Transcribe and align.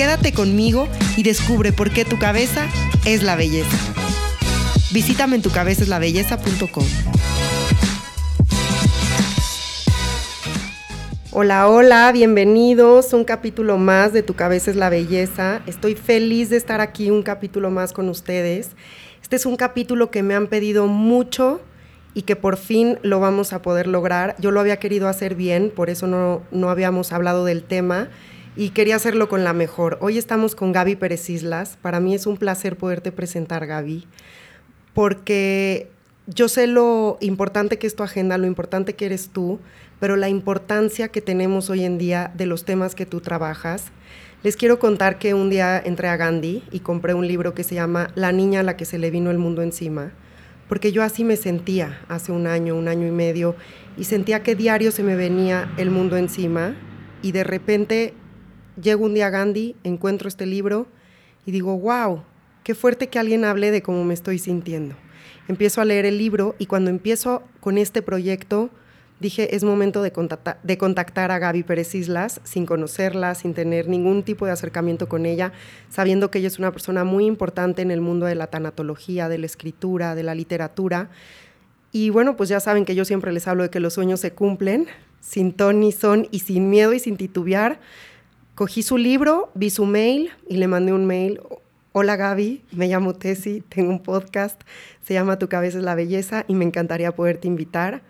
Quédate 0.00 0.32
conmigo 0.32 0.88
y 1.18 1.24
descubre 1.24 1.74
por 1.74 1.90
qué 1.90 2.06
tu 2.06 2.18
cabeza 2.18 2.66
es 3.04 3.22
la 3.22 3.36
belleza. 3.36 3.76
Visítame 4.94 5.36
en 5.36 5.42
tucabezaslabelleza.com. 5.42 6.86
Hola, 11.32 11.68
hola, 11.68 12.10
bienvenidos 12.12 13.12
un 13.12 13.24
capítulo 13.24 13.76
más 13.76 14.14
de 14.14 14.22
Tu 14.22 14.32
cabeza 14.32 14.70
es 14.70 14.78
la 14.78 14.88
belleza. 14.88 15.60
Estoy 15.66 15.96
feliz 15.96 16.48
de 16.48 16.56
estar 16.56 16.80
aquí 16.80 17.10
un 17.10 17.22
capítulo 17.22 17.70
más 17.70 17.92
con 17.92 18.08
ustedes. 18.08 18.70
Este 19.20 19.36
es 19.36 19.44
un 19.44 19.56
capítulo 19.56 20.10
que 20.10 20.22
me 20.22 20.34
han 20.34 20.46
pedido 20.46 20.86
mucho 20.86 21.60
y 22.14 22.22
que 22.22 22.36
por 22.36 22.56
fin 22.56 22.98
lo 23.02 23.20
vamos 23.20 23.52
a 23.52 23.60
poder 23.60 23.86
lograr. 23.86 24.34
Yo 24.38 24.50
lo 24.50 24.60
había 24.60 24.78
querido 24.78 25.08
hacer 25.08 25.34
bien, 25.34 25.70
por 25.70 25.90
eso 25.90 26.06
no, 26.06 26.40
no 26.50 26.70
habíamos 26.70 27.12
hablado 27.12 27.44
del 27.44 27.64
tema 27.64 28.08
y 28.56 28.70
quería 28.70 28.96
hacerlo 28.96 29.28
con 29.28 29.44
la 29.44 29.52
mejor. 29.52 29.98
Hoy 30.00 30.18
estamos 30.18 30.54
con 30.54 30.72
Gaby 30.72 30.96
Pérez 30.96 31.30
Islas. 31.30 31.78
Para 31.80 32.00
mí 32.00 32.14
es 32.14 32.26
un 32.26 32.36
placer 32.36 32.76
poderte 32.76 33.12
presentar, 33.12 33.66
Gaby, 33.66 34.06
porque 34.92 35.88
yo 36.26 36.48
sé 36.48 36.66
lo 36.66 37.16
importante 37.20 37.78
que 37.78 37.86
es 37.86 37.94
tu 37.94 38.02
agenda, 38.02 38.38
lo 38.38 38.46
importante 38.46 38.94
que 38.94 39.06
eres 39.06 39.28
tú, 39.28 39.60
pero 40.00 40.16
la 40.16 40.28
importancia 40.28 41.08
que 41.08 41.20
tenemos 41.20 41.70
hoy 41.70 41.84
en 41.84 41.98
día 41.98 42.32
de 42.36 42.46
los 42.46 42.64
temas 42.64 42.94
que 42.94 43.06
tú 43.06 43.20
trabajas. 43.20 43.84
Les 44.42 44.56
quiero 44.56 44.78
contar 44.78 45.18
que 45.18 45.34
un 45.34 45.50
día 45.50 45.78
entré 45.78 46.08
a 46.08 46.16
Gandhi 46.16 46.62
y 46.72 46.80
compré 46.80 47.14
un 47.14 47.28
libro 47.28 47.54
que 47.54 47.62
se 47.62 47.74
llama 47.74 48.10
La 48.14 48.32
niña 48.32 48.60
a 48.60 48.62
la 48.62 48.76
que 48.76 48.86
se 48.86 48.98
le 48.98 49.10
vino 49.10 49.30
el 49.30 49.38
mundo 49.38 49.62
encima, 49.62 50.12
porque 50.68 50.92
yo 50.92 51.02
así 51.02 51.24
me 51.24 51.36
sentía 51.36 52.00
hace 52.08 52.32
un 52.32 52.46
año, 52.46 52.74
un 52.74 52.88
año 52.88 53.06
y 53.06 53.10
medio, 53.10 53.54
y 53.98 54.04
sentía 54.04 54.42
que 54.42 54.56
diario 54.56 54.92
se 54.92 55.02
me 55.02 55.14
venía 55.14 55.70
el 55.76 55.90
mundo 55.90 56.16
encima 56.16 56.74
y 57.22 57.32
de 57.32 57.44
repente 57.44 58.14
llego 58.80 59.04
un 59.04 59.14
día 59.14 59.28
a 59.28 59.30
Gandhi, 59.30 59.76
encuentro 59.84 60.28
este 60.28 60.46
libro 60.46 60.86
y 61.46 61.50
digo, 61.50 61.78
wow, 61.78 62.22
qué 62.64 62.74
fuerte 62.74 63.08
que 63.08 63.18
alguien 63.18 63.44
hable 63.44 63.70
de 63.70 63.82
cómo 63.82 64.04
me 64.04 64.14
estoy 64.14 64.38
sintiendo. 64.38 64.94
Empiezo 65.48 65.80
a 65.80 65.84
leer 65.84 66.06
el 66.06 66.18
libro 66.18 66.54
y 66.58 66.66
cuando 66.66 66.90
empiezo 66.90 67.42
con 67.60 67.78
este 67.78 68.02
proyecto, 68.02 68.70
dije, 69.20 69.54
es 69.54 69.64
momento 69.64 70.02
de 70.02 70.12
contactar, 70.12 70.58
de 70.62 70.78
contactar 70.78 71.30
a 71.30 71.38
Gaby 71.38 71.62
Pérez 71.62 71.94
Islas, 71.94 72.40
sin 72.44 72.66
conocerla, 72.66 73.34
sin 73.34 73.54
tener 73.54 73.88
ningún 73.88 74.22
tipo 74.22 74.46
de 74.46 74.52
acercamiento 74.52 75.08
con 75.08 75.26
ella, 75.26 75.52
sabiendo 75.88 76.30
que 76.30 76.38
ella 76.38 76.48
es 76.48 76.58
una 76.58 76.72
persona 76.72 77.04
muy 77.04 77.26
importante 77.26 77.82
en 77.82 77.90
el 77.90 78.00
mundo 78.00 78.26
de 78.26 78.34
la 78.34 78.46
tanatología, 78.46 79.28
de 79.28 79.38
la 79.38 79.46
escritura, 79.46 80.14
de 80.14 80.22
la 80.22 80.34
literatura. 80.34 81.10
Y 81.92 82.10
bueno, 82.10 82.36
pues 82.36 82.48
ya 82.48 82.60
saben 82.60 82.84
que 82.84 82.94
yo 82.94 83.04
siempre 83.04 83.32
les 83.32 83.48
hablo 83.48 83.64
de 83.64 83.70
que 83.70 83.80
los 83.80 83.94
sueños 83.94 84.20
se 84.20 84.32
cumplen, 84.32 84.86
sin 85.20 85.52
ton 85.52 85.80
ni 85.80 85.92
son 85.92 86.28
y 86.30 86.40
sin 86.40 86.70
miedo 86.70 86.92
y 86.92 86.98
sin 86.98 87.16
titubear. 87.16 87.80
Cogí 88.60 88.82
su 88.82 88.98
libro, 88.98 89.50
vi 89.54 89.70
su 89.70 89.86
mail 89.86 90.32
y 90.46 90.58
le 90.58 90.68
mandé 90.68 90.92
un 90.92 91.06
mail. 91.06 91.40
Hola 91.92 92.16
Gaby, 92.16 92.62
me 92.72 92.88
llamo 92.88 93.14
Tessy, 93.14 93.62
tengo 93.62 93.88
un 93.88 94.02
podcast, 94.02 94.60
se 95.02 95.14
llama 95.14 95.38
Tu 95.38 95.48
cabeza 95.48 95.78
es 95.78 95.84
la 95.84 95.94
belleza 95.94 96.44
y 96.46 96.54
me 96.54 96.66
encantaría 96.66 97.10
poderte 97.12 97.48
invitar. 97.48 98.02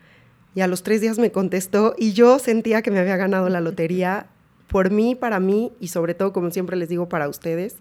Y 0.56 0.62
a 0.62 0.66
los 0.66 0.82
tres 0.82 1.00
días 1.00 1.20
me 1.20 1.30
contestó 1.30 1.94
y 1.97 2.14
yo 2.14 2.41
sentía 2.41 2.82
que 2.82 2.91
me 2.91 2.98
había 2.98 3.16
ganado 3.16 3.48
la 3.48 3.60
lotería 3.60 4.26
por 4.66 4.91
mí, 4.91 5.14
para 5.14 5.38
mí 5.38 5.70
y 5.78 5.86
sobre 5.86 6.14
todo, 6.14 6.32
como 6.32 6.50
siempre 6.50 6.76
les 6.76 6.88
digo, 6.88 7.08
para 7.08 7.28
ustedes. 7.28 7.76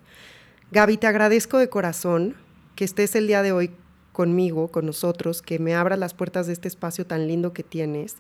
Gaby, 0.72 0.98
te 0.98 1.08
agradezco 1.08 1.58
de 1.58 1.70
corazón 1.70 2.36
que 2.76 2.86
estés 2.86 3.16
el 3.16 3.26
día 3.26 3.42
de 3.42 3.52
hoy 3.52 3.72
conmigo, 4.20 4.68
con 4.68 4.86
nosotros, 4.86 5.42
que 5.42 5.60
me 5.60 5.76
abras 5.76 5.98
las 5.98 6.14
puertas 6.14 6.46
de 6.46 6.52
este 6.52 6.68
espacio 6.68 7.06
tan 7.06 7.26
lindo 7.26 7.54
que 7.54 7.64
tienes 7.64 8.18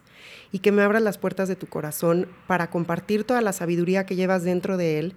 y 0.49 0.59
que 0.59 0.71
me 0.71 0.81
abras 0.81 1.01
las 1.01 1.17
puertas 1.17 1.49
de 1.49 1.57
tu 1.57 1.67
corazón 1.67 2.29
para 2.47 2.69
compartir 2.69 3.25
toda 3.25 3.41
la 3.41 3.51
sabiduría 3.51 4.05
que 4.05 4.15
llevas 4.15 4.45
dentro 4.45 4.77
de 4.77 4.97
él 4.97 5.13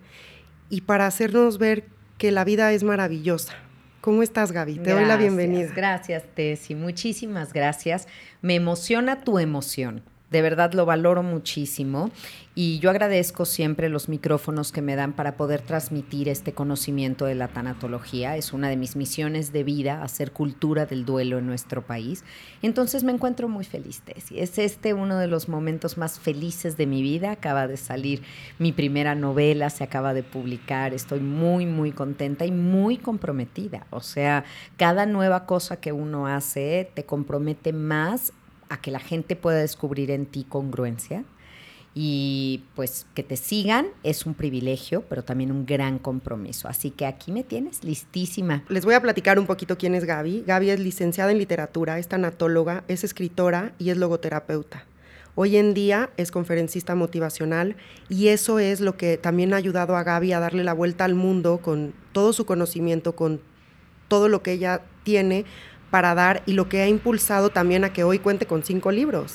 y 0.71 0.81
para 0.81 1.07
hacernos 1.07 1.59
ver 1.59 1.85
que 2.19 2.33
la 2.33 2.43
vida 2.43 2.73
es 2.73 2.83
maravillosa. 2.83 3.55
¿Cómo 4.01 4.25
estás, 4.25 4.51
Gaby? 4.51 4.81
Te 4.81 4.91
doy 4.91 5.05
la 5.05 5.17
bienvenida. 5.17 5.71
Gracias, 5.73 6.25
Tessy. 6.35 6.75
Muchísimas 6.75 7.53
gracias. 7.53 8.09
Me 8.41 8.57
emociona 8.57 9.21
tu 9.21 9.39
emoción 9.39 10.03
de 10.33 10.43
verdad 10.43 10.73
lo 10.73 10.87
valoro 10.87 11.23
muchísimo 11.23 12.11
y 12.55 12.81
yo 12.81 12.91
agradezco 12.91 13.47
siempre 13.47 13.89
los 13.89 14.11
micrófonos 14.11 14.73
que 14.73 14.83
me 14.83 14.95
dan 14.95 15.15
para 15.15 15.37
poder 15.37 15.63
transmitir 15.63 16.29
este 16.29 16.53
conocimiento 16.53 17.25
de 17.25 17.35
la 17.35 17.49
tanatología. 17.49 18.37
Es 18.37 18.53
una 18.53 18.69
de 18.69 18.77
mis 18.77 18.95
misiones 18.95 19.53
de 19.53 19.65
vida, 19.65 20.03
hacer 20.03 20.33
cultura 20.33 20.85
del 20.85 21.07
duelo 21.07 21.39
en 21.39 21.47
nuestro 21.47 21.81
país. 21.81 22.25
Entonces 22.61 23.05
me 23.05 23.13
encuentro 23.13 23.49
muy 23.49 23.65
feliz. 23.65 24.03
Es 24.31 24.59
este 24.59 24.93
uno 24.93 25.17
de 25.17 25.29
los 25.29 25.49
momentos 25.49 25.97
más 25.97 26.19
felices 26.19 26.77
de 26.77 26.87
mi 26.87 27.01
vida. 27.01 27.31
Acaba 27.31 27.67
de 27.67 27.79
salir 27.79 28.23
mi 28.59 28.73
primera 28.73 29.15
novela, 29.15 29.71
se 29.71 29.85
acaba 29.85 30.13
de 30.13 30.23
publicar. 30.23 30.93
Estoy 30.93 31.21
muy, 31.21 31.65
muy 31.65 31.93
contenta 31.93 32.45
y 32.45 32.51
muy 32.51 32.99
comprometida. 32.99 33.87
O 33.89 34.01
sea, 34.01 34.45
cada 34.77 35.07
nueva 35.07 35.47
cosa 35.47 35.77
que 35.77 35.93
uno 35.93 36.27
hace 36.27 36.91
te 36.93 37.05
compromete 37.05 37.73
más 37.73 38.35
a 38.73 38.81
que 38.81 38.91
la 38.91 39.01
gente 39.01 39.37
pueda 39.37 39.59
descubrir 39.59 40.11
en 40.11 40.25
ti 40.25 40.45
congruencia 40.49 41.25
y 41.95 42.63
pues 42.75 43.05
que 43.13 43.23
te 43.23 43.37
sigan 43.37 43.89
es 44.03 44.25
un 44.25 44.33
privilegio, 44.33 45.03
pero 45.11 45.23
también 45.23 45.53
un 45.53 45.67
gran 45.67 45.99
compromiso. 45.99 46.69
Así 46.69 46.91
que 46.91 47.05
aquí 47.05 47.33
me 47.33 47.45
tienes 47.45 47.85
listísima. 47.85 48.65
Les 48.71 48.87
voy 48.87 48.95
a 48.95 49.03
platicar 49.03 49.39
un 49.39 49.47
poquito 49.47 49.77
quién 49.77 49.95
es 49.95 50.05
Gaby. 50.07 50.45
Gaby 50.47 50.71
es 50.71 50.81
licenciada 50.81 51.33
en 51.33 51.39
literatura, 51.39 51.99
es 51.99 52.09
tanatóloga, 52.09 52.83
es 52.89 53.05
escritora 53.05 53.75
y 53.79 53.91
es 53.91 53.99
logoterapeuta. 53.99 54.87
Hoy 55.35 55.59
en 55.59 55.75
día 55.75 56.09
es 56.17 56.31
conferencista 56.31 56.95
motivacional 56.95 57.77
y 58.09 58.29
eso 58.29 58.59
es 58.59 58.81
lo 58.81 58.97
que 58.97 59.19
también 59.19 59.53
ha 59.53 59.57
ayudado 59.57 59.97
a 59.97 60.03
Gaby 60.03 60.33
a 60.33 60.41
darle 60.41 60.65
la 60.65 60.73
vuelta 60.73 61.05
al 61.05 61.15
mundo 61.15 61.59
con 61.59 61.93
todo 62.13 62.33
su 62.33 62.47
conocimiento, 62.47 63.17
con 63.17 63.41
todo 64.09 64.29
lo 64.29 64.43
que 64.43 64.53
ella 64.53 64.83
tiene 65.05 65.45
para 65.93 66.15
dar 66.15 66.43
y 66.47 66.55
lo 66.55 66.71
que 66.71 66.81
ha 66.81 66.89
impulsado 66.89 67.51
también 67.51 67.85
a 67.85 67.93
que 67.93 68.03
hoy 68.03 68.19
cuente 68.19 68.47
con 68.47 68.65
cinco 68.65 68.91
libros. 68.91 69.35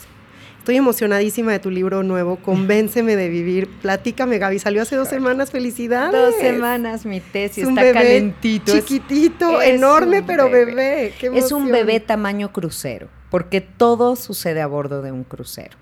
Estoy 0.57 0.75
emocionadísima 0.75 1.51
de 1.51 1.59
tu 1.59 1.69
libro 1.69 2.01
nuevo, 2.01 2.35
Convénceme 2.43 3.15
de 3.15 3.29
vivir. 3.29 3.69
Platícame, 3.81 4.39
Gaby, 4.39 4.57
salió 4.57 4.81
hace 4.81 4.95
dos 4.95 5.07
semanas, 5.07 5.51
felicidades. 5.51 6.19
Dos 6.19 6.35
semanas, 6.41 7.05
mi 7.05 7.19
tesis, 7.21 7.67
está 7.67 7.93
calentito. 7.93 8.73
Chiquitito, 8.73 9.61
enorme, 9.61 10.23
pero 10.23 10.49
bebé. 10.49 11.13
es 11.21 11.51
un 11.51 11.71
bebé 11.71 11.99
tamaño 11.99 12.51
crucero, 12.51 13.07
porque 13.29 13.61
todo 13.61 14.15
sucede 14.15 14.59
a 14.59 14.67
bordo 14.67 15.03
de 15.03 15.11
un 15.11 15.23
crucero. 15.23 15.77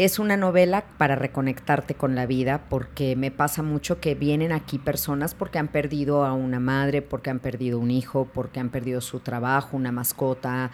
Es 0.00 0.18
una 0.18 0.38
novela 0.38 0.86
para 0.96 1.14
reconectarte 1.14 1.94
con 1.94 2.14
la 2.14 2.24
vida, 2.24 2.64
porque 2.70 3.16
me 3.16 3.30
pasa 3.30 3.62
mucho 3.62 4.00
que 4.00 4.14
vienen 4.14 4.50
aquí 4.50 4.78
personas 4.78 5.34
porque 5.34 5.58
han 5.58 5.68
perdido 5.68 6.24
a 6.24 6.32
una 6.32 6.58
madre, 6.58 7.02
porque 7.02 7.28
han 7.28 7.38
perdido 7.38 7.78
un 7.78 7.90
hijo, 7.90 8.26
porque 8.32 8.60
han 8.60 8.70
perdido 8.70 9.02
su 9.02 9.20
trabajo, 9.20 9.76
una 9.76 9.92
mascota, 9.92 10.70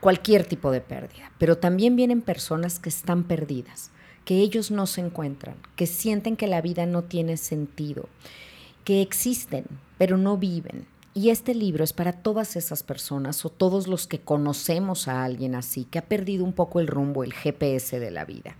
cualquier 0.00 0.44
tipo 0.44 0.70
de 0.70 0.82
pérdida. 0.82 1.32
Pero 1.38 1.56
también 1.56 1.96
vienen 1.96 2.20
personas 2.20 2.78
que 2.78 2.90
están 2.90 3.24
perdidas, 3.24 3.90
que 4.26 4.34
ellos 4.40 4.70
no 4.70 4.84
se 4.84 5.00
encuentran, 5.00 5.54
que 5.74 5.86
sienten 5.86 6.36
que 6.36 6.46
la 6.46 6.60
vida 6.60 6.84
no 6.84 7.04
tiene 7.04 7.38
sentido, 7.38 8.06
que 8.84 9.00
existen, 9.00 9.64
pero 9.96 10.18
no 10.18 10.36
viven 10.36 10.84
y 11.16 11.30
este 11.30 11.54
libro 11.54 11.82
es 11.82 11.94
para 11.94 12.12
todas 12.12 12.56
esas 12.56 12.82
personas 12.82 13.42
o 13.46 13.48
todos 13.48 13.88
los 13.88 14.06
que 14.06 14.20
conocemos 14.20 15.08
a 15.08 15.24
alguien 15.24 15.54
así, 15.54 15.86
que 15.86 15.98
ha 15.98 16.04
perdido 16.04 16.44
un 16.44 16.52
poco 16.52 16.78
el 16.78 16.86
rumbo, 16.86 17.24
el 17.24 17.32
GPS 17.32 17.98
de 17.98 18.10
la 18.10 18.26
vida. 18.26 18.54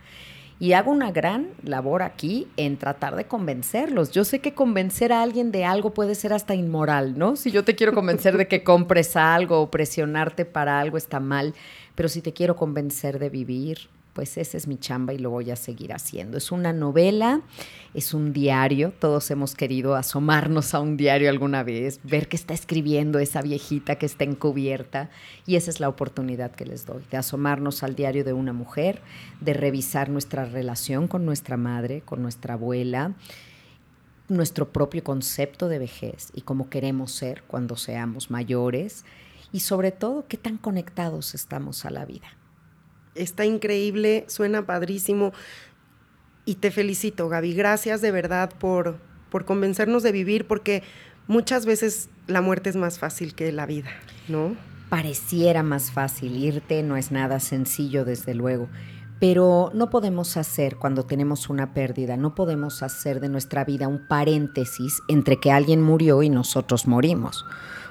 Y 0.58 0.72
hago 0.72 0.90
una 0.90 1.12
gran 1.12 1.50
labor 1.62 2.02
aquí 2.02 2.48
en 2.56 2.78
tratar 2.78 3.14
de 3.14 3.26
convencerlos. 3.26 4.10
Yo 4.10 4.24
sé 4.24 4.38
que 4.38 4.54
convencer 4.54 5.12
a 5.12 5.20
alguien 5.20 5.52
de 5.52 5.66
algo 5.66 5.92
puede 5.92 6.14
ser 6.14 6.32
hasta 6.32 6.54
inmoral, 6.54 7.18
¿no? 7.18 7.36
Si 7.36 7.50
yo 7.50 7.62
te 7.62 7.76
quiero 7.76 7.92
convencer 7.92 8.38
de 8.38 8.48
que 8.48 8.64
compres 8.64 9.16
algo 9.16 9.60
o 9.60 9.70
presionarte 9.70 10.46
para 10.46 10.80
algo 10.80 10.96
está 10.96 11.20
mal, 11.20 11.52
pero 11.94 12.08
si 12.08 12.22
te 12.22 12.32
quiero 12.32 12.56
convencer 12.56 13.18
de 13.18 13.28
vivir, 13.28 13.90
pues 14.16 14.38
esa 14.38 14.56
es 14.56 14.66
mi 14.66 14.78
chamba 14.78 15.12
y 15.12 15.18
lo 15.18 15.28
voy 15.28 15.50
a 15.50 15.56
seguir 15.56 15.92
haciendo. 15.92 16.38
Es 16.38 16.50
una 16.50 16.72
novela, 16.72 17.42
es 17.92 18.14
un 18.14 18.32
diario, 18.32 18.94
todos 18.98 19.30
hemos 19.30 19.54
querido 19.54 19.94
asomarnos 19.94 20.72
a 20.72 20.80
un 20.80 20.96
diario 20.96 21.28
alguna 21.28 21.62
vez, 21.62 22.00
ver 22.02 22.26
qué 22.26 22.36
está 22.36 22.54
escribiendo 22.54 23.18
esa 23.18 23.42
viejita 23.42 23.96
que 23.96 24.06
está 24.06 24.24
encubierta 24.24 25.10
y 25.46 25.56
esa 25.56 25.70
es 25.70 25.80
la 25.80 25.90
oportunidad 25.90 26.52
que 26.52 26.64
les 26.64 26.86
doy, 26.86 27.02
de 27.10 27.18
asomarnos 27.18 27.82
al 27.82 27.94
diario 27.94 28.24
de 28.24 28.32
una 28.32 28.54
mujer, 28.54 29.02
de 29.42 29.52
revisar 29.52 30.08
nuestra 30.08 30.46
relación 30.46 31.08
con 31.08 31.26
nuestra 31.26 31.58
madre, 31.58 32.00
con 32.00 32.22
nuestra 32.22 32.54
abuela 32.54 33.14
nuestro 34.28 34.72
propio 34.72 35.04
concepto 35.04 35.68
de 35.68 35.78
vejez 35.78 36.30
y 36.32 36.40
cómo 36.40 36.70
queremos 36.70 37.12
ser 37.12 37.42
cuando 37.46 37.76
seamos 37.76 38.30
mayores 38.30 39.04
y 39.52 39.60
sobre 39.60 39.92
todo 39.92 40.26
qué 40.26 40.38
tan 40.38 40.56
conectados 40.56 41.34
estamos 41.34 41.84
a 41.84 41.90
la 41.90 42.06
vida. 42.06 42.26
Está 43.16 43.44
increíble, 43.44 44.24
suena 44.28 44.66
padrísimo 44.66 45.32
y 46.44 46.54
te 46.56 46.70
felicito, 46.70 47.28
Gaby. 47.28 47.54
Gracias 47.54 48.00
de 48.00 48.12
verdad 48.12 48.50
por, 48.58 48.96
por 49.30 49.44
convencernos 49.44 50.02
de 50.02 50.12
vivir 50.12 50.46
porque 50.46 50.82
muchas 51.26 51.66
veces 51.66 52.08
la 52.26 52.40
muerte 52.40 52.70
es 52.70 52.76
más 52.76 52.98
fácil 52.98 53.34
que 53.34 53.52
la 53.52 53.66
vida, 53.66 53.90
¿no? 54.28 54.56
Pareciera 54.88 55.62
más 55.62 55.90
fácil 55.90 56.36
irte, 56.36 56.82
no 56.82 56.96
es 56.96 57.10
nada 57.10 57.40
sencillo 57.40 58.04
desde 58.04 58.34
luego, 58.34 58.68
pero 59.18 59.72
no 59.74 59.90
podemos 59.90 60.36
hacer 60.36 60.76
cuando 60.76 61.04
tenemos 61.04 61.48
una 61.48 61.74
pérdida, 61.74 62.16
no 62.16 62.36
podemos 62.36 62.84
hacer 62.84 63.18
de 63.18 63.28
nuestra 63.28 63.64
vida 63.64 63.88
un 63.88 64.06
paréntesis 64.06 65.02
entre 65.08 65.40
que 65.40 65.50
alguien 65.50 65.82
murió 65.82 66.22
y 66.22 66.30
nosotros 66.30 66.86
morimos. 66.86 67.44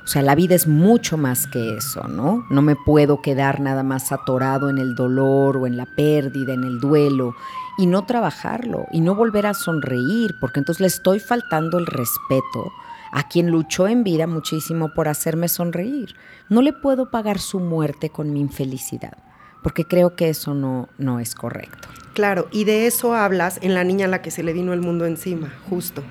O 0.05 0.07
sea, 0.07 0.21
la 0.21 0.35
vida 0.35 0.53
es 0.53 0.67
mucho 0.67 1.17
más 1.17 1.47
que 1.47 1.77
eso, 1.77 2.07
¿no? 2.07 2.45
No 2.51 2.61
me 2.61 2.75
puedo 2.75 3.23
quedar 3.23 3.59
nada 3.59 3.81
más 3.81 4.11
atorado 4.11 4.69
en 4.69 4.77
el 4.77 4.93
dolor 4.93 5.57
o 5.57 5.65
en 5.65 5.77
la 5.77 5.87
pérdida, 5.87 6.53
en 6.53 6.63
el 6.63 6.79
duelo, 6.79 7.35
y 7.79 7.87
no 7.87 8.05
trabajarlo, 8.05 8.85
y 8.91 9.01
no 9.01 9.15
volver 9.15 9.47
a 9.47 9.55
sonreír, 9.55 10.35
porque 10.39 10.59
entonces 10.59 10.79
le 10.79 10.87
estoy 10.87 11.19
faltando 11.19 11.79
el 11.79 11.87
respeto 11.87 12.71
a 13.11 13.27
quien 13.27 13.49
luchó 13.49 13.87
en 13.87 14.03
vida 14.03 14.27
muchísimo 14.27 14.93
por 14.93 15.07
hacerme 15.07 15.47
sonreír. 15.47 16.15
No 16.49 16.61
le 16.61 16.71
puedo 16.71 17.09
pagar 17.09 17.39
su 17.39 17.59
muerte 17.59 18.11
con 18.11 18.31
mi 18.31 18.41
infelicidad, 18.41 19.17
porque 19.63 19.85
creo 19.85 20.15
que 20.15 20.29
eso 20.29 20.53
no, 20.53 20.87
no 20.99 21.19
es 21.19 21.33
correcto. 21.33 21.87
Claro, 22.13 22.47
y 22.51 22.65
de 22.65 22.85
eso 22.85 23.15
hablas 23.15 23.57
en 23.63 23.73
La 23.73 23.83
niña 23.83 24.05
a 24.05 24.09
la 24.09 24.21
que 24.21 24.29
se 24.29 24.43
le 24.43 24.53
vino 24.53 24.71
el 24.71 24.81
mundo 24.81 25.07
encima, 25.07 25.51
justo 25.67 26.03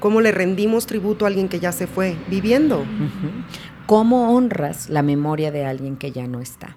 cómo 0.00 0.20
le 0.20 0.32
rendimos 0.32 0.86
tributo 0.86 1.24
a 1.24 1.28
alguien 1.28 1.48
que 1.48 1.60
ya 1.60 1.72
se 1.72 1.86
fue, 1.86 2.16
viviendo. 2.28 2.84
¿Cómo 3.86 4.34
honras 4.34 4.88
la 4.88 5.02
memoria 5.02 5.52
de 5.52 5.64
alguien 5.64 5.96
que 5.96 6.10
ya 6.10 6.26
no 6.26 6.40
está? 6.40 6.76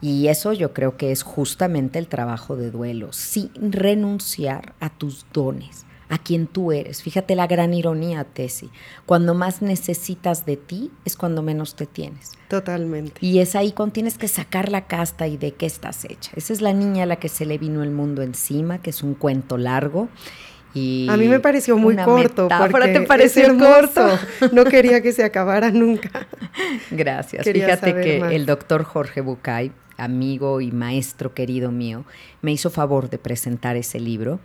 Y 0.00 0.28
eso 0.28 0.52
yo 0.52 0.72
creo 0.72 0.96
que 0.96 1.10
es 1.10 1.22
justamente 1.22 1.98
el 1.98 2.08
trabajo 2.08 2.56
de 2.56 2.70
duelo, 2.70 3.12
sin 3.12 3.50
renunciar 3.72 4.74
a 4.80 4.90
tus 4.90 5.26
dones, 5.32 5.86
a 6.08 6.18
quien 6.18 6.46
tú 6.46 6.70
eres. 6.70 7.02
Fíjate 7.02 7.34
la 7.34 7.48
gran 7.48 7.74
ironía, 7.74 8.24
Tessy. 8.24 8.70
Cuando 9.06 9.34
más 9.34 9.60
necesitas 9.60 10.46
de 10.46 10.56
ti 10.56 10.92
es 11.04 11.16
cuando 11.16 11.42
menos 11.42 11.74
te 11.74 11.86
tienes. 11.86 12.32
Totalmente. 12.48 13.14
Y 13.20 13.40
es 13.40 13.56
ahí 13.56 13.72
cuando 13.72 13.94
tienes 13.94 14.18
que 14.18 14.28
sacar 14.28 14.70
la 14.70 14.86
casta 14.86 15.26
y 15.26 15.36
de 15.36 15.52
qué 15.52 15.66
estás 15.66 16.04
hecha. 16.04 16.30
Esa 16.34 16.52
es 16.52 16.60
la 16.60 16.72
niña 16.72 17.02
a 17.02 17.06
la 17.06 17.16
que 17.16 17.28
se 17.28 17.44
le 17.44 17.58
vino 17.58 17.82
el 17.82 17.90
mundo 17.90 18.22
encima, 18.22 18.80
que 18.80 18.90
es 18.90 19.02
un 19.02 19.14
cuento 19.14 19.58
largo 19.58 20.08
a 20.74 21.16
mí 21.16 21.28
me 21.28 21.40
pareció 21.40 21.76
muy 21.76 21.96
corto. 21.96 22.48
Porque 22.70 22.88
te 22.88 23.00
pareció 23.02 23.56
corto. 23.56 24.18
No 24.52 24.64
quería 24.64 25.00
que 25.00 25.12
se 25.12 25.24
acabara 25.24 25.70
nunca. 25.70 26.26
Gracias. 26.90 27.44
Fíjate 27.44 27.94
que 27.94 28.18
el 28.34 28.46
doctor 28.46 28.84
Jorge 28.84 29.20
Bucay, 29.20 29.72
amigo 29.96 30.60
y 30.60 30.70
maestro 30.70 31.34
querido 31.34 31.72
mío, 31.72 32.04
me 32.42 32.52
hizo 32.52 32.70
favor 32.70 33.10
de 33.10 33.18
presentar 33.18 33.76
ese 33.76 33.98
libro. 34.00 34.40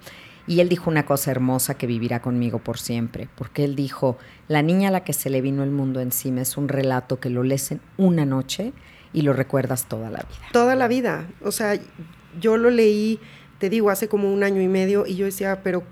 Y 0.45 0.59
él 0.59 0.67
dijo 0.67 0.89
una 0.89 1.05
cosa 1.05 1.31
hermosa 1.31 1.75
que 1.75 1.87
vivirá 1.87 2.21
conmigo 2.21 2.59
por 2.59 2.77
siempre, 2.77 3.29
porque 3.35 3.63
él 3.63 3.77
dijo, 3.77 4.17
la 4.49 4.61
niña 4.61 4.89
a 4.89 4.91
la 4.91 5.05
que 5.05 5.13
se 5.13 5.29
le 5.29 5.39
vino 5.39 5.63
el 5.63 5.71
mundo 5.71 6.01
encima 6.01 6.41
es 6.41 6.57
un 6.57 6.67
relato 6.67 7.21
que 7.21 7.29
lo 7.29 7.43
lees 7.43 7.71
en 7.71 7.79
una 7.95 8.25
noche 8.25 8.73
y 9.13 9.21
lo 9.21 9.31
recuerdas 9.31 9.85
toda 9.87 10.09
la 10.09 10.19
vida. 10.19 10.49
Toda 10.51 10.75
la 10.75 10.89
vida. 10.89 11.27
O 11.43 11.53
sea, 11.53 11.79
yo 12.41 12.57
lo 12.57 12.71
leí, 12.71 13.21
te 13.57 13.69
digo, 13.69 13.89
hace 13.89 14.09
como 14.09 14.33
un 14.33 14.43
año 14.43 14.61
y 14.61 14.67
medio 14.67 15.05
y 15.07 15.15
yo 15.15 15.25
decía, 15.25 15.61
pero 15.63 15.83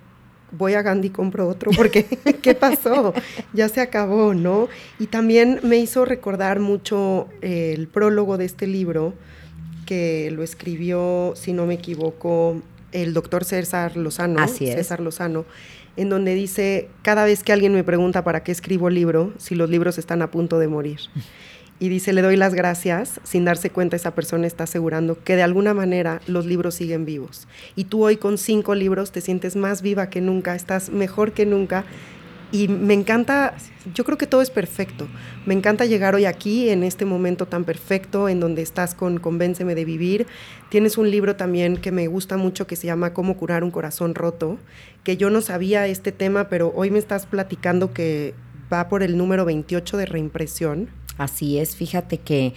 voy 0.51 0.73
a 0.73 0.81
Gandhi 0.81 1.07
y 1.07 1.11
compro 1.11 1.47
otro, 1.47 1.71
porque 1.75 2.05
¿qué 2.41 2.55
pasó? 2.55 3.13
Ya 3.53 3.69
se 3.69 3.81
acabó, 3.81 4.33
¿no? 4.33 4.67
Y 4.99 5.07
también 5.07 5.59
me 5.63 5.77
hizo 5.77 6.05
recordar 6.05 6.59
mucho 6.59 7.27
eh, 7.41 7.73
el 7.75 7.87
prólogo 7.87 8.37
de 8.37 8.45
este 8.45 8.67
libro, 8.67 9.13
que 9.85 10.31
lo 10.31 10.43
escribió, 10.43 11.33
si 11.35 11.53
no 11.53 11.65
me 11.65 11.75
equivoco, 11.75 12.61
el 12.91 13.13
doctor 13.13 13.45
César 13.45 13.97
Lozano. 13.97 14.41
Así 14.41 14.67
es. 14.67 14.75
César 14.75 14.99
Lozano, 14.99 15.45
en 15.97 16.09
donde 16.09 16.33
dice, 16.35 16.89
cada 17.01 17.25
vez 17.25 17.43
que 17.43 17.53
alguien 17.53 17.73
me 17.73 17.83
pregunta 17.83 18.23
para 18.23 18.43
qué 18.43 18.51
escribo 18.51 18.89
libro, 18.89 19.33
si 19.37 19.55
los 19.55 19.69
libros 19.69 19.97
están 19.97 20.21
a 20.21 20.31
punto 20.31 20.59
de 20.59 20.67
morir 20.67 20.99
y 21.81 21.89
dice, 21.89 22.13
le 22.13 22.21
doy 22.21 22.37
las 22.37 22.53
gracias, 22.53 23.19
sin 23.23 23.43
darse 23.43 23.71
cuenta 23.71 23.95
esa 23.95 24.13
persona 24.13 24.45
está 24.45 24.65
asegurando 24.65 25.17
que 25.23 25.35
de 25.35 25.41
alguna 25.41 25.73
manera 25.73 26.21
los 26.27 26.45
libros 26.45 26.75
siguen 26.75 27.05
vivos. 27.05 27.47
Y 27.75 27.85
tú 27.85 28.05
hoy 28.05 28.17
con 28.17 28.37
cinco 28.37 28.75
libros 28.75 29.11
te 29.11 29.19
sientes 29.19 29.55
más 29.55 29.81
viva 29.81 30.11
que 30.11 30.21
nunca, 30.21 30.53
estás 30.53 30.91
mejor 30.91 31.31
que 31.31 31.47
nunca. 31.47 31.83
Y 32.51 32.67
me 32.67 32.93
encanta, 32.93 33.55
yo 33.95 34.03
creo 34.03 34.19
que 34.19 34.27
todo 34.27 34.43
es 34.43 34.51
perfecto. 34.51 35.07
Me 35.47 35.55
encanta 35.55 35.85
llegar 35.85 36.13
hoy 36.13 36.25
aquí, 36.25 36.69
en 36.69 36.83
este 36.83 37.05
momento 37.05 37.47
tan 37.47 37.63
perfecto, 37.63 38.29
en 38.29 38.39
donde 38.39 38.61
estás 38.61 38.93
con 38.93 39.17
Convénceme 39.17 39.73
de 39.73 39.83
Vivir. 39.83 40.27
Tienes 40.69 40.99
un 40.99 41.09
libro 41.09 41.35
también 41.35 41.77
que 41.77 41.91
me 41.91 42.05
gusta 42.05 42.37
mucho 42.37 42.67
que 42.67 42.75
se 42.75 42.85
llama 42.85 43.15
Cómo 43.15 43.37
curar 43.37 43.63
un 43.63 43.71
corazón 43.71 44.13
roto, 44.13 44.59
que 45.03 45.17
yo 45.17 45.31
no 45.31 45.41
sabía 45.41 45.87
este 45.87 46.11
tema, 46.11 46.47
pero 46.47 46.71
hoy 46.75 46.91
me 46.91 46.99
estás 46.99 47.25
platicando 47.25 47.91
que 47.91 48.35
va 48.71 48.87
por 48.87 49.01
el 49.01 49.17
número 49.17 49.45
28 49.45 49.97
de 49.97 50.05
reimpresión 50.05 51.00
Así 51.17 51.59
es, 51.59 51.75
fíjate 51.75 52.17
que 52.17 52.53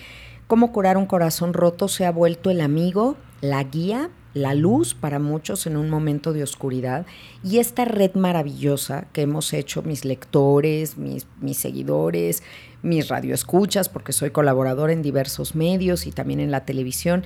cómo 0.47 0.73
curar 0.73 0.97
un 0.97 1.07
corazón 1.07 1.53
roto 1.53 1.89
se 1.89 2.07
ha 2.07 2.11
vuelto 2.11 2.51
el 2.51 2.61
amigo, 2.61 3.17
la 3.41 3.63
guía, 3.65 4.11
la 4.35 4.55
luz 4.55 4.95
para 4.95 5.19
muchos 5.19 5.67
en 5.67 5.77
un 5.77 5.89
momento 5.89 6.33
de 6.33 6.43
oscuridad 6.43 7.07
y 7.43 7.59
esta 7.59 7.85
red 7.85 8.15
maravillosa 8.15 9.07
que 9.13 9.23
hemos 9.23 9.53
hecho 9.53 9.83
mis 9.83 10.05
lectores, 10.05 10.99
mis, 10.99 11.27
mis 11.41 11.57
seguidores, 11.57 12.43
mis 12.83 13.09
radioescuchas, 13.09 13.89
porque 13.89 14.13
soy 14.13 14.31
colaborador 14.31 14.91
en 14.91 15.03
diversos 15.03 15.55
medios 15.55 16.07
y 16.07 16.13
también 16.13 16.41
en 16.41 16.51
la 16.51 16.65
televisión 16.65 17.25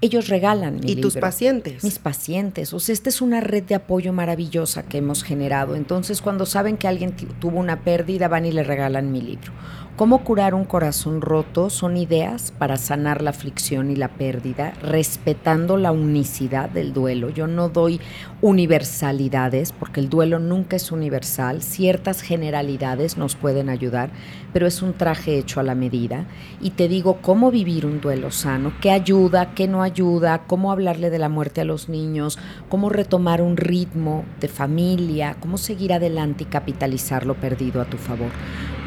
ellos 0.00 0.28
regalan 0.28 0.80
mi 0.80 0.92
¿Y 0.92 0.96
tus 0.96 1.16
pacientes? 1.16 1.82
Mis 1.82 1.98
pacientes. 1.98 2.72
O 2.72 2.78
sea, 2.78 2.92
esta 2.92 3.08
es 3.08 3.20
una 3.20 3.40
red 3.40 3.64
de 3.64 3.74
apoyo 3.74 4.12
maravillosa 4.12 4.84
que 4.84 4.98
hemos 4.98 5.24
generado. 5.24 5.74
Entonces, 5.74 6.22
cuando 6.22 6.46
saben 6.46 6.76
que 6.76 6.86
alguien 6.86 7.14
tuvo 7.40 7.58
una 7.58 7.82
pérdida, 7.82 8.28
van 8.28 8.46
y 8.46 8.52
le 8.52 8.62
regalan 8.62 9.10
mi 9.10 9.20
libro. 9.20 9.52
Cómo 9.98 10.22
curar 10.22 10.54
un 10.54 10.64
corazón 10.64 11.20
roto 11.20 11.70
son 11.70 11.96
ideas 11.96 12.52
para 12.56 12.76
sanar 12.76 13.20
la 13.20 13.30
aflicción 13.30 13.90
y 13.90 13.96
la 13.96 14.06
pérdida, 14.06 14.72
respetando 14.80 15.76
la 15.76 15.90
unicidad 15.90 16.70
del 16.70 16.92
duelo. 16.92 17.30
Yo 17.30 17.48
no 17.48 17.68
doy 17.68 18.00
universalidades, 18.40 19.72
porque 19.72 19.98
el 19.98 20.08
duelo 20.08 20.38
nunca 20.38 20.76
es 20.76 20.92
universal. 20.92 21.62
Ciertas 21.62 22.22
generalidades 22.22 23.16
nos 23.16 23.34
pueden 23.34 23.68
ayudar, 23.68 24.10
pero 24.52 24.68
es 24.68 24.82
un 24.82 24.92
traje 24.92 25.36
hecho 25.36 25.58
a 25.58 25.64
la 25.64 25.74
medida. 25.74 26.26
Y 26.60 26.70
te 26.70 26.86
digo 26.86 27.18
cómo 27.20 27.50
vivir 27.50 27.84
un 27.84 28.00
duelo 28.00 28.30
sano, 28.30 28.74
qué 28.80 28.92
ayuda, 28.92 29.52
qué 29.56 29.66
no 29.66 29.82
ayuda, 29.82 30.44
cómo 30.46 30.70
hablarle 30.70 31.10
de 31.10 31.18
la 31.18 31.28
muerte 31.28 31.62
a 31.62 31.64
los 31.64 31.88
niños, 31.88 32.38
cómo 32.68 32.88
retomar 32.88 33.42
un 33.42 33.56
ritmo 33.56 34.24
de 34.38 34.46
familia, 34.46 35.36
cómo 35.40 35.58
seguir 35.58 35.92
adelante 35.92 36.44
y 36.44 36.46
capitalizar 36.46 37.26
lo 37.26 37.34
perdido 37.34 37.82
a 37.82 37.86
tu 37.86 37.96
favor 37.96 38.30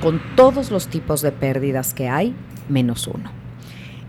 con 0.02 0.20
todos 0.36 0.72
los 0.72 0.88
tipos 0.88 1.22
de 1.22 1.32
pérdidas 1.32 1.94
que 1.94 2.10
hay, 2.10 2.34
menos 2.70 3.08
uno. 3.08 3.32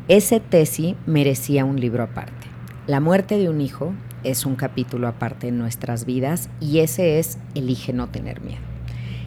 Ese 0.08 0.40
tesis 0.40 0.94
merecía 1.06 1.66
un 1.66 1.78
libro 1.78 2.02
aparte. 2.02 2.46
La 2.86 2.98
muerte 2.98 3.38
de 3.38 3.50
un 3.50 3.60
hijo 3.60 3.92
es 4.24 4.46
un 4.46 4.56
capítulo 4.56 5.06
aparte 5.06 5.48
en 5.48 5.58
nuestras 5.58 6.06
vidas 6.06 6.48
y 6.60 6.78
ese 6.78 7.18
es 7.18 7.38
Elige 7.54 7.92
no 7.92 8.08
tener 8.08 8.40
miedo. 8.40 8.62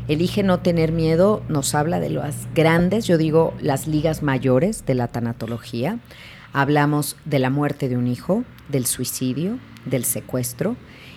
Elige 0.07 0.41
no 0.41 0.59
tener 0.59 0.91
miedo 0.91 1.43
nos 1.49 1.75
habla 1.75 1.99
de 1.99 2.09
las 2.09 2.47
grandes, 2.55 3.05
yo 3.05 3.17
digo 3.17 3.53
las 3.61 3.87
ligas 3.87 4.23
mayores 4.23 4.85
de 4.85 4.95
la 4.95 5.07
tanatología. 5.07 5.99
Hablamos 6.51 7.15
de 7.25 7.39
la 7.39 7.51
muerte 7.51 7.89
de 7.89 7.97
un 7.97 8.07
hijo, 8.07 8.43
del 8.69 8.87
suicidio, 8.87 9.59
del 9.85 10.03
secuestro 10.03 10.75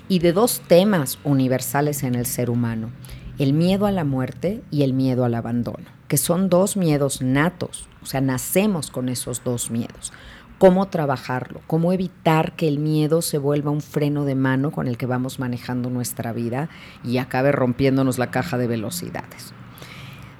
y 0.08 0.18
de 0.18 0.32
dos 0.32 0.60
temas 0.68 1.18
universales 1.24 2.02
en 2.02 2.14
el 2.14 2.26
ser 2.26 2.50
humano, 2.50 2.90
el 3.38 3.52
miedo 3.52 3.86
a 3.86 3.92
la 3.92 4.04
muerte 4.04 4.62
y 4.70 4.82
el 4.82 4.92
miedo 4.92 5.24
al 5.24 5.34
abandono, 5.34 5.86
que 6.08 6.16
son 6.16 6.48
dos 6.48 6.76
miedos 6.76 7.22
natos, 7.22 7.88
o 8.02 8.06
sea, 8.06 8.20
nacemos 8.20 8.90
con 8.90 9.08
esos 9.08 9.44
dos 9.44 9.70
miedos. 9.70 10.12
¿Cómo 10.58 10.88
trabajarlo? 10.88 11.60
¿Cómo 11.68 11.92
evitar 11.92 12.56
que 12.56 12.66
el 12.66 12.80
miedo 12.80 13.22
se 13.22 13.38
vuelva 13.38 13.70
un 13.70 13.80
freno 13.80 14.24
de 14.24 14.34
mano 14.34 14.72
con 14.72 14.88
el 14.88 14.96
que 14.96 15.06
vamos 15.06 15.38
manejando 15.38 15.88
nuestra 15.88 16.32
vida 16.32 16.68
y 17.04 17.18
acabe 17.18 17.52
rompiéndonos 17.52 18.18
la 18.18 18.32
caja 18.32 18.58
de 18.58 18.66
velocidades? 18.66 19.54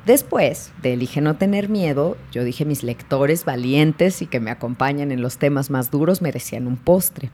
Después 0.07 0.73
de 0.81 0.95
Elige 0.95 1.21
no 1.21 1.37
tener 1.37 1.69
miedo, 1.69 2.17
yo 2.33 2.43
dije 2.43 2.65
mis 2.65 2.83
lectores 2.83 3.45
valientes 3.45 4.23
y 4.23 4.27
que 4.27 4.41
me 4.41 4.51
acompañan 4.51 5.13
en 5.13 5.21
los 5.21 5.37
temas 5.37 5.69
más 5.69 5.91
duros 5.91 6.23
merecían 6.23 6.67
un 6.67 6.77
postre. 6.77 7.31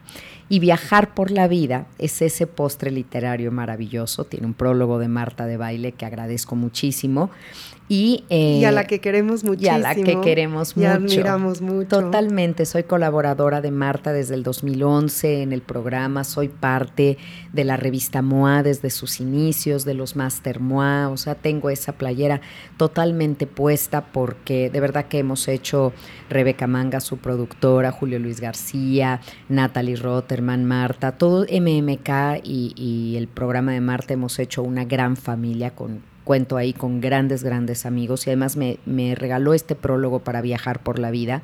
Y 0.49 0.59
Viajar 0.59 1.13
por 1.13 1.31
la 1.31 1.47
vida 1.47 1.87
es 1.99 2.21
ese 2.21 2.47
postre 2.47 2.91
literario 2.91 3.51
maravilloso. 3.51 4.25
Tiene 4.25 4.47
un 4.47 4.53
prólogo 4.53 4.99
de 4.99 5.07
Marta 5.07 5.45
de 5.45 5.57
Baile 5.57 5.93
que 5.93 6.05
agradezco 6.05 6.55
muchísimo. 6.55 7.29
Y, 7.87 8.23
a 8.65 8.71
la 8.71 8.85
que 8.85 8.99
queremos 8.99 9.43
muchísimo. 9.43 9.67
Y 9.67 9.69
a 9.69 9.77
la 9.77 9.93
que 9.93 10.19
queremos 10.21 10.75
mucho. 10.75 10.89
admiramos 10.89 11.61
mucho. 11.61 11.87
Totalmente. 11.87 12.65
Soy 12.65 12.83
colaboradora 12.83 13.61
de 13.61 13.69
Marta 13.69 14.11
desde 14.11 14.33
el 14.33 14.41
2011 14.41 15.43
en 15.43 15.53
el 15.53 15.61
programa. 15.61 16.23
Soy 16.23 16.47
parte 16.47 17.19
de 17.53 17.63
la 17.63 17.77
revista 17.77 18.23
MOA 18.23 18.63
desde 18.63 18.89
sus 18.89 19.19
inicios, 19.19 19.85
de 19.85 19.93
los 19.93 20.15
Master 20.15 20.59
MOA. 20.59 21.09
O 21.09 21.17
sea, 21.17 21.35
tengo 21.35 21.69
esa 21.69 21.91
playera 21.91 22.41
totalmente 22.77 23.45
puesta 23.45 24.07
porque 24.07 24.71
de 24.71 24.79
verdad 24.79 25.05
que 25.05 25.19
hemos 25.19 25.47
hecho 25.47 25.93
Rebeca 26.27 26.65
Manga, 26.65 26.99
su 26.99 27.17
productora, 27.17 27.91
Julio 27.91 28.17
Luis 28.17 28.41
García, 28.41 29.21
Natalie 29.47 29.95
Rotterman, 29.95 30.65
Marta, 30.65 31.11
todo 31.11 31.45
MMK 31.45 32.41
y, 32.43 32.73
y 32.75 33.17
el 33.17 33.27
programa 33.27 33.73
de 33.73 33.81
Marta 33.81 34.15
hemos 34.15 34.39
hecho 34.39 34.63
una 34.63 34.85
gran 34.85 35.15
familia 35.17 35.75
con 35.75 36.14
cuento 36.25 36.57
ahí 36.57 36.73
con 36.73 36.99
grandes, 36.99 37.43
grandes 37.43 37.85
amigos 37.85 38.27
y 38.27 38.31
además 38.31 38.57
me, 38.57 38.79
me 38.85 39.15
regaló 39.15 39.53
este 39.53 39.75
prólogo 39.75 40.19
para 40.19 40.41
viajar 40.41 40.83
por 40.83 40.99
la 40.99 41.11
vida, 41.11 41.43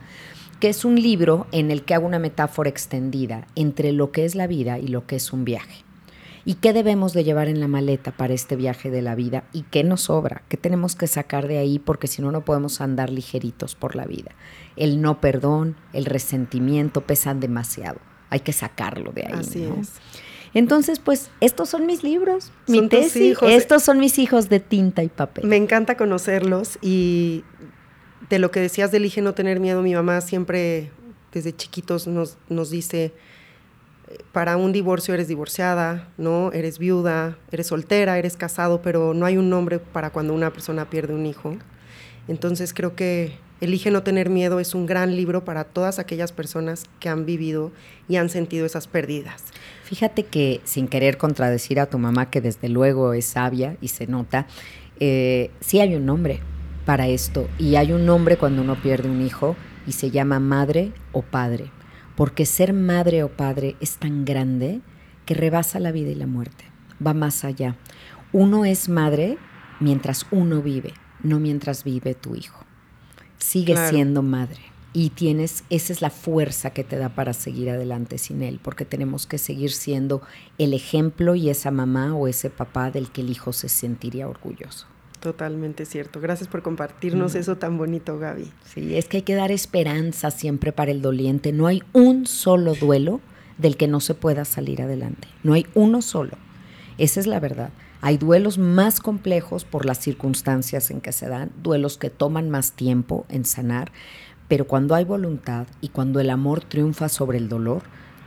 que 0.59 0.67
es 0.67 0.83
un 0.83 1.01
libro 1.01 1.47
en 1.53 1.71
el 1.71 1.83
que 1.83 1.93
hago 1.93 2.05
una 2.05 2.19
metáfora 2.19 2.69
extendida 2.69 3.47
entre 3.55 3.93
lo 3.93 4.11
que 4.11 4.25
es 4.25 4.35
la 4.35 4.47
vida 4.47 4.77
y 4.77 4.87
lo 4.87 5.07
que 5.07 5.15
es 5.15 5.31
un 5.31 5.45
viaje. 5.45 5.85
¿Y 6.43 6.55
qué 6.55 6.73
debemos 6.73 7.13
de 7.13 7.23
llevar 7.23 7.47
en 7.47 7.59
la 7.59 7.67
maleta 7.67 8.11
para 8.11 8.33
este 8.33 8.55
viaje 8.55 8.89
de 8.89 9.01
la 9.01 9.13
vida? 9.13 9.43
¿Y 9.53 9.61
qué 9.63 9.83
nos 9.83 10.01
sobra? 10.01 10.41
¿Qué 10.49 10.57
tenemos 10.57 10.95
que 10.95 11.05
sacar 11.07 11.47
de 11.47 11.59
ahí? 11.59 11.77
Porque 11.77 12.07
si 12.07 12.21
no, 12.21 12.31
no 12.31 12.41
podemos 12.41 12.81
andar 12.81 13.11
ligeritos 13.11 13.75
por 13.75 13.95
la 13.95 14.05
vida. 14.05 14.31
El 14.75 15.01
no 15.01 15.21
perdón, 15.21 15.75
el 15.93 16.05
resentimiento 16.05 17.01
pesan 17.01 17.39
demasiado. 17.39 17.99
Hay 18.31 18.39
que 18.39 18.53
sacarlo 18.53 19.11
de 19.11 19.27
ahí. 19.27 19.33
Así 19.33 19.63
es. 19.63 19.93
Entonces, 20.53 20.99
pues, 20.99 21.29
estos 21.39 21.69
son 21.69 21.85
mis 21.85 22.03
libros, 22.03 22.51
mi 22.67 22.87
tesis, 22.89 23.37
estos 23.41 23.83
son 23.83 23.99
mis 23.99 24.19
hijos 24.19 24.49
de 24.49 24.59
tinta 24.59 25.03
y 25.03 25.07
papel. 25.07 25.45
Me 25.45 25.55
encanta 25.55 25.95
conocerlos 25.95 26.77
y 26.81 27.43
de 28.29 28.39
lo 28.39 28.51
que 28.51 28.59
decías 28.59 28.91
de 28.91 28.97
elige 28.97 29.21
no 29.21 29.33
tener 29.33 29.59
miedo, 29.59 29.81
mi 29.81 29.93
mamá 29.93 30.19
siempre 30.21 30.91
desde 31.31 31.55
chiquitos 31.55 32.07
nos, 32.07 32.37
nos 32.49 32.69
dice, 32.69 33.13
para 34.31 34.57
un 34.57 34.71
divorcio 34.71 35.13
eres 35.13 35.27
divorciada, 35.27 36.09
¿no? 36.17 36.51
Eres 36.51 36.79
viuda, 36.79 37.37
eres 37.51 37.67
soltera, 37.67 38.17
eres 38.17 38.37
casado, 38.37 38.81
pero 38.81 39.13
no 39.13 39.25
hay 39.25 39.37
un 39.37 39.49
nombre 39.49 39.79
para 39.79 40.09
cuando 40.09 40.33
una 40.33 40.51
persona 40.51 40.89
pierde 40.89 41.13
un 41.13 41.25
hijo. 41.25 41.57
Entonces 42.27 42.73
creo 42.73 42.95
que 42.95 43.37
Elige 43.61 43.91
no 43.91 44.01
tener 44.01 44.29
miedo 44.29 44.59
es 44.59 44.73
un 44.73 44.87
gran 44.87 45.15
libro 45.15 45.45
para 45.45 45.63
todas 45.65 45.99
aquellas 45.99 46.31
personas 46.31 46.85
que 46.99 47.09
han 47.09 47.25
vivido 47.25 47.71
y 48.07 48.15
han 48.15 48.29
sentido 48.29 48.65
esas 48.65 48.87
pérdidas. 48.87 49.43
Fíjate 49.91 50.23
que 50.23 50.61
sin 50.63 50.87
querer 50.87 51.17
contradecir 51.17 51.77
a 51.77 51.85
tu 51.85 51.99
mamá, 51.99 52.29
que 52.29 52.39
desde 52.39 52.69
luego 52.69 53.11
es 53.11 53.25
sabia 53.25 53.75
y 53.81 53.89
se 53.89 54.07
nota, 54.07 54.47
eh, 55.01 55.51
sí 55.59 55.81
hay 55.81 55.95
un 55.95 56.05
nombre 56.05 56.39
para 56.85 57.09
esto. 57.09 57.49
Y 57.59 57.75
hay 57.75 57.91
un 57.91 58.05
nombre 58.05 58.37
cuando 58.37 58.61
uno 58.61 58.81
pierde 58.81 59.09
un 59.09 59.21
hijo 59.21 59.57
y 59.85 59.91
se 59.91 60.09
llama 60.09 60.39
madre 60.39 60.93
o 61.11 61.23
padre, 61.23 61.71
porque 62.15 62.45
ser 62.45 62.71
madre 62.71 63.21
o 63.25 63.35
padre 63.35 63.75
es 63.81 63.97
tan 63.97 64.23
grande 64.23 64.79
que 65.25 65.33
rebasa 65.33 65.77
la 65.81 65.91
vida 65.91 66.11
y 66.11 66.15
la 66.15 66.25
muerte, 66.25 66.63
va 67.05 67.13
más 67.13 67.43
allá. 67.43 67.75
Uno 68.31 68.63
es 68.63 68.87
madre 68.87 69.37
mientras 69.81 70.25
uno 70.31 70.61
vive, 70.61 70.93
no 71.21 71.41
mientras 71.41 71.83
vive 71.83 72.15
tu 72.15 72.37
hijo. 72.37 72.63
Sigue 73.39 73.75
siendo 73.89 74.21
madre 74.21 74.70
y 74.93 75.11
tienes, 75.11 75.63
esa 75.69 75.93
es 75.93 76.01
la 76.01 76.09
fuerza 76.09 76.71
que 76.71 76.83
te 76.83 76.97
da 76.97 77.09
para 77.09 77.33
seguir 77.33 77.69
adelante 77.69 78.17
sin 78.17 78.43
él, 78.43 78.59
porque 78.61 78.85
tenemos 78.85 79.25
que 79.25 79.37
seguir 79.37 79.71
siendo 79.71 80.21
el 80.57 80.73
ejemplo 80.73 81.35
y 81.35 81.49
esa 81.49 81.71
mamá 81.71 82.13
o 82.13 82.27
ese 82.27 82.49
papá 82.49 82.91
del 82.91 83.09
que 83.09 83.21
el 83.21 83.29
hijo 83.29 83.53
se 83.53 83.69
sentiría 83.69 84.27
orgulloso. 84.27 84.87
Totalmente 85.21 85.85
cierto. 85.85 86.19
Gracias 86.19 86.49
por 86.49 86.63
compartirnos 86.63 87.35
eso 87.35 87.55
tan 87.57 87.77
bonito, 87.77 88.17
Gaby. 88.17 88.51
Sí, 88.65 88.95
es 88.97 89.07
que 89.07 89.17
hay 89.17 89.23
que 89.23 89.35
dar 89.35 89.51
esperanza 89.51 90.31
siempre 90.31 90.71
para 90.71 90.89
el 90.89 91.03
doliente. 91.03 91.53
No 91.53 91.67
hay 91.67 91.83
un 91.93 92.25
solo 92.25 92.73
duelo 92.73 93.21
del 93.59 93.77
que 93.77 93.87
no 93.87 93.99
se 93.99 94.15
pueda 94.15 94.45
salir 94.45 94.81
adelante. 94.81 95.27
No 95.43 95.53
hay 95.53 95.67
uno 95.75 96.01
solo. 96.01 96.37
Esa 96.97 97.19
es 97.19 97.27
la 97.27 97.39
verdad. 97.39 97.69
Hay 98.01 98.17
duelos 98.17 98.57
más 98.57 98.99
complejos 98.99 99.63
por 99.63 99.85
las 99.85 99.99
circunstancias 99.99 100.89
en 100.89 101.01
que 101.01 101.11
se 101.11 101.29
dan, 101.29 101.51
duelos 101.61 101.99
que 101.99 102.09
toman 102.09 102.49
más 102.49 102.71
tiempo 102.71 103.27
en 103.29 103.45
sanar, 103.45 103.91
pero 104.51 104.67
cuando 104.67 104.95
hay 104.95 105.05
voluntad 105.05 105.65
y 105.79 105.87
cuando 105.87 106.19
el 106.19 106.29
amor 106.29 106.61
triunfa 106.61 107.07
sobre 107.07 107.37
el 107.37 107.47
dolor, 107.47 107.83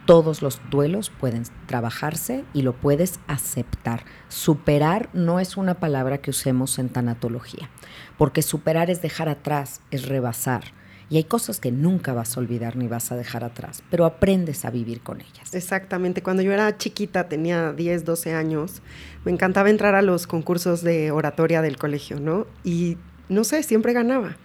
todos 0.07 0.41
los 0.41 0.59
duelos 0.71 1.11
pueden 1.11 1.43
trabajarse 1.67 2.47
y 2.55 2.63
lo 2.63 2.73
puedes 2.73 3.21
aceptar. 3.27 4.05
Superar 4.29 5.11
no 5.13 5.39
es 5.39 5.59
una 5.59 5.75
palabra 5.75 6.23
que 6.23 6.31
usemos 6.31 6.79
en 6.79 6.89
tanatología, 6.89 7.69
porque 8.17 8.41
superar 8.41 8.89
es 8.89 9.03
dejar 9.03 9.29
atrás, 9.29 9.83
es 9.91 10.09
rebasar 10.09 10.65
y 11.11 11.19
hay 11.19 11.25
cosas 11.25 11.61
que 11.61 11.71
nunca 11.71 12.15
vas 12.15 12.39
a 12.39 12.41
olvidar 12.41 12.77
ni 12.77 12.89
vas 12.89 13.13
a 13.13 13.17
dejar 13.17 13.45
atrás, 13.45 13.83
pero 13.91 14.07
aprendes 14.07 14.65
a 14.65 14.71
vivir 14.71 15.03
con 15.03 15.21
ellas. 15.21 15.53
Exactamente. 15.53 16.23
Cuando 16.23 16.43
yo 16.43 16.53
era 16.53 16.79
chiquita, 16.79 17.29
tenía 17.29 17.75
10, 17.75 18.07
12 18.07 18.33
años, 18.33 18.81
me 19.27 19.33
encantaba 19.33 19.69
entrar 19.69 19.95
a 19.95 20.01
los 20.01 20.27
concursos 20.27 20.81
de 20.81 21.11
oratoria 21.11 21.61
del 21.61 21.77
colegio, 21.77 22.19
¿no? 22.19 22.47
Y 22.65 22.97
no 23.29 23.45
sé, 23.45 23.63
siempre 23.63 23.93
ganaba. 23.93 24.37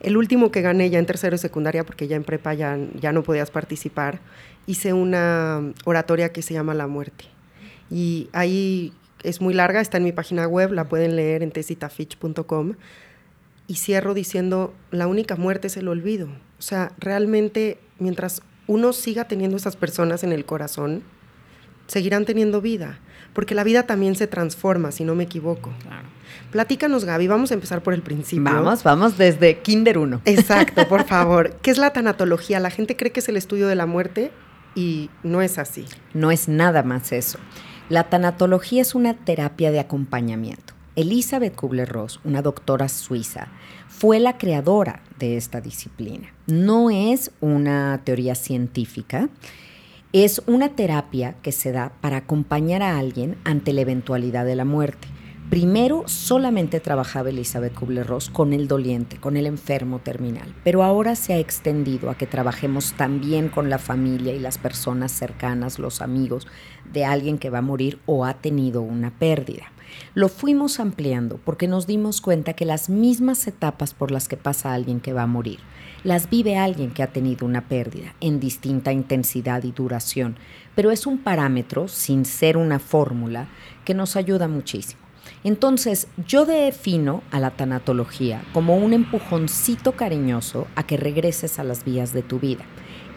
El 0.00 0.16
último 0.16 0.50
que 0.50 0.62
gané 0.62 0.90
ya 0.90 0.98
en 0.98 1.06
tercero 1.06 1.36
y 1.36 1.38
secundaria, 1.38 1.84
porque 1.84 2.08
ya 2.08 2.16
en 2.16 2.24
prepa 2.24 2.54
ya, 2.54 2.78
ya 3.00 3.12
no 3.12 3.22
podías 3.22 3.50
participar, 3.50 4.20
hice 4.66 4.92
una 4.92 5.72
oratoria 5.84 6.32
que 6.32 6.42
se 6.42 6.54
llama 6.54 6.74
La 6.74 6.86
Muerte. 6.86 7.24
Y 7.90 8.28
ahí 8.32 8.92
es 9.22 9.40
muy 9.40 9.54
larga, 9.54 9.80
está 9.80 9.98
en 9.98 10.04
mi 10.04 10.12
página 10.12 10.46
web, 10.46 10.72
la 10.72 10.88
pueden 10.88 11.16
leer 11.16 11.42
en 11.42 11.50
tesitafich.com 11.50 12.74
y 13.68 13.74
cierro 13.76 14.14
diciendo, 14.14 14.74
la 14.90 15.06
única 15.06 15.36
muerte 15.36 15.68
es 15.68 15.76
el 15.76 15.88
olvido. 15.88 16.28
O 16.58 16.62
sea, 16.62 16.92
realmente 16.98 17.78
mientras 17.98 18.42
uno 18.66 18.92
siga 18.92 19.28
teniendo 19.28 19.56
esas 19.56 19.76
personas 19.76 20.24
en 20.24 20.32
el 20.32 20.44
corazón, 20.44 21.02
seguirán 21.86 22.24
teniendo 22.24 22.60
vida, 22.60 22.98
porque 23.32 23.54
la 23.54 23.64
vida 23.64 23.84
también 23.84 24.14
se 24.14 24.26
transforma, 24.26 24.92
si 24.92 25.04
no 25.04 25.14
me 25.14 25.24
equivoco. 25.24 25.72
Claro. 25.82 26.08
Platícanos, 26.50 27.04
Gaby, 27.04 27.28
vamos 27.28 27.50
a 27.50 27.54
empezar 27.54 27.82
por 27.82 27.94
el 27.94 28.02
principio. 28.02 28.44
Vamos, 28.44 28.82
vamos 28.82 29.18
desde 29.18 29.58
Kinder 29.58 29.98
1. 29.98 30.22
Exacto, 30.24 30.86
por 30.88 31.04
favor. 31.08 31.56
¿Qué 31.62 31.70
es 31.70 31.78
la 31.78 31.92
tanatología? 31.92 32.60
La 32.60 32.70
gente 32.70 32.96
cree 32.96 33.12
que 33.12 33.20
es 33.20 33.28
el 33.28 33.36
estudio 33.36 33.68
de 33.68 33.74
la 33.74 33.86
muerte 33.86 34.30
y 34.74 35.10
no 35.22 35.42
es 35.42 35.58
así. 35.58 35.86
No 36.14 36.30
es 36.30 36.48
nada 36.48 36.82
más 36.82 37.12
eso. 37.12 37.38
La 37.88 38.04
tanatología 38.04 38.82
es 38.82 38.94
una 38.94 39.14
terapia 39.14 39.70
de 39.70 39.80
acompañamiento. 39.80 40.74
Elizabeth 40.94 41.54
Kubler-Ross, 41.54 42.20
una 42.24 42.42
doctora 42.42 42.88
suiza, 42.88 43.48
fue 43.88 44.20
la 44.20 44.36
creadora 44.36 45.02
de 45.18 45.36
esta 45.36 45.60
disciplina. 45.60 46.34
No 46.46 46.90
es 46.90 47.30
una 47.40 48.00
teoría 48.04 48.34
científica, 48.34 49.28
es 50.12 50.42
una 50.46 50.68
terapia 50.68 51.36
que 51.40 51.52
se 51.52 51.72
da 51.72 51.92
para 52.02 52.18
acompañar 52.18 52.82
a 52.82 52.98
alguien 52.98 53.38
ante 53.44 53.72
la 53.72 53.80
eventualidad 53.80 54.44
de 54.44 54.56
la 54.56 54.66
muerte. 54.66 55.08
Primero 55.48 56.04
solamente 56.06 56.80
trabajaba 56.80 57.30
Elizabeth 57.30 57.74
Kubler-Ross 57.74 58.28
con 58.28 58.52
el 58.52 58.68
doliente, 58.68 59.16
con 59.16 59.38
el 59.38 59.46
enfermo 59.46 60.00
terminal, 60.00 60.54
pero 60.64 60.82
ahora 60.82 61.14
se 61.14 61.32
ha 61.32 61.38
extendido 61.38 62.10
a 62.10 62.14
que 62.16 62.26
trabajemos 62.26 62.92
también 62.92 63.48
con 63.48 63.70
la 63.70 63.78
familia 63.78 64.34
y 64.34 64.38
las 64.38 64.58
personas 64.58 65.12
cercanas, 65.12 65.78
los 65.78 66.02
amigos 66.02 66.46
de 66.92 67.06
alguien 67.06 67.38
que 67.38 67.50
va 67.50 67.58
a 67.58 67.62
morir 67.62 67.98
o 68.04 68.24
ha 68.26 68.34
tenido 68.34 68.82
una 68.82 69.10
pérdida. 69.10 69.72
Lo 70.14 70.28
fuimos 70.28 70.80
ampliando 70.80 71.38
porque 71.44 71.68
nos 71.68 71.86
dimos 71.86 72.20
cuenta 72.20 72.52
que 72.52 72.64
las 72.64 72.88
mismas 72.88 73.46
etapas 73.46 73.94
por 73.94 74.10
las 74.10 74.28
que 74.28 74.36
pasa 74.36 74.72
alguien 74.72 75.00
que 75.00 75.12
va 75.12 75.22
a 75.22 75.26
morir, 75.26 75.58
las 76.04 76.28
vive 76.28 76.56
alguien 76.56 76.90
que 76.90 77.02
ha 77.02 77.12
tenido 77.12 77.46
una 77.46 77.68
pérdida 77.68 78.14
en 78.20 78.40
distinta 78.40 78.92
intensidad 78.92 79.62
y 79.64 79.72
duración, 79.72 80.36
pero 80.74 80.90
es 80.90 81.06
un 81.06 81.18
parámetro, 81.18 81.88
sin 81.88 82.24
ser 82.24 82.56
una 82.56 82.78
fórmula, 82.78 83.48
que 83.84 83.94
nos 83.94 84.16
ayuda 84.16 84.48
muchísimo. 84.48 85.00
Entonces, 85.44 86.08
yo 86.26 86.44
defino 86.46 87.22
a 87.30 87.40
la 87.40 87.50
tanatología 87.50 88.42
como 88.52 88.76
un 88.76 88.92
empujoncito 88.92 89.92
cariñoso 89.92 90.66
a 90.76 90.84
que 90.84 90.96
regreses 90.96 91.58
a 91.58 91.64
las 91.64 91.84
vías 91.84 92.12
de 92.12 92.22
tu 92.22 92.38
vida. 92.38 92.64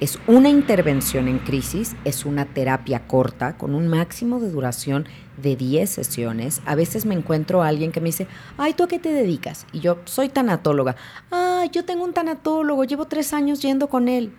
Es 0.02 0.20
una 0.28 0.50
intervención 0.50 1.30
en 1.30 1.40
crisis, 1.40 1.96
es 2.04 2.26
una 2.26 2.44
terapia 2.44 3.08
corta 3.08 3.58
con 3.58 3.74
un 3.74 3.88
máximo 3.88 4.42
de 4.42 4.52
duración 4.52 5.08
de 5.42 5.56
10 5.56 5.90
sesiones. 5.90 6.62
A 6.66 6.76
veces 6.76 7.06
me 7.06 7.16
encuentro 7.16 7.64
a 7.64 7.70
alguien 7.70 7.94
que 7.94 8.02
me 8.02 8.08
dice, 8.08 8.28
ay, 8.58 8.74
¿tú 8.74 8.84
a 8.84 8.88
qué 8.90 9.00
te 9.00 9.14
dedicas? 9.14 9.66
Y 9.72 9.80
yo 9.80 10.00
soy 10.04 10.28
tanatóloga. 10.28 10.98
Ay, 11.32 11.70
yo 11.72 11.86
tengo 11.86 12.04
un 12.04 12.12
tanatólogo, 12.12 12.84
llevo 12.84 13.06
tres 13.06 13.32
años 13.32 13.62
yendo 13.62 13.88
con 13.88 14.10
él. 14.10 14.34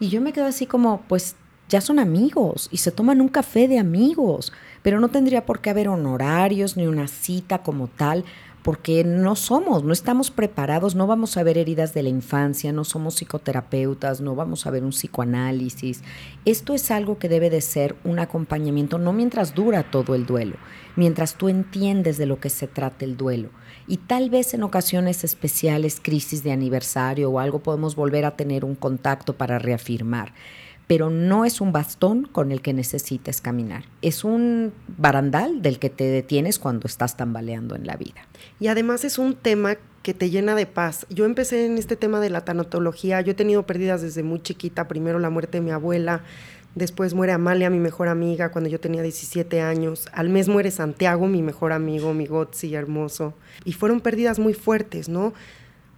Y 0.00 0.10
yo 0.10 0.20
me 0.20 0.34
quedo 0.34 0.44
así 0.44 0.66
como, 0.66 1.00
pues 1.08 1.34
ya 1.70 1.80
son 1.80 1.98
amigos 1.98 2.68
y 2.70 2.78
se 2.78 2.90
toman 2.90 3.20
un 3.20 3.28
café 3.28 3.68
de 3.68 3.78
amigos, 3.78 4.52
pero 4.82 5.00
no 5.00 5.08
tendría 5.08 5.44
por 5.44 5.60
qué 5.60 5.70
haber 5.70 5.88
honorarios 5.88 6.76
ni 6.76 6.86
una 6.86 7.08
cita 7.08 7.62
como 7.62 7.88
tal 7.88 8.24
porque 8.68 9.02
no 9.02 9.34
somos, 9.34 9.82
no 9.82 9.94
estamos 9.94 10.30
preparados, 10.30 10.94
no 10.94 11.06
vamos 11.06 11.38
a 11.38 11.42
ver 11.42 11.56
heridas 11.56 11.94
de 11.94 12.02
la 12.02 12.10
infancia, 12.10 12.70
no 12.70 12.84
somos 12.84 13.14
psicoterapeutas, 13.14 14.20
no 14.20 14.34
vamos 14.34 14.66
a 14.66 14.70
ver 14.70 14.84
un 14.84 14.90
psicoanálisis. 14.90 16.02
Esto 16.44 16.74
es 16.74 16.90
algo 16.90 17.18
que 17.18 17.30
debe 17.30 17.48
de 17.48 17.62
ser 17.62 17.96
un 18.04 18.18
acompañamiento, 18.18 18.98
no 18.98 19.14
mientras 19.14 19.54
dura 19.54 19.90
todo 19.90 20.14
el 20.14 20.26
duelo, 20.26 20.56
mientras 20.96 21.36
tú 21.36 21.48
entiendes 21.48 22.18
de 22.18 22.26
lo 22.26 22.40
que 22.40 22.50
se 22.50 22.68
trata 22.68 23.06
el 23.06 23.16
duelo. 23.16 23.48
Y 23.86 23.96
tal 23.96 24.28
vez 24.28 24.52
en 24.52 24.62
ocasiones 24.62 25.24
especiales, 25.24 25.98
crisis 26.02 26.42
de 26.42 26.52
aniversario 26.52 27.30
o 27.30 27.38
algo, 27.38 27.60
podemos 27.60 27.96
volver 27.96 28.26
a 28.26 28.36
tener 28.36 28.66
un 28.66 28.74
contacto 28.74 29.34
para 29.38 29.58
reafirmar 29.58 30.34
pero 30.88 31.10
no 31.10 31.44
es 31.44 31.60
un 31.60 31.70
bastón 31.70 32.24
con 32.24 32.50
el 32.50 32.62
que 32.62 32.72
necesites 32.72 33.40
caminar. 33.40 33.84
Es 34.02 34.24
un 34.24 34.72
barandal 34.96 35.62
del 35.62 35.78
que 35.78 35.90
te 35.90 36.04
detienes 36.04 36.58
cuando 36.58 36.88
estás 36.88 37.16
tambaleando 37.16 37.76
en 37.76 37.86
la 37.86 37.96
vida. 37.96 38.26
Y 38.58 38.66
además 38.68 39.04
es 39.04 39.18
un 39.18 39.34
tema 39.34 39.76
que 40.02 40.14
te 40.14 40.30
llena 40.30 40.54
de 40.54 40.64
paz. 40.64 41.06
Yo 41.10 41.26
empecé 41.26 41.66
en 41.66 41.76
este 41.76 41.94
tema 41.94 42.20
de 42.20 42.30
la 42.30 42.44
tanatología, 42.44 43.20
yo 43.20 43.32
he 43.32 43.34
tenido 43.34 43.66
pérdidas 43.66 44.00
desde 44.00 44.22
muy 44.22 44.40
chiquita, 44.40 44.88
primero 44.88 45.18
la 45.18 45.28
muerte 45.28 45.58
de 45.58 45.64
mi 45.64 45.70
abuela, 45.70 46.22
después 46.74 47.12
muere 47.12 47.34
Amalia, 47.34 47.68
mi 47.68 47.80
mejor 47.80 48.08
amiga, 48.08 48.50
cuando 48.50 48.70
yo 48.70 48.80
tenía 48.80 49.02
17 49.02 49.60
años, 49.60 50.08
al 50.14 50.30
mes 50.30 50.48
muere 50.48 50.70
Santiago, 50.70 51.26
mi 51.26 51.42
mejor 51.42 51.72
amigo, 51.72 52.14
mi 52.14 52.26
Gotzi 52.26 52.74
hermoso, 52.74 53.34
y 53.66 53.74
fueron 53.74 54.00
pérdidas 54.00 54.38
muy 54.38 54.54
fuertes, 54.54 55.10
¿no? 55.10 55.34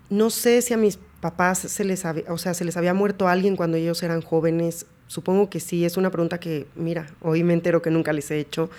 No 0.08 0.30
sé 0.30 0.60
si 0.62 0.74
a 0.74 0.76
mis 0.76 0.98
papás 1.20 1.58
se 1.58 1.84
les 1.84 2.04
había, 2.04 2.24
o 2.28 2.38
sea, 2.38 2.54
se 2.54 2.64
les 2.64 2.76
había 2.76 2.94
muerto 2.94 3.28
alguien 3.28 3.56
cuando 3.56 3.76
ellos 3.76 4.02
eran 4.02 4.22
jóvenes. 4.22 4.86
Supongo 5.06 5.50
que 5.50 5.58
sí, 5.60 5.84
es 5.84 5.96
una 5.96 6.10
pregunta 6.10 6.38
que, 6.38 6.66
mira, 6.76 7.08
hoy 7.20 7.42
me 7.42 7.52
entero 7.52 7.82
que 7.82 7.90
nunca 7.90 8.12
les 8.12 8.30
he 8.30 8.38
hecho, 8.38 8.70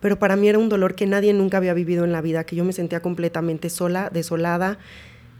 pero 0.00 0.18
para 0.18 0.36
mí 0.36 0.48
era 0.48 0.58
un 0.58 0.68
dolor 0.68 0.94
que 0.94 1.06
nadie 1.06 1.32
nunca 1.32 1.56
había 1.56 1.74
vivido 1.74 2.04
en 2.04 2.12
la 2.12 2.20
vida, 2.20 2.44
que 2.44 2.54
yo 2.54 2.64
me 2.64 2.72
sentía 2.72 3.00
completamente 3.00 3.70
sola, 3.70 4.08
desolada 4.12 4.78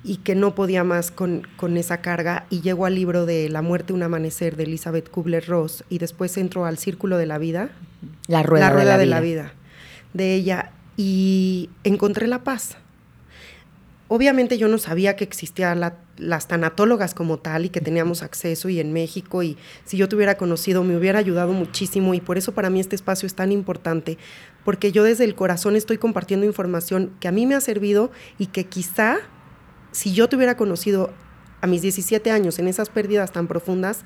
y 0.03 0.17
que 0.17 0.35
no 0.35 0.55
podía 0.55 0.83
más 0.83 1.11
con, 1.11 1.47
con 1.57 1.77
esa 1.77 2.01
carga. 2.01 2.47
Y 2.51 2.63
llego 2.63 2.87
al 2.87 2.97
libro 2.97 3.27
de 3.27 3.49
La 3.49 3.63
muerte, 3.63 3.93
un 3.93 4.03
amanecer 4.03 4.57
de 4.57 4.65
Elizabeth 4.65 5.11
Kubler-Ross 5.11 5.85
y 5.89 5.99
después 5.99 6.37
entro 6.37 6.65
al 6.65 6.79
Círculo 6.79 7.17
de 7.17 7.27
la 7.27 7.39
Vida. 7.39 7.71
La 8.27 8.43
rueda, 8.43 8.75
de, 8.75 8.85
la, 8.85 8.99
de 8.99 9.05
vida. 9.05 9.15
la 9.15 9.21
vida 9.21 9.53
de 10.13 10.35
ella 10.35 10.73
y 10.97 11.71
encontré 11.85 12.27
la 12.27 12.45
paz 12.45 12.77
obviamente 14.13 14.59
yo 14.59 14.67
no 14.67 14.77
sabía 14.79 15.15
que 15.15 15.23
existían 15.23 15.81
las 16.17 16.49
tanatólogas 16.49 17.15
como 17.15 17.39
tal 17.39 17.67
y 17.67 17.69
que 17.69 17.81
teníamos 17.81 18.25
acceso 18.25 18.69
y 18.69 18.81
en 18.81 18.93
México 18.93 19.45
y 19.45 19.57
si 19.85 19.97
yo 19.97 20.09
te 20.09 20.17
hubiera 20.17 20.37
conocido 20.37 20.83
me 20.83 20.97
hubiera 20.97 21.21
ayudado 21.21 21.53
muchísimo 21.53 22.13
y 22.13 22.21
por 22.21 22.37
eso 22.37 22.53
para 22.53 22.71
mí 22.71 22.81
este 22.81 22.97
espacio 22.97 23.29
es 23.29 23.37
tan 23.37 23.53
importante 23.53 24.19
porque 24.65 24.91
yo 24.91 25.05
desde 25.05 25.23
el 25.23 25.37
corazón 25.37 25.77
estoy 25.77 25.97
compartiendo 25.97 26.45
información 26.45 27.13
que 27.21 27.29
a 27.29 27.33
mí 27.33 27.47
me 27.47 27.55
ha 27.55 27.61
servido 27.61 28.11
y 28.37 28.47
que 28.47 28.65
quizá 28.65 29.19
si 29.93 30.13
yo 30.13 30.29
te 30.29 30.35
hubiera 30.35 30.57
conocido 30.57 31.13
a 31.61 31.69
mis 31.69 31.81
17 31.81 32.33
años 32.33 32.59
en 32.59 32.67
esas 32.67 32.89
pérdidas 32.89 33.31
tan 33.31 33.47
profundas 33.47 34.05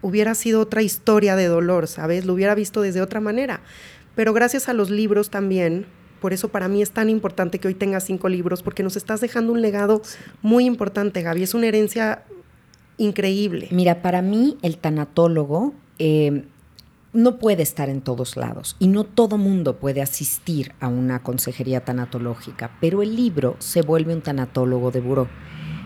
hubiera 0.00 0.36
sido 0.36 0.60
otra 0.60 0.82
historia 0.82 1.34
de 1.34 1.48
dolor, 1.48 1.88
¿sabes? 1.88 2.24
Lo 2.24 2.34
hubiera 2.34 2.54
visto 2.54 2.82
desde 2.82 3.00
otra 3.00 3.20
manera. 3.20 3.62
Pero 4.14 4.32
gracias 4.32 4.68
a 4.68 4.74
los 4.74 4.90
libros 4.90 5.30
también 5.30 5.86
por 6.24 6.32
eso 6.32 6.48
para 6.48 6.68
mí 6.68 6.80
es 6.80 6.90
tan 6.90 7.10
importante 7.10 7.58
que 7.58 7.68
hoy 7.68 7.74
tengas 7.74 8.04
cinco 8.04 8.30
libros, 8.30 8.62
porque 8.62 8.82
nos 8.82 8.96
estás 8.96 9.20
dejando 9.20 9.52
un 9.52 9.60
legado 9.60 10.00
muy 10.40 10.64
importante, 10.64 11.20
Gaby. 11.20 11.42
Es 11.42 11.52
una 11.52 11.66
herencia 11.66 12.22
increíble. 12.96 13.68
Mira, 13.72 14.00
para 14.00 14.22
mí 14.22 14.56
el 14.62 14.78
tanatólogo 14.78 15.74
eh, 15.98 16.46
no 17.12 17.38
puede 17.38 17.62
estar 17.62 17.90
en 17.90 18.00
todos 18.00 18.38
lados 18.38 18.74
y 18.78 18.86
no 18.86 19.04
todo 19.04 19.36
mundo 19.36 19.76
puede 19.76 20.00
asistir 20.00 20.72
a 20.80 20.88
una 20.88 21.22
consejería 21.22 21.84
tanatológica, 21.84 22.70
pero 22.80 23.02
el 23.02 23.14
libro 23.16 23.56
se 23.58 23.82
vuelve 23.82 24.14
un 24.14 24.22
tanatólogo 24.22 24.92
de 24.92 25.00
buró. 25.02 25.28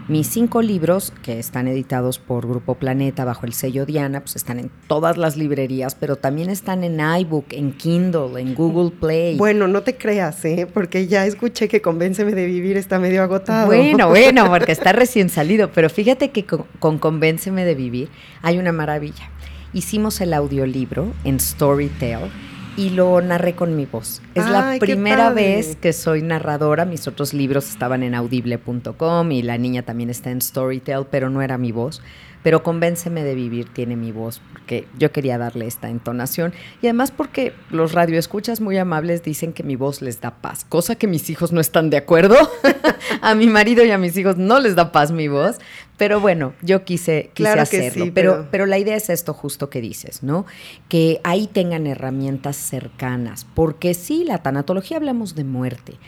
Mis 0.09 0.27
cinco 0.27 0.63
libros, 0.63 1.13
que 1.23 1.39
están 1.39 1.69
editados 1.69 2.19
por 2.19 2.49
Grupo 2.49 2.77
Planeta 2.77 3.27
bajo 3.27 3.45
el 3.45 3.53
sello 3.53 3.85
Diana, 3.85 4.21
pues 4.21 4.37
están 4.37 4.59
en 4.59 4.71
todas 4.87 5.19
las 5.19 5.37
librerías, 5.37 5.95
pero 5.95 6.17
también 6.17 6.49
están 6.49 6.83
en 6.83 6.99
iBook, 6.99 7.53
en 7.53 7.73
Kindle, 7.75 8.41
en 8.41 8.55
Google 8.55 8.91
Play. 8.91 9.37
Bueno, 9.37 9.69
no 9.69 9.83
te 9.83 9.99
creas, 9.99 10.43
¿eh? 10.47 10.67
porque 10.73 11.09
ya 11.09 11.27
escuché 11.27 11.69
que 11.69 11.83
Convénceme 11.83 12.33
de 12.33 12.47
Vivir 12.47 12.79
está 12.79 12.99
medio 12.99 13.23
agotado. 13.23 13.67
Bueno, 13.67 14.09
bueno, 14.09 14.49
porque 14.49 14.73
está 14.73 14.93
recién 14.93 15.29
salido, 15.29 15.73
pero 15.75 15.91
fíjate 15.91 16.31
que 16.31 16.47
con, 16.47 16.65
con 16.79 16.99
Convénceme 16.99 17.67
de 17.67 17.75
Vivir 17.75 18.09
hay 18.41 18.57
una 18.57 18.73
maravilla. 18.73 19.31
Hicimos 19.75 20.23
el 20.23 20.33
audiolibro 20.33 21.13
en 21.25 21.39
Storytel 21.39 22.31
y 22.79 22.91
lo 22.91 23.21
narré 23.21 23.57
con 23.57 23.75
mi 23.75 23.87
voz. 23.87 24.23
Es 24.37 24.49
la 24.49 24.77
primera 24.79 25.31
vez 25.31 25.75
que 25.75 25.93
soy 25.93 26.23
narradora. 26.23 26.85
Mis 26.85 27.09
otros 27.09 27.35
libros 27.35 27.69
estaban 27.69 28.05
en 28.05 28.15
audible.com 28.15 29.33
y 29.33 29.43
la 29.43 29.59
niña 29.59 29.83
también 29.83 30.11
está 30.11 30.31
en 30.31 30.41
Storytel, 30.41 31.05
pero 31.11 31.29
no 31.29 31.43
era 31.43 31.59
mi 31.59 31.73
voz 31.73 32.01
pero 32.43 32.63
Convénceme 32.63 33.25
de 33.25 33.35
Vivir 33.35 33.69
tiene 33.73 33.97
mi 33.97 34.13
voz, 34.13 34.41
porque 34.53 34.87
yo 34.99 35.13
quería 35.13 35.39
darle 35.39 35.67
esta 35.67 35.89
entonación 35.91 36.53
y 36.81 36.87
además 36.87 37.11
porque 37.11 37.53
los 37.71 37.93
radioescuchas 37.93 38.61
muy 38.61 38.79
amables 38.79 39.23
dicen 39.23 39.53
que 39.53 39.63
mi 39.63 39.77
voz 39.77 40.03
les 40.03 40.21
da 40.21 40.37
paz, 40.37 40.65
cosa 40.69 40.95
que 40.95 41.07
mis 41.07 41.29
hijos 41.31 41.53
no 41.53 41.61
están 41.61 41.91
de 41.91 41.97
acuerdo. 41.97 42.37
a 43.23 43.35
mi 43.35 43.49
marido 43.49 43.85
y 43.85 43.91
a 43.91 43.99
mis 43.99 44.17
hijos 44.17 44.37
no 44.37 44.61
les 44.61 44.77
da 44.77 44.93
paz 44.93 45.11
mi 45.11 45.29
voz, 45.29 45.59
pero 45.99 46.21
bueno, 46.21 46.55
yo 46.63 46.85
quise, 46.85 47.31
quise 47.35 47.51
hacerlo. 47.51 48.07
pero... 48.15 48.33
pero, 48.33 48.49
pero 48.51 48.67
la 48.67 48.79
idea 48.79 48.97
es 48.97 49.11
esto 49.11 49.35
justo 49.35 49.69
que 49.69 49.83
dices, 49.83 50.23
¿no? 50.23 50.47
Que 50.89 51.21
ahí 51.25 51.47
tengan 51.47 51.87
herramientas 51.87 52.57
cercanas, 52.57 53.47
porque 53.55 53.93
sí, 53.93 54.25
la 54.25 54.39
tanatología 54.43 54.97
hablamos 54.97 55.35
de 55.35 55.45
muerte 55.45 55.99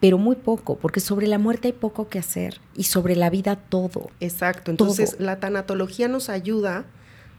pero 0.00 0.18
muy 0.18 0.36
poco, 0.36 0.76
porque 0.76 1.00
sobre 1.00 1.26
la 1.26 1.38
muerte 1.38 1.68
hay 1.68 1.72
poco 1.72 2.08
que 2.08 2.18
hacer 2.18 2.60
y 2.76 2.84
sobre 2.84 3.16
la 3.16 3.30
vida 3.30 3.56
todo. 3.56 4.10
Exacto, 4.20 4.70
entonces 4.70 5.16
la 5.18 5.40
tanatología 5.40 6.06
nos 6.06 6.28
ayuda 6.28 6.84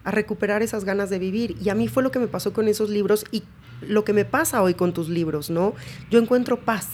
a 0.03 0.11
recuperar 0.11 0.63
esas 0.63 0.83
ganas 0.83 1.09
de 1.09 1.19
vivir 1.19 1.55
y 1.61 1.69
a 1.69 1.75
mí 1.75 1.87
fue 1.87 2.01
lo 2.01 2.11
que 2.11 2.19
me 2.19 2.27
pasó 2.27 2.53
con 2.53 2.67
esos 2.67 2.89
libros 2.89 3.25
y 3.31 3.43
lo 3.81 4.03
que 4.03 4.13
me 4.13 4.25
pasa 4.25 4.63
hoy 4.63 4.73
con 4.73 4.93
tus 4.93 5.07
libros, 5.07 5.49
¿no? 5.49 5.75
Yo 6.09 6.19
encuentro 6.19 6.59
paz, 6.61 6.87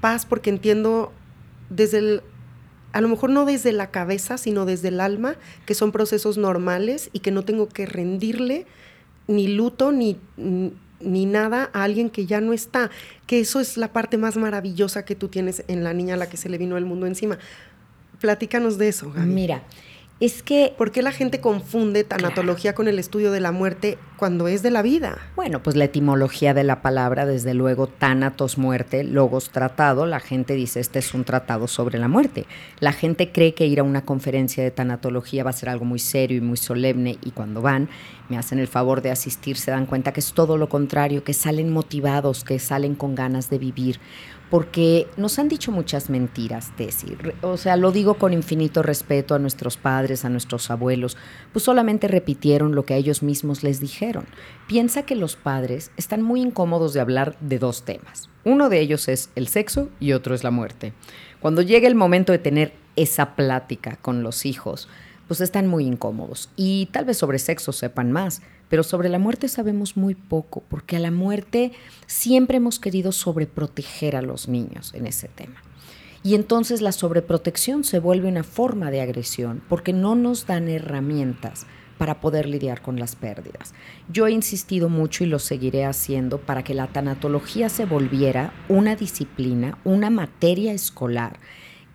paz 0.00 0.26
porque 0.26 0.50
entiendo 0.50 1.12
desde 1.68 1.98
el, 1.98 2.22
a 2.92 3.00
lo 3.00 3.08
mejor 3.08 3.30
no 3.30 3.44
desde 3.44 3.72
la 3.72 3.90
cabeza, 3.90 4.38
sino 4.38 4.66
desde 4.66 4.88
el 4.88 5.00
alma, 5.00 5.36
que 5.66 5.74
son 5.74 5.92
procesos 5.92 6.38
normales 6.38 7.10
y 7.12 7.20
que 7.20 7.30
no 7.30 7.44
tengo 7.44 7.68
que 7.68 7.86
rendirle 7.86 8.66
ni 9.26 9.48
luto 9.48 9.92
ni 9.92 10.18
ni 11.00 11.26
nada 11.26 11.70
a 11.72 11.84
alguien 11.84 12.10
que 12.10 12.26
ya 12.26 12.40
no 12.40 12.52
está, 12.52 12.90
que 13.26 13.40
eso 13.40 13.60
es 13.60 13.76
la 13.76 13.92
parte 13.92 14.18
más 14.18 14.36
maravillosa 14.36 15.04
que 15.04 15.14
tú 15.14 15.28
tienes 15.28 15.64
en 15.68 15.82
la 15.82 15.94
niña 15.94 16.14
a 16.14 16.16
la 16.16 16.28
que 16.28 16.36
se 16.36 16.48
le 16.48 16.58
vino 16.58 16.76
el 16.76 16.84
mundo 16.84 17.06
encima. 17.06 17.38
Platícanos 18.20 18.78
de 18.78 18.88
eso, 18.88 19.10
Gaby. 19.10 19.30
Mira, 19.30 19.62
es 20.20 20.42
que... 20.42 20.74
¿Por 20.76 20.92
qué 20.92 21.02
la 21.02 21.12
gente 21.12 21.40
confunde 21.40 22.04
tanatología 22.04 22.74
con 22.74 22.88
el 22.88 22.98
estudio 22.98 23.32
de 23.32 23.40
la 23.40 23.52
muerte 23.52 23.98
cuando 24.16 24.48
es 24.48 24.62
de 24.62 24.70
la 24.70 24.82
vida? 24.82 25.18
Bueno, 25.34 25.62
pues 25.62 25.76
la 25.76 25.86
etimología 25.86 26.52
de 26.52 26.62
la 26.62 26.82
palabra, 26.82 27.24
desde 27.24 27.54
luego, 27.54 27.86
tanatos, 27.86 28.58
muerte, 28.58 29.02
logos, 29.02 29.50
tratado, 29.50 30.06
la 30.06 30.20
gente 30.20 30.54
dice, 30.54 30.80
este 30.80 30.98
es 30.98 31.14
un 31.14 31.24
tratado 31.24 31.66
sobre 31.66 31.98
la 31.98 32.08
muerte. 32.08 32.46
La 32.80 32.92
gente 32.92 33.32
cree 33.32 33.54
que 33.54 33.66
ir 33.66 33.80
a 33.80 33.82
una 33.82 34.04
conferencia 34.04 34.62
de 34.62 34.70
tanatología 34.70 35.42
va 35.42 35.50
a 35.50 35.54
ser 35.54 35.70
algo 35.70 35.86
muy 35.86 35.98
serio 35.98 36.36
y 36.36 36.42
muy 36.42 36.58
solemne 36.58 37.18
y 37.24 37.30
cuando 37.30 37.62
van, 37.62 37.88
me 38.28 38.36
hacen 38.36 38.58
el 38.58 38.68
favor 38.68 39.02
de 39.02 39.10
asistir, 39.10 39.56
se 39.56 39.70
dan 39.70 39.86
cuenta 39.86 40.12
que 40.12 40.20
es 40.20 40.32
todo 40.32 40.56
lo 40.56 40.68
contrario, 40.68 41.24
que 41.24 41.34
salen 41.34 41.72
motivados, 41.72 42.44
que 42.44 42.58
salen 42.58 42.94
con 42.94 43.14
ganas 43.14 43.50
de 43.50 43.58
vivir 43.58 43.98
porque 44.50 45.06
nos 45.16 45.38
han 45.38 45.48
dicho 45.48 45.70
muchas 45.70 46.10
mentiras, 46.10 46.72
Tessy. 46.76 47.16
O 47.40 47.56
sea, 47.56 47.76
lo 47.76 47.92
digo 47.92 48.14
con 48.14 48.32
infinito 48.32 48.82
respeto 48.82 49.34
a 49.34 49.38
nuestros 49.38 49.76
padres, 49.76 50.24
a 50.24 50.28
nuestros 50.28 50.70
abuelos, 50.70 51.16
pues 51.52 51.64
solamente 51.64 52.08
repitieron 52.08 52.74
lo 52.74 52.84
que 52.84 52.94
a 52.94 52.96
ellos 52.96 53.22
mismos 53.22 53.62
les 53.62 53.80
dijeron. 53.80 54.26
Piensa 54.66 55.04
que 55.04 55.14
los 55.14 55.36
padres 55.36 55.92
están 55.96 56.22
muy 56.22 56.40
incómodos 56.40 56.92
de 56.92 57.00
hablar 57.00 57.36
de 57.40 57.60
dos 57.60 57.84
temas. 57.84 58.28
Uno 58.44 58.68
de 58.68 58.80
ellos 58.80 59.08
es 59.08 59.30
el 59.36 59.46
sexo 59.46 59.88
y 60.00 60.12
otro 60.12 60.34
es 60.34 60.42
la 60.42 60.50
muerte. 60.50 60.92
Cuando 61.40 61.62
llega 61.62 61.86
el 61.86 61.94
momento 61.94 62.32
de 62.32 62.38
tener 62.38 62.72
esa 62.96 63.36
plática 63.36 63.96
con 64.02 64.22
los 64.24 64.44
hijos, 64.46 64.88
pues 65.28 65.40
están 65.40 65.68
muy 65.68 65.86
incómodos 65.86 66.50
y 66.56 66.86
tal 66.86 67.04
vez 67.04 67.18
sobre 67.18 67.38
sexo 67.38 67.70
sepan 67.70 68.10
más, 68.10 68.42
pero 68.70 68.84
sobre 68.84 69.10
la 69.10 69.18
muerte 69.18 69.48
sabemos 69.48 69.98
muy 69.98 70.14
poco, 70.14 70.62
porque 70.70 70.96
a 70.96 71.00
la 71.00 71.10
muerte 71.10 71.72
siempre 72.06 72.56
hemos 72.56 72.78
querido 72.78 73.12
sobreproteger 73.12 74.16
a 74.16 74.22
los 74.22 74.48
niños 74.48 74.94
en 74.94 75.06
ese 75.06 75.28
tema. 75.28 75.56
Y 76.22 76.34
entonces 76.36 76.80
la 76.80 76.92
sobreprotección 76.92 77.82
se 77.82 77.98
vuelve 77.98 78.28
una 78.28 78.44
forma 78.44 78.90
de 78.90 79.00
agresión, 79.00 79.60
porque 79.68 79.92
no 79.92 80.14
nos 80.14 80.46
dan 80.46 80.68
herramientas 80.68 81.66
para 81.98 82.20
poder 82.20 82.48
lidiar 82.48 82.80
con 82.80 82.98
las 82.98 83.16
pérdidas. 83.16 83.74
Yo 84.08 84.26
he 84.26 84.30
insistido 84.30 84.88
mucho 84.88 85.24
y 85.24 85.26
lo 85.26 85.38
seguiré 85.38 85.84
haciendo 85.84 86.38
para 86.38 86.62
que 86.62 86.72
la 86.72 86.86
tanatología 86.86 87.68
se 87.68 87.84
volviera 87.84 88.54
una 88.68 88.96
disciplina, 88.96 89.78
una 89.84 90.10
materia 90.10 90.72
escolar 90.72 91.40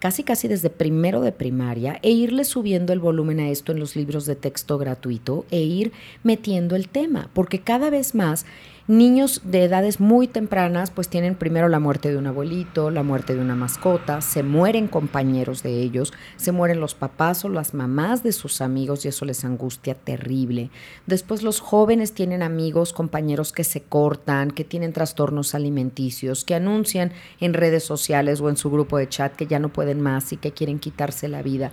casi 0.05 0.21
casi 0.21 0.47
desde 0.47 0.69
primero 0.69 1.19
de 1.21 1.31
primaria 1.31 1.97
e 2.03 2.11
irle 2.11 2.43
subiendo 2.43 2.93
el 2.93 2.99
volumen 2.99 3.39
a 3.39 3.49
esto 3.49 3.71
en 3.71 3.79
los 3.79 3.95
libros 3.95 4.27
de 4.27 4.35
texto 4.35 4.77
gratuito 4.77 5.47
e 5.49 5.61
ir 5.61 5.93
metiendo 6.21 6.75
el 6.75 6.89
tema, 6.89 7.31
porque 7.33 7.61
cada 7.61 7.89
vez 7.89 8.13
más 8.13 8.45
Niños 8.87 9.41
de 9.43 9.63
edades 9.63 9.99
muy 9.99 10.27
tempranas 10.27 10.91
pues 10.91 11.09
tienen 11.09 11.33
primero 11.33 11.69
la 11.69 11.79
muerte 11.79 12.11
de 12.11 12.17
un 12.17 12.27
abuelito, 12.27 12.91
la 12.91 13.01
muerte 13.01 13.33
de 13.33 13.41
una 13.41 13.55
mascota, 13.55 14.21
se 14.21 14.43
mueren 14.43 14.87
compañeros 14.87 15.63
de 15.63 15.81
ellos, 15.81 16.13
se 16.35 16.51
mueren 16.51 16.79
los 16.79 16.93
papás 16.93 17.43
o 17.45 17.49
las 17.49 17.73
mamás 17.73 18.21
de 18.21 18.31
sus 18.31 18.61
amigos 18.61 19.03
y 19.03 19.07
eso 19.07 19.25
les 19.25 19.43
angustia 19.43 19.95
terrible. 19.95 20.69
Después 21.07 21.41
los 21.41 21.61
jóvenes 21.61 22.13
tienen 22.13 22.43
amigos, 22.43 22.93
compañeros 22.93 23.53
que 23.53 23.63
se 23.63 23.81
cortan, 23.81 24.51
que 24.51 24.63
tienen 24.63 24.93
trastornos 24.93 25.55
alimenticios, 25.55 26.45
que 26.45 26.53
anuncian 26.53 27.11
en 27.39 27.55
redes 27.55 27.83
sociales 27.83 28.39
o 28.39 28.49
en 28.49 28.57
su 28.57 28.69
grupo 28.69 28.99
de 28.99 29.09
chat 29.09 29.35
que 29.35 29.47
ya 29.47 29.57
no 29.57 29.69
pueden 29.69 29.99
más 29.99 30.31
y 30.31 30.37
que 30.37 30.51
quieren 30.51 30.77
quitarse 30.77 31.27
la 31.27 31.41
vida. 31.41 31.71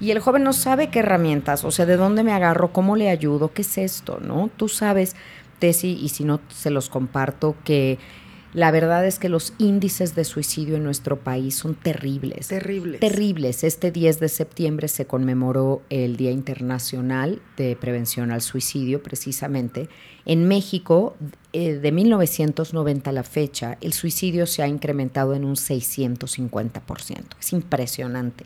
Y 0.00 0.12
el 0.12 0.18
joven 0.20 0.44
no 0.44 0.54
sabe 0.54 0.88
qué 0.88 1.00
herramientas, 1.00 1.62
o 1.62 1.70
sea, 1.70 1.84
de 1.84 1.98
dónde 1.98 2.22
me 2.22 2.32
agarro, 2.32 2.72
cómo 2.72 2.96
le 2.96 3.10
ayudo, 3.10 3.52
qué 3.52 3.60
es 3.60 3.76
esto, 3.76 4.18
¿no? 4.22 4.48
Tú 4.56 4.70
sabes 4.70 5.14
Tesi, 5.64 5.98
y 5.98 6.10
si 6.10 6.24
no 6.24 6.42
se 6.50 6.68
los 6.68 6.90
comparto, 6.90 7.56
que 7.64 7.96
la 8.52 8.70
verdad 8.70 9.06
es 9.06 9.18
que 9.18 9.30
los 9.30 9.54
índices 9.56 10.14
de 10.14 10.24
suicidio 10.24 10.76
en 10.76 10.84
nuestro 10.84 11.20
país 11.20 11.54
son 11.56 11.74
terribles. 11.74 12.48
Terribles. 12.48 13.00
Terribles. 13.00 13.64
Este 13.64 13.90
10 13.90 14.20
de 14.20 14.28
septiembre 14.28 14.88
se 14.88 15.06
conmemoró 15.06 15.80
el 15.88 16.18
Día 16.18 16.32
Internacional 16.32 17.40
de 17.56 17.76
Prevención 17.76 18.30
al 18.30 18.42
Suicidio, 18.42 19.02
precisamente. 19.02 19.88
En 20.26 20.46
México, 20.46 21.16
eh, 21.54 21.76
de 21.76 21.92
1990 21.92 23.08
a 23.08 23.12
la 23.14 23.22
fecha, 23.22 23.78
el 23.80 23.94
suicidio 23.94 24.46
se 24.46 24.62
ha 24.62 24.68
incrementado 24.68 25.32
en 25.32 25.46
un 25.46 25.56
650%. 25.56 27.38
Es 27.40 27.52
impresionante 27.54 28.44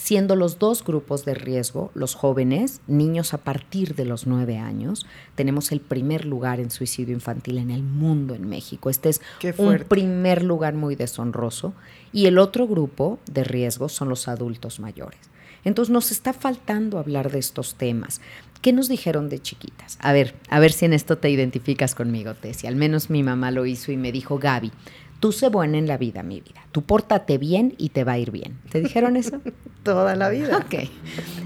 siendo 0.00 0.34
los 0.34 0.58
dos 0.58 0.82
grupos 0.82 1.26
de 1.26 1.34
riesgo, 1.34 1.90
los 1.94 2.14
jóvenes, 2.14 2.80
niños 2.86 3.34
a 3.34 3.38
partir 3.38 3.94
de 3.94 4.06
los 4.06 4.26
nueve 4.26 4.56
años, 4.56 5.04
tenemos 5.34 5.72
el 5.72 5.80
primer 5.80 6.24
lugar 6.24 6.58
en 6.58 6.70
suicidio 6.70 7.12
infantil 7.12 7.58
en 7.58 7.70
el 7.70 7.82
mundo 7.82 8.34
en 8.34 8.48
México. 8.48 8.88
Este 8.88 9.10
es 9.10 9.20
un 9.58 9.84
primer 9.88 10.42
lugar 10.42 10.72
muy 10.72 10.96
deshonroso. 10.96 11.74
Y 12.14 12.26
el 12.26 12.38
otro 12.38 12.66
grupo 12.66 13.18
de 13.30 13.44
riesgo 13.44 13.90
son 13.90 14.08
los 14.08 14.26
adultos 14.26 14.80
mayores. 14.80 15.20
Entonces 15.64 15.92
nos 15.92 16.10
está 16.10 16.32
faltando 16.32 16.98
hablar 16.98 17.30
de 17.30 17.38
estos 17.38 17.74
temas. 17.74 18.22
¿Qué 18.62 18.72
nos 18.72 18.88
dijeron 18.88 19.28
de 19.28 19.40
chiquitas? 19.40 19.98
A 20.00 20.12
ver, 20.12 20.34
a 20.48 20.60
ver 20.60 20.72
si 20.72 20.86
en 20.86 20.94
esto 20.94 21.18
te 21.18 21.28
identificas 21.28 21.94
conmigo, 21.94 22.34
Tessie. 22.34 22.68
Al 22.68 22.76
menos 22.76 23.10
mi 23.10 23.22
mamá 23.22 23.50
lo 23.50 23.66
hizo 23.66 23.92
y 23.92 23.98
me 23.98 24.12
dijo, 24.12 24.38
Gaby, 24.38 24.72
tú 25.20 25.32
sé 25.32 25.48
buena 25.48 25.78
en 25.78 25.86
la 25.86 25.98
vida, 25.98 26.22
mi 26.22 26.40
vida. 26.40 26.62
Tú 26.72 26.82
pórtate 26.82 27.38
bien 27.38 27.74
y 27.78 27.90
te 27.90 28.04
va 28.04 28.12
a 28.12 28.18
ir 28.18 28.30
bien. 28.30 28.58
¿Te 28.70 28.80
dijeron 28.80 29.16
eso? 29.16 29.40
Toda 29.84 30.16
la 30.16 30.28
vida. 30.30 30.58
Ok. 30.58 30.88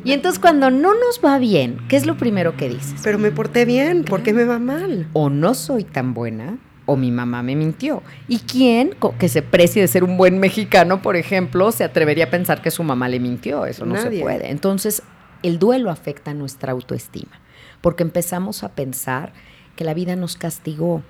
Y 0.05 0.13
entonces 0.13 0.39
cuando 0.39 0.71
no 0.71 0.95
nos 0.95 1.21
va 1.23 1.39
bien, 1.39 1.79
¿qué 1.89 1.97
es 1.97 2.07
lo 2.07 2.17
primero 2.17 2.57
que 2.57 2.69
dices? 2.69 3.01
Pero 3.03 3.19
me 3.19 3.31
porté 3.31 3.65
bien, 3.65 4.05
¿por 4.05 4.23
qué 4.23 4.33
me 4.33 4.45
va 4.45 4.59
mal? 4.59 5.09
O 5.13 5.29
no 5.29 5.55
soy 5.55 5.85
tan 5.85 6.15
buena, 6.15 6.59
o 6.87 6.97
mi 6.97 7.11
mamá 7.11 7.43
me 7.43 7.57
mintió. 7.57 8.03
¿Y 8.29 8.39
quién 8.41 8.95
que 9.19 9.29
se 9.29 9.43
precie 9.43 9.83
de 9.83 9.89
ser 9.89 10.05
un 10.05 10.17
buen 10.17 10.39
mexicano, 10.39 11.03
por 11.03 11.17
ejemplo, 11.17 11.73
se 11.73 11.85
atrevería 11.85 12.25
a 12.25 12.31
pensar 12.31 12.63
que 12.63 12.71
su 12.71 12.83
mamá 12.83 13.09
le 13.09 13.21
mintió? 13.21 13.67
Eso 13.67 13.87
no 13.87 13.97
se 13.97 14.11
puede. 14.21 14.51
Entonces, 14.51 15.03
el 15.43 15.59
duelo 15.59 15.91
afecta 15.91 16.31
a 16.33 16.35
nuestra 16.35 16.73
autoestima, 16.73 17.41
porque 17.81 18.03
empezamos 18.03 18.63
a 18.63 18.71
pensar 18.71 19.33
que 19.77 19.85
la 19.85 19.95
vida 19.95 20.17
nos 20.17 20.37
castigó, 20.37 21.03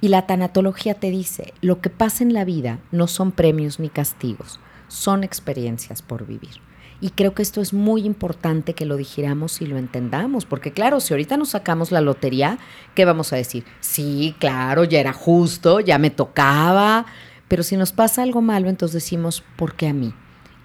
y 0.00 0.08
la 0.08 0.26
tanatología 0.26 0.94
te 0.94 1.10
dice, 1.10 1.52
lo 1.60 1.80
que 1.80 1.90
pasa 1.90 2.22
en 2.22 2.32
la 2.32 2.44
vida 2.44 2.78
no 2.92 3.06
son 3.06 3.32
premios 3.32 3.80
ni 3.80 3.88
castigos, 3.88 4.60
son 4.88 5.24
experiencias 5.24 6.02
por 6.02 6.26
vivir. 6.26 6.60
Y 7.00 7.10
creo 7.10 7.32
que 7.32 7.42
esto 7.42 7.60
es 7.60 7.72
muy 7.72 8.04
importante 8.04 8.74
que 8.74 8.84
lo 8.84 8.96
dijéramos 8.96 9.60
y 9.60 9.66
lo 9.66 9.78
entendamos, 9.78 10.46
porque 10.46 10.72
claro, 10.72 10.98
si 11.00 11.14
ahorita 11.14 11.36
nos 11.36 11.50
sacamos 11.50 11.92
la 11.92 12.00
lotería, 12.00 12.58
¿qué 12.94 13.04
vamos 13.04 13.32
a 13.32 13.36
decir? 13.36 13.64
Sí, 13.80 14.34
claro, 14.40 14.82
ya 14.82 14.98
era 14.98 15.12
justo, 15.12 15.78
ya 15.78 15.98
me 15.98 16.10
tocaba, 16.10 17.06
pero 17.46 17.62
si 17.62 17.76
nos 17.76 17.92
pasa 17.92 18.22
algo 18.22 18.42
malo, 18.42 18.68
entonces 18.68 19.02
decimos, 19.02 19.44
¿por 19.56 19.74
qué 19.74 19.88
a 19.88 19.92
mí? 19.92 20.12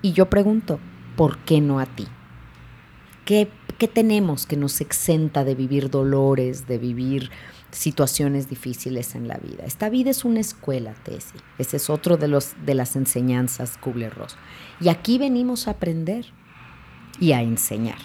Y 0.01 0.13
yo 0.13 0.29
pregunto, 0.29 0.79
¿por 1.15 1.37
qué 1.39 1.61
no 1.61 1.79
a 1.79 1.85
ti? 1.85 2.07
¿Qué, 3.25 3.47
qué 3.77 3.87
tenemos 3.87 4.47
que 4.47 4.57
nos 4.57 4.81
exenta 4.81 5.43
de 5.43 5.53
vivir 5.53 5.91
dolores, 5.91 6.67
de 6.67 6.79
vivir 6.79 7.29
situaciones 7.73 8.49
difíciles 8.49 9.15
en 9.15 9.27
la 9.27 9.37
vida. 9.37 9.63
Esta 9.65 9.89
vida 9.89 10.11
es 10.11 10.23
una 10.23 10.39
escuela, 10.39 10.93
Tesi. 11.03 11.37
Ese 11.57 11.77
es 11.77 11.89
otro 11.89 12.17
de, 12.17 12.27
los, 12.27 12.53
de 12.65 12.75
las 12.75 12.95
enseñanzas 12.95 13.77
Kubler-Ross. 13.77 14.37
Y 14.79 14.89
aquí 14.89 15.17
venimos 15.17 15.67
a 15.67 15.71
aprender 15.71 16.25
y 17.19 17.33
a 17.33 17.41
enseñar. 17.41 17.97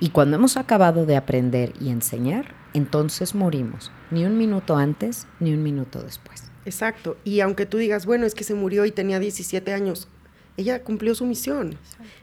Y 0.00 0.10
cuando 0.10 0.36
hemos 0.36 0.56
acabado 0.56 1.06
de 1.06 1.16
aprender 1.16 1.72
y 1.80 1.88
enseñar, 1.88 2.54
entonces 2.74 3.34
morimos. 3.34 3.90
Ni 4.10 4.24
un 4.24 4.36
minuto 4.36 4.76
antes, 4.76 5.26
ni 5.40 5.52
un 5.52 5.62
minuto 5.62 6.02
después. 6.02 6.50
Exacto. 6.64 7.16
Y 7.24 7.40
aunque 7.40 7.66
tú 7.66 7.78
digas, 7.78 8.06
bueno, 8.06 8.26
es 8.26 8.34
que 8.34 8.44
se 8.44 8.54
murió 8.54 8.84
y 8.84 8.90
tenía 8.90 9.18
17 9.18 9.72
años, 9.72 10.08
ella 10.56 10.82
cumplió 10.82 11.14
su 11.14 11.26
misión. 11.26 11.76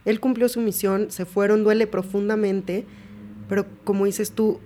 Él 0.05 0.19
cumplió 0.19 0.49
su 0.49 0.61
misión, 0.61 1.11
se 1.11 1.25
fueron, 1.25 1.63
duele 1.63 1.87
profundamente, 1.87 2.85
pero 3.49 3.65
como 3.83 4.05
dices 4.05 4.31
tú, 4.31 4.59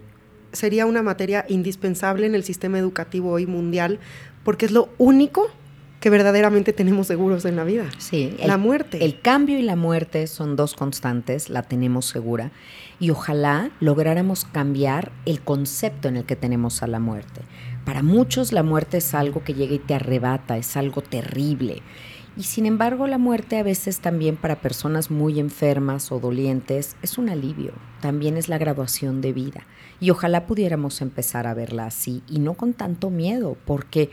sería 0.55 0.85
una 0.85 1.03
materia 1.03 1.45
indispensable 1.47 2.25
en 2.25 2.35
el 2.35 2.43
sistema 2.43 2.79
educativo 2.79 3.31
hoy 3.31 3.45
mundial, 3.45 3.99
porque 4.43 4.65
es 4.65 4.71
lo 4.71 4.89
único 4.97 5.49
que 5.99 6.09
verdaderamente 6.09 6.71
tenemos 6.71 7.07
seguros 7.07 7.45
en 7.45 7.55
la 7.55 7.63
vida. 7.63 7.85
Sí, 7.97 8.35
la 8.45 8.57
muerte. 8.57 9.03
El 9.03 9.19
cambio 9.21 9.57
y 9.57 9.63
la 9.63 9.75
muerte 9.75 10.27
son 10.27 10.55
dos 10.55 10.75
constantes, 10.75 11.49
la 11.49 11.63
tenemos 11.63 12.05
segura, 12.05 12.51
y 12.99 13.09
ojalá 13.09 13.71
lográramos 13.79 14.45
cambiar 14.45 15.11
el 15.25 15.41
concepto 15.41 16.07
en 16.07 16.17
el 16.17 16.25
que 16.25 16.35
tenemos 16.35 16.83
a 16.83 16.87
la 16.87 16.99
muerte. 16.99 17.41
Para 17.85 18.03
muchos 18.03 18.51
la 18.51 18.61
muerte 18.61 18.97
es 18.97 19.15
algo 19.15 19.43
que 19.43 19.53
llega 19.55 19.73
y 19.73 19.79
te 19.79 19.95
arrebata, 19.95 20.57
es 20.57 20.77
algo 20.77 21.01
terrible. 21.01 21.81
Y 22.37 22.43
sin 22.43 22.65
embargo, 22.65 23.07
la 23.07 23.17
muerte 23.17 23.57
a 23.57 23.63
veces 23.63 23.99
también 23.99 24.35
para 24.35 24.57
personas 24.57 25.09
muy 25.09 25.39
enfermas 25.39 26.11
o 26.11 26.19
dolientes 26.19 26.97
es 27.01 27.17
un 27.17 27.29
alivio, 27.29 27.71
también 28.01 28.35
es 28.35 28.49
la 28.49 28.57
graduación 28.57 29.21
de 29.21 29.31
vida. 29.31 29.65
Y 30.01 30.09
ojalá 30.09 30.45
pudiéramos 30.45 31.01
empezar 31.01 31.47
a 31.47 31.53
verla 31.53 31.85
así 31.85 32.23
y 32.27 32.39
no 32.39 32.55
con 32.55 32.73
tanto 32.73 33.09
miedo, 33.09 33.55
porque 33.63 34.09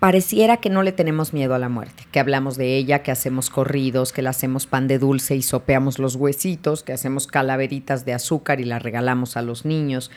pareciera 0.00 0.56
que 0.56 0.68
no 0.68 0.82
le 0.82 0.90
tenemos 0.90 1.32
miedo 1.32 1.54
a 1.54 1.60
la 1.60 1.68
muerte, 1.68 2.04
que 2.10 2.18
hablamos 2.18 2.56
de 2.56 2.76
ella, 2.76 3.04
que 3.04 3.12
hacemos 3.12 3.50
corridos, 3.50 4.12
que 4.12 4.22
la 4.22 4.30
hacemos 4.30 4.66
pan 4.66 4.88
de 4.88 4.98
dulce 4.98 5.36
y 5.36 5.42
sopeamos 5.42 6.00
los 6.00 6.16
huesitos, 6.16 6.82
que 6.82 6.92
hacemos 6.92 7.28
calaveritas 7.28 8.04
de 8.04 8.14
azúcar 8.14 8.60
y 8.60 8.64
la 8.64 8.80
regalamos 8.80 9.36
a 9.36 9.42
los 9.42 9.64
niños. 9.64 10.10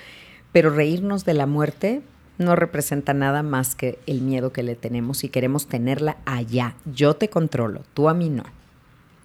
Pero 0.52 0.72
reírnos 0.72 1.24
de 1.24 1.36
la 1.36 1.46
muerte 1.46 2.02
no 2.42 2.56
representa 2.56 3.14
nada 3.14 3.44
más 3.44 3.76
que 3.76 4.00
el 4.06 4.22
miedo 4.22 4.52
que 4.52 4.64
le 4.64 4.76
tenemos 4.76 5.24
y 5.24 5.30
queremos 5.30 5.68
tenerla 5.68 6.18
allá. 6.26 6.76
Yo 6.86 7.16
te 7.16 7.30
controlo, 7.30 7.84
tú 7.94 8.10
a 8.10 8.14
mí 8.14 8.30
no. 8.30 8.44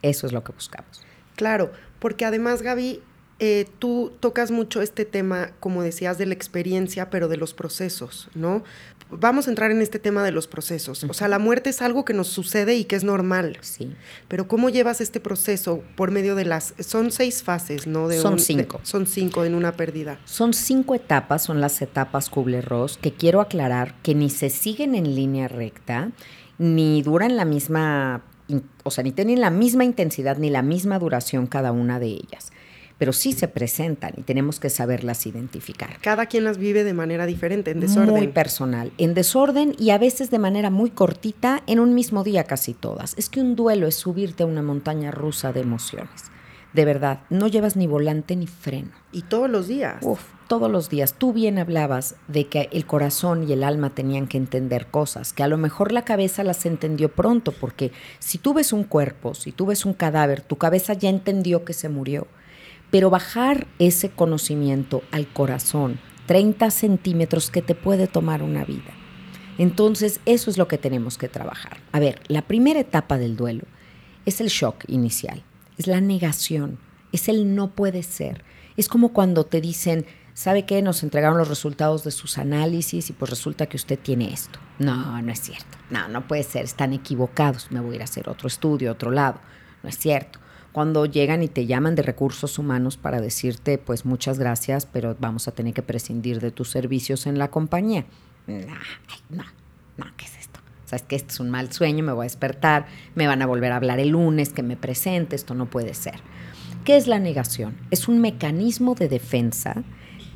Eso 0.02 0.26
es 0.26 0.33
lo 0.33 0.44
que 0.44 0.52
buscamos. 0.52 1.02
Claro, 1.35 1.72
porque 1.98 2.24
además, 2.24 2.62
Gaby, 2.62 3.02
eh, 3.38 3.66
tú 3.79 4.12
tocas 4.20 4.50
mucho 4.50 4.81
este 4.81 5.05
tema, 5.05 5.50
como 5.61 5.83
decías, 5.83 6.16
de 6.16 6.26
la 6.26 6.35
experiencia, 6.35 7.11
pero 7.11 7.29
de 7.29 7.37
los 7.37 7.52
procesos, 7.52 8.29
¿no? 8.35 8.64
Vamos 9.11 9.47
a 9.47 9.51
entrar 9.51 9.71
en 9.71 9.83
este 9.83 9.99
tema 9.99 10.23
de 10.25 10.33
los 10.33 10.47
procesos. 10.47 11.05
O 11.05 11.14
sea, 11.14 11.29
la 11.29 11.38
muerte 11.38 11.71
es 11.71 11.83
algo 11.83 12.05
que 12.05 12.14
nos 12.14 12.29
sucede 12.29 12.77
y 12.77 12.85
que 12.85 12.97
es 12.97 13.05
normal. 13.05 13.59
Sí. 13.61 13.92
Pero 14.29 14.49
¿cómo 14.49 14.69
llevas 14.69 15.01
este 15.01 15.21
proceso 15.21 15.83
por 15.95 16.11
medio 16.11 16.35
de 16.35 16.45
las... 16.45 16.75
Son 16.79 17.11
seis 17.11 17.42
fases, 17.42 17.87
¿no? 17.87 18.09
De 18.09 18.21
son 18.21 18.38
cinco. 18.38 18.81
son 18.83 19.07
cinco 19.07 19.45
en 19.45 19.55
una 19.55 19.73
pérdida. 19.73 20.19
Son 20.25 20.53
cinco 20.53 20.95
etapas, 20.95 21.42
son 21.42 21.61
las 21.61 21.81
etapas 21.83 22.31
Kubler-Ross, 22.31 22.99
que 22.99 23.12
quiero 23.12 23.40
aclarar 23.40 23.95
que 24.03 24.14
ni 24.14 24.31
se 24.31 24.51
siguen 24.51 24.95
en 24.95 25.14
línea 25.14 25.49
recta, 25.49 26.11
ni 26.59 27.03
duran 27.03 27.37
la 27.37 27.45
misma... 27.45 28.23
O 28.85 28.92
sea, 28.92 29.03
ni 29.03 29.11
tienen 29.11 29.40
la 29.40 29.51
misma 29.51 29.85
intensidad 29.85 30.37
ni 30.38 30.51
la 30.51 30.62
misma 30.62 31.01
duración 31.01 31.49
cada 31.49 31.73
una 31.73 31.99
de 31.99 32.07
ellas 32.07 32.53
pero 32.98 33.12
sí 33.12 33.32
se 33.32 33.48
presentan 33.48 34.12
y 34.16 34.22
tenemos 34.22 34.61
que 34.61 34.70
saberlas 34.70 35.26
identificar. 35.26 35.98
Cada 36.00 36.26
quien 36.26 36.44
las 36.44 36.59
vive 36.59 36.85
de 36.85 36.94
manera 36.94 37.26
diferente, 37.26 37.70
en 37.70 37.80
desorden. 37.80 38.14
Muy 38.14 38.28
personal, 38.28 38.92
en 38.98 39.14
desorden 39.14 39.74
y 39.78 39.90
a 39.90 39.98
veces 39.98 40.30
de 40.30 40.38
manera 40.38 40.70
muy 40.70 40.90
cortita, 40.90 41.62
en 41.66 41.80
un 41.80 41.94
mismo 41.94 42.24
día 42.24 42.44
casi 42.44 42.74
todas. 42.74 43.14
Es 43.18 43.28
que 43.28 43.40
un 43.40 43.56
duelo 43.56 43.87
es 43.87 43.96
subirte 43.96 44.42
a 44.42 44.46
una 44.46 44.62
montaña 44.62 45.11
rusa 45.11 45.52
de 45.52 45.61
emociones. 45.61 46.30
De 46.72 46.85
verdad, 46.85 47.20
no 47.30 47.46
llevas 47.48 47.76
ni 47.76 47.87
volante 47.87 48.37
ni 48.37 48.46
freno. 48.46 48.90
Y 49.11 49.22
todos 49.22 49.48
los 49.48 49.66
días. 49.66 49.96
Uf, 50.02 50.20
todos 50.46 50.70
los 50.70 50.90
días. 50.90 51.14
Tú 51.14 51.32
bien 51.32 51.59
hablabas 51.59 52.16
de 52.28 52.48
que 52.48 52.68
el 52.72 52.87
corazón 52.87 53.48
y 53.48 53.52
el 53.52 53.64
alma 53.64 53.94
tenían 53.94 54.26
que 54.26 54.37
entender 54.37 54.87
cosas, 54.87 55.32
que 55.32 55.42
a 55.42 55.48
lo 55.48 55.56
mejor 55.56 55.92
la 55.92 56.04
cabeza 56.04 56.44
las 56.44 56.66
entendió 56.66 57.11
pronto, 57.11 57.52
porque 57.52 57.92
si 58.18 58.38
tú 58.38 58.52
ves 58.52 58.72
un 58.72 58.85
cuerpo, 58.85 59.35
si 59.35 59.52
tú 59.52 59.66
ves 59.66 59.87
un 59.87 59.94
cadáver, 59.94 60.42
tu 60.42 60.56
cabeza 60.56 60.92
ya 60.92 61.09
entendió 61.09 61.64
que 61.64 61.72
se 61.72 61.88
murió 61.88 62.26
pero 62.96 63.11
bajar 63.11 63.66
ese 63.78 64.09
conocimiento 64.09 65.02
al 65.11 65.30
corazón, 65.30 66.00
30 66.24 66.70
centímetros 66.70 67.50
que 67.50 67.61
te 67.61 67.74
puede 67.74 68.06
tomar 68.06 68.42
una 68.42 68.64
vida. 68.64 68.94
Entonces, 69.59 70.18
eso 70.24 70.48
es 70.48 70.56
lo 70.56 70.66
que 70.66 70.78
tenemos 70.78 71.18
que 71.18 71.28
trabajar. 71.28 71.76
A 71.92 72.00
ver, 72.00 72.22
la 72.28 72.40
primera 72.40 72.80
etapa 72.80 73.18
del 73.18 73.37
duelo 73.37 73.64
es 74.24 74.40
el 74.40 74.48
shock 74.48 74.85
inicial, 74.87 75.42
es 75.76 75.88
la 75.88 76.00
negación, 76.00 76.78
es 77.12 77.28
el 77.28 77.54
no 77.54 77.72
puede 77.72 78.02
ser. 78.02 78.42
Es 78.78 78.88
como 78.88 79.12
cuando 79.12 79.44
te 79.44 79.61
dicen, 79.61 80.06
¿sabe 80.32 80.64
qué? 80.64 80.80
Nos 80.80 81.02
entregaron 81.02 81.37
los 81.37 81.48
resultados 81.48 82.02
de 82.02 82.12
sus 82.12 82.38
análisis 82.38 83.11
y 83.11 83.12
pues 83.12 83.28
resulta 83.28 83.66
que 83.66 83.76
usted 83.76 83.98
tiene 83.98 84.32
esto. 84.32 84.59
No, 84.78 85.20
no 85.20 85.30
es 85.30 85.42
cierto. 85.42 85.76
No, 85.90 86.09
no 86.09 86.26
puede 86.26 86.44
ser, 86.44 86.64
están 86.64 86.94
equivocados. 86.94 87.70
Me 87.70 87.80
voy 87.80 87.92
a 87.92 87.96
ir 87.96 88.00
a 88.00 88.04
hacer 88.04 88.30
otro 88.30 88.48
estudio, 88.48 88.90
otro 88.90 89.11
lado. 89.11 89.38
No 89.82 89.90
es 89.90 89.98
cierto. 89.98 90.38
Cuando 90.76 91.06
llegan 91.06 91.42
y 91.42 91.48
te 91.48 91.64
llaman 91.64 91.94
de 91.94 92.02
recursos 92.02 92.58
humanos 92.58 92.98
para 92.98 93.22
decirte, 93.22 93.78
pues 93.78 94.04
muchas 94.04 94.38
gracias, 94.38 94.84
pero 94.84 95.16
vamos 95.18 95.48
a 95.48 95.52
tener 95.52 95.72
que 95.72 95.80
prescindir 95.80 96.38
de 96.38 96.50
tus 96.50 96.68
servicios 96.68 97.26
en 97.26 97.38
la 97.38 97.50
compañía. 97.50 98.04
No, 98.46 98.58
no, 99.30 99.44
no, 99.96 100.04
¿qué 100.18 100.26
es 100.26 100.36
esto? 100.36 100.60
Sabes 100.84 101.00
que 101.04 101.16
este 101.16 101.32
es 101.32 101.40
un 101.40 101.48
mal 101.48 101.72
sueño, 101.72 102.04
me 102.04 102.12
voy 102.12 102.24
a 102.24 102.28
despertar, 102.28 102.88
me 103.14 103.26
van 103.26 103.40
a 103.40 103.46
volver 103.46 103.72
a 103.72 103.76
hablar 103.76 104.00
el 104.00 104.10
lunes, 104.10 104.50
que 104.50 104.62
me 104.62 104.76
presente, 104.76 105.34
esto 105.34 105.54
no 105.54 105.64
puede 105.64 105.94
ser. 105.94 106.16
¿Qué 106.84 106.98
es 106.98 107.06
la 107.06 107.20
negación? 107.20 107.78
Es 107.90 108.06
un 108.06 108.20
mecanismo 108.20 108.94
de 108.94 109.08
defensa 109.08 109.82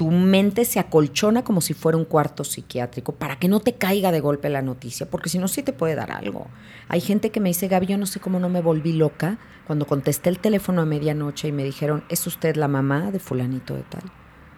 tu 0.00 0.10
mente 0.10 0.64
se 0.64 0.80
acolchona 0.80 1.44
como 1.44 1.60
si 1.60 1.74
fuera 1.74 1.98
un 1.98 2.06
cuarto 2.06 2.42
psiquiátrico 2.42 3.16
para 3.16 3.38
que 3.38 3.48
no 3.48 3.60
te 3.60 3.74
caiga 3.74 4.10
de 4.12 4.20
golpe 4.20 4.48
la 4.48 4.62
noticia, 4.62 5.04
porque 5.04 5.28
si 5.28 5.38
no, 5.38 5.46
sí 5.46 5.62
te 5.62 5.74
puede 5.74 5.94
dar 5.94 6.10
algo. 6.10 6.46
Hay 6.88 7.02
gente 7.02 7.28
que 7.28 7.38
me 7.38 7.50
dice, 7.50 7.68
Gaby, 7.68 7.84
yo 7.84 7.98
no 7.98 8.06
sé 8.06 8.18
cómo 8.18 8.40
no 8.40 8.48
me 8.48 8.62
volví 8.62 8.94
loca 8.94 9.36
cuando 9.66 9.86
contesté 9.86 10.30
el 10.30 10.38
teléfono 10.38 10.80
a 10.80 10.86
medianoche 10.86 11.48
y 11.48 11.52
me 11.52 11.64
dijeron, 11.64 12.02
¿es 12.08 12.26
usted 12.26 12.56
la 12.56 12.66
mamá 12.66 13.10
de 13.10 13.18
fulanito 13.18 13.74
de 13.74 13.82
tal? 13.82 14.04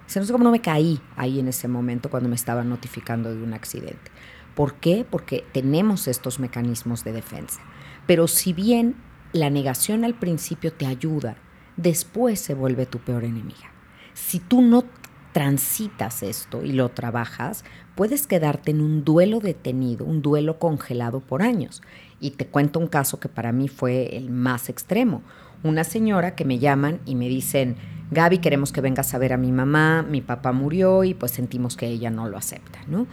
Dice, 0.06 0.20
no 0.20 0.26
sé 0.26 0.32
cómo 0.32 0.44
no 0.44 0.52
me 0.52 0.60
caí 0.60 1.00
ahí 1.16 1.40
en 1.40 1.48
ese 1.48 1.66
momento 1.66 2.08
cuando 2.08 2.28
me 2.28 2.36
estaban 2.36 2.68
notificando 2.68 3.34
de 3.34 3.42
un 3.42 3.52
accidente. 3.52 4.12
¿Por 4.54 4.74
qué? 4.74 5.04
Porque 5.10 5.44
tenemos 5.50 6.06
estos 6.06 6.38
mecanismos 6.38 7.02
de 7.02 7.14
defensa. 7.14 7.62
Pero 8.06 8.28
si 8.28 8.52
bien 8.52 8.94
la 9.32 9.50
negación 9.50 10.04
al 10.04 10.14
principio 10.14 10.72
te 10.72 10.86
ayuda, 10.86 11.34
después 11.76 12.38
se 12.38 12.54
vuelve 12.54 12.86
tu 12.86 13.00
peor 13.00 13.24
enemiga. 13.24 13.72
Si 14.14 14.38
tú 14.38 14.62
no 14.62 14.84
transitas 15.32 16.22
esto 16.22 16.62
y 16.62 16.72
lo 16.72 16.90
trabajas, 16.90 17.64
puedes 17.94 18.26
quedarte 18.26 18.70
en 18.70 18.80
un 18.80 19.04
duelo 19.04 19.40
detenido, 19.40 20.04
un 20.04 20.22
duelo 20.22 20.58
congelado 20.58 21.20
por 21.20 21.42
años. 21.42 21.82
Y 22.20 22.32
te 22.32 22.46
cuento 22.46 22.78
un 22.78 22.86
caso 22.86 23.18
que 23.18 23.28
para 23.28 23.52
mí 23.52 23.68
fue 23.68 24.16
el 24.16 24.30
más 24.30 24.68
extremo. 24.68 25.22
Una 25.64 25.84
señora 25.84 26.34
que 26.34 26.44
me 26.44 26.58
llaman 26.58 27.00
y 27.06 27.14
me 27.14 27.28
dicen, 27.28 27.76
Gaby, 28.10 28.38
queremos 28.38 28.72
que 28.72 28.80
vengas 28.80 29.14
a 29.14 29.18
ver 29.18 29.32
a 29.32 29.38
mi 29.38 29.52
mamá, 29.52 30.02
mi 30.02 30.20
papá 30.20 30.52
murió 30.52 31.02
y 31.02 31.14
pues 31.14 31.32
sentimos 31.32 31.76
que 31.76 31.86
ella 31.86 32.10
no 32.10 32.28
lo 32.28 32.36
acepta, 32.36 32.80
¿no? 32.86 33.06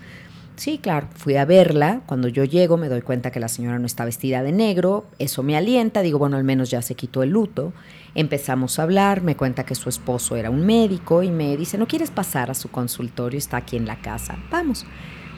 Sí, 0.59 0.77
claro, 0.77 1.07
fui 1.15 1.37
a 1.37 1.45
verla. 1.45 2.01
Cuando 2.05 2.27
yo 2.27 2.43
llego 2.43 2.75
me 2.75 2.89
doy 2.89 3.01
cuenta 3.01 3.31
que 3.31 3.39
la 3.39 3.47
señora 3.47 3.79
no 3.79 3.85
está 3.85 4.03
vestida 4.03 4.43
de 4.43 4.51
negro. 4.51 5.05
Eso 5.17 5.41
me 5.41 5.55
alienta, 5.55 6.01
digo, 6.01 6.19
bueno, 6.19 6.35
al 6.35 6.43
menos 6.43 6.69
ya 6.69 6.81
se 6.81 6.95
quitó 6.95 7.23
el 7.23 7.29
luto. 7.29 7.71
Empezamos 8.13 8.77
a 8.77 8.83
hablar, 8.83 9.21
me 9.21 9.37
cuenta 9.37 9.63
que 9.63 9.73
su 9.73 9.87
esposo 9.87 10.35
era 10.35 10.49
un 10.49 10.65
médico 10.65 11.23
y 11.23 11.31
me 11.31 11.55
dice, 11.55 11.77
¿no 11.77 11.87
quieres 11.87 12.11
pasar 12.11 12.51
a 12.51 12.55
su 12.55 12.69
consultorio? 12.69 13.37
Está 13.37 13.55
aquí 13.55 13.77
en 13.77 13.85
la 13.85 14.01
casa. 14.01 14.37
Vamos. 14.51 14.85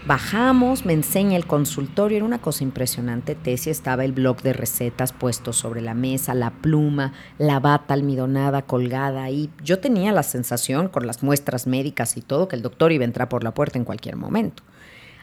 Bajamos, 0.08 0.88
me 0.88 0.94
enseña 0.94 1.38
el 1.38 1.46
consultorio, 1.46 2.18
era 2.18 2.26
una 2.26 2.42
cosa 2.42 2.64
impresionante. 2.64 3.36
Tessie 3.36 3.72
estaba 3.72 4.04
el 4.04 4.14
blog 4.14 4.42
de 4.42 4.54
recetas 4.54 5.14
puesto 5.14 5.54
sobre 5.54 5.82
la 5.82 5.94
mesa, 5.94 6.34
la 6.34 6.50
pluma, 6.50 7.14
la 7.38 7.60
bata 7.60 7.94
almidonada 7.94 8.64
colgada 8.64 9.22
ahí. 9.22 9.52
Yo 9.64 9.78
tenía 9.78 10.12
la 10.14 10.24
sensación, 10.24 10.88
con 10.88 11.06
las 11.06 11.22
muestras 11.22 11.68
médicas 11.68 12.18
y 12.18 12.22
todo, 12.22 12.48
que 12.48 12.56
el 12.56 12.64
doctor 12.64 12.92
iba 12.92 13.04
a 13.04 13.06
entrar 13.06 13.30
por 13.30 13.44
la 13.44 13.54
puerta 13.54 13.78
en 13.78 13.86
cualquier 13.86 14.16
momento. 14.16 14.64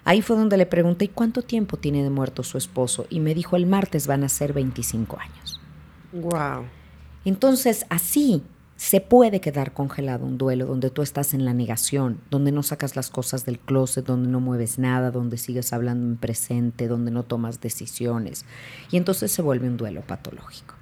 Ahí 0.05 0.23
fue 0.23 0.37
donde 0.37 0.57
le 0.57 0.67
pregunté, 0.67 1.07
¿y 1.07 1.09
cuánto 1.09 1.43
tiempo 1.43 1.77
tiene 1.77 2.03
de 2.03 2.11
muerto 2.11 2.43
su 2.43 2.59
esposo? 2.59 3.07
Y 3.11 3.21
me 3.21 3.35
dijo, 3.35 3.57
el 3.57 3.67
martes 3.67 4.07
van 4.07 4.25
a 4.25 4.29
ser 4.29 4.53
25 4.53 5.19
años. 5.19 5.61
Wow. 6.13 6.65
Entonces, 7.25 7.85
así 7.91 8.43
se 8.77 9.01
puede 9.01 9.41
quedar 9.41 9.73
congelado 9.73 10.25
un 10.25 10.39
duelo 10.39 10.65
donde 10.65 10.91
tú 10.91 11.03
estás 11.03 11.35
en 11.35 11.45
la 11.45 11.53
negación, 11.53 12.21
donde 12.31 12.53
no 12.53 12.63
sacas 12.63 12.95
las 12.95 13.11
cosas 13.11 13.45
del 13.45 13.59
closet, 13.59 14.07
donde 14.07 14.29
no 14.29 14.39
mueves 14.39 14.79
nada, 14.79 15.11
donde 15.11 15.37
sigues 15.37 15.73
hablando 15.73 16.07
en 16.07 16.17
presente, 16.17 16.87
donde 16.87 17.11
no 17.11 17.25
tomas 17.25 17.61
decisiones. 17.61 18.45
Y 18.93 18.97
entonces 18.97 19.33
se 19.33 19.43
vuelve 19.43 19.67
un 19.67 19.77
duelo 19.77 20.03
patológico. 20.03 20.75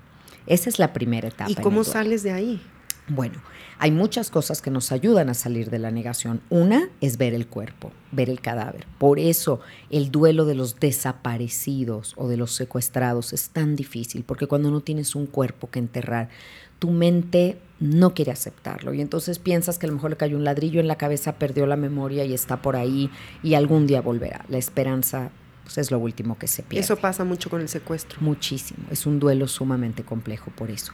Esa 0.47 0.69
es 0.69 0.79
la 0.79 0.93
primera 0.93 1.29
etapa. 1.29 1.51
¿Y 1.51 1.55
cómo 1.55 1.85
sales 1.85 2.23
de 2.23 2.33
ahí? 2.33 2.63
Bueno, 3.09 3.41
hay 3.79 3.91
muchas 3.91 4.31
cosas 4.31 4.63
que 4.63 4.71
nos 4.71 4.91
ayudan 4.93 5.29
a 5.29 5.35
salir 5.35 5.71
de 5.71 5.79
la 5.79 5.91
negación. 5.91 6.41
Una 6.49 6.89
es 7.01 7.19
ver 7.19 7.35
el 7.35 7.47
cuerpo, 7.47 7.93
ver 8.11 8.31
el 8.31 8.41
cadáver. 8.41 8.87
Por 8.99 9.19
eso 9.19 9.61
el 9.91 10.11
duelo 10.11 10.47
de 10.47 10.55
los 10.55 10.81
desaparecidos 10.81 12.15
o 12.17 12.29
de 12.29 12.37
los 12.37 12.53
secuestrados 12.53 13.33
es 13.33 13.51
tan 13.51 13.77
difícil, 13.77 14.25
porque 14.25 14.47
cuando 14.47 14.71
no 14.71 14.81
tienes 14.81 15.15
un 15.15 15.27
cuerpo 15.27 15.71
que 15.71 15.79
enterrar, 15.79 16.31
tu 16.79 16.91
mente 16.91 17.59
no 17.79 18.15
quiere 18.15 18.33
aceptarlo 18.33 18.95
y 18.95 19.01
entonces 19.01 19.39
piensas 19.39 19.79
que 19.79 19.87
a 19.87 19.89
lo 19.89 19.95
mejor 19.95 20.11
le 20.11 20.17
cayó 20.17 20.37
un 20.37 20.45
ladrillo 20.45 20.81
en 20.81 20.89
la 20.89 20.97
cabeza, 20.97 21.35
perdió 21.35 21.67
la 21.67 21.77
memoria 21.77 22.25
y 22.25 22.33
está 22.33 22.63
por 22.63 22.77
ahí 22.77 23.11
y 23.43 23.55
algún 23.55 23.87
día 23.87 24.01
volverá. 24.01 24.45
La 24.49 24.59
esperanza 24.59 25.31
pues, 25.65 25.79
es 25.79 25.91
lo 25.91 25.99
último 25.99 26.39
que 26.39 26.47
se 26.47 26.63
pierde. 26.63 26.85
Eso 26.85 26.97
pasa 26.97 27.25
mucho 27.25 27.51
con 27.51 27.61
el 27.61 27.69
secuestro. 27.69 28.19
Muchísimo. 28.21 28.87
Es 28.91 29.05
un 29.05 29.19
duelo 29.19 29.49
sumamente 29.49 30.05
complejo 30.05 30.51
por 30.53 30.71
eso. 30.71 30.93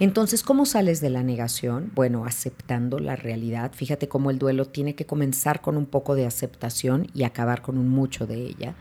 Entonces, 0.00 0.42
¿cómo 0.42 0.66
sales 0.66 1.00
de 1.00 1.10
la 1.10 1.22
negación? 1.22 1.92
Bueno, 1.94 2.24
aceptando 2.24 2.98
la 2.98 3.14
realidad. 3.14 3.72
Fíjate 3.74 4.08
cómo 4.08 4.30
el 4.30 4.38
duelo 4.38 4.66
tiene 4.66 4.96
que 4.96 5.06
comenzar 5.06 5.60
con 5.60 5.76
un 5.76 5.86
poco 5.86 6.16
de 6.16 6.26
aceptación 6.26 7.06
y 7.14 7.22
acabar 7.22 7.62
con 7.62 7.78
un 7.78 7.88
mucho 7.88 8.26
de 8.26 8.42
ella. 8.42 8.74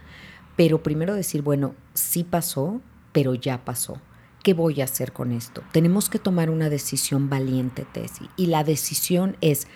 Pero 0.55 0.81
primero 0.81 1.13
decir, 1.13 1.43
bueno, 1.43 1.75
sí 1.93 2.23
pasó, 2.23 2.81
pero 3.11 3.35
ya 3.35 3.63
pasó. 3.63 4.01
¿Qué 4.43 4.53
voy 4.53 4.81
a 4.81 4.85
hacer 4.85 5.13
con 5.13 5.31
esto? 5.31 5.63
Tenemos 5.71 6.09
que 6.09 6.19
tomar 6.19 6.49
una 6.49 6.69
decisión 6.69 7.29
valiente, 7.29 7.85
Tessy. 7.93 8.29
Y 8.35 8.47
la 8.47 8.63
decisión 8.63 9.37
es, 9.39 9.67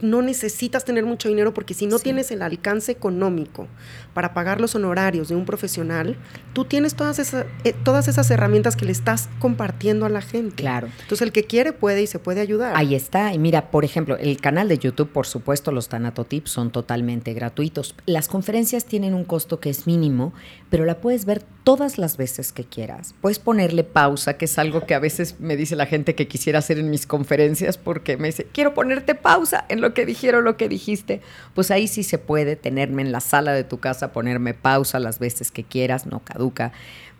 no 0.00 0.22
necesitas 0.22 0.84
tener 0.84 1.04
mucho 1.04 1.28
dinero 1.28 1.54
porque 1.54 1.74
si 1.74 1.86
no 1.86 1.98
tienes 1.98 2.30
el 2.30 2.42
alcance 2.42 2.92
económico 2.92 3.68
para 4.12 4.34
pagar 4.34 4.60
los 4.60 4.74
honorarios 4.74 5.28
de 5.28 5.36
un 5.36 5.44
profesional, 5.44 6.16
tú 6.52 6.64
tienes 6.64 6.94
todas 6.94 7.18
esas, 7.18 7.46
eh, 7.64 7.74
todas 7.84 8.08
esas 8.08 8.30
herramientas 8.30 8.76
que 8.76 8.84
le 8.84 8.92
estás 8.92 9.28
compartiendo 9.38 10.06
a 10.06 10.08
la 10.08 10.22
gente. 10.22 10.56
Claro. 10.56 10.88
Entonces 11.02 11.22
el 11.22 11.32
que 11.32 11.44
quiere 11.44 11.72
puede 11.72 12.02
y 12.02 12.06
se 12.06 12.18
puede 12.18 12.40
ayudar. 12.40 12.74
Ahí 12.76 12.94
está. 12.94 13.32
Y 13.34 13.38
mira, 13.38 13.70
por 13.70 13.84
ejemplo, 13.84 14.16
el 14.16 14.40
canal 14.40 14.68
de 14.68 14.78
YouTube, 14.78 15.10
por 15.10 15.26
supuesto, 15.26 15.72
los 15.72 15.88
Tanatotips 15.88 16.50
son 16.50 16.70
totalmente 16.70 17.32
gratuitos. 17.34 17.94
Las 18.06 18.28
conferencias 18.28 18.84
tienen 18.84 19.14
un 19.14 19.24
costo 19.24 19.60
que 19.60 19.70
es 19.70 19.86
mínimo, 19.86 20.32
pero 20.70 20.84
la 20.84 21.00
puedes 21.00 21.24
ver 21.24 21.42
todas 21.64 21.98
las 21.98 22.16
veces 22.16 22.52
que 22.52 22.64
quieras. 22.64 23.14
Puedes 23.20 23.38
ponerle 23.38 23.84
pausa, 23.84 24.36
que 24.36 24.44
es 24.44 24.58
algo 24.58 24.86
que 24.86 24.94
a 24.94 24.98
veces 24.98 25.40
me 25.40 25.56
dice 25.56 25.76
la 25.76 25.86
gente 25.86 26.14
que 26.14 26.28
quisiera 26.28 26.58
hacer 26.58 26.78
en 26.78 26.90
mis 26.90 27.06
conferencias 27.06 27.78
porque 27.78 28.16
me 28.16 28.28
dice, 28.28 28.46
quiero 28.52 28.74
ponerte 28.74 29.14
pausa 29.14 29.64
en 29.68 29.80
lo 29.84 29.92
que 29.92 30.06
dijeron, 30.06 30.44
lo 30.44 30.56
que 30.56 30.68
dijiste, 30.68 31.20
pues 31.54 31.70
ahí 31.70 31.88
sí 31.88 32.04
se 32.04 32.16
puede 32.16 32.56
tenerme 32.56 33.02
en 33.02 33.12
la 33.12 33.20
sala 33.20 33.52
de 33.52 33.64
tu 33.64 33.80
casa, 33.80 34.12
ponerme 34.12 34.54
pausa 34.54 34.98
las 34.98 35.18
veces 35.18 35.50
que 35.50 35.62
quieras, 35.62 36.06
no 36.06 36.20
caduca, 36.20 36.72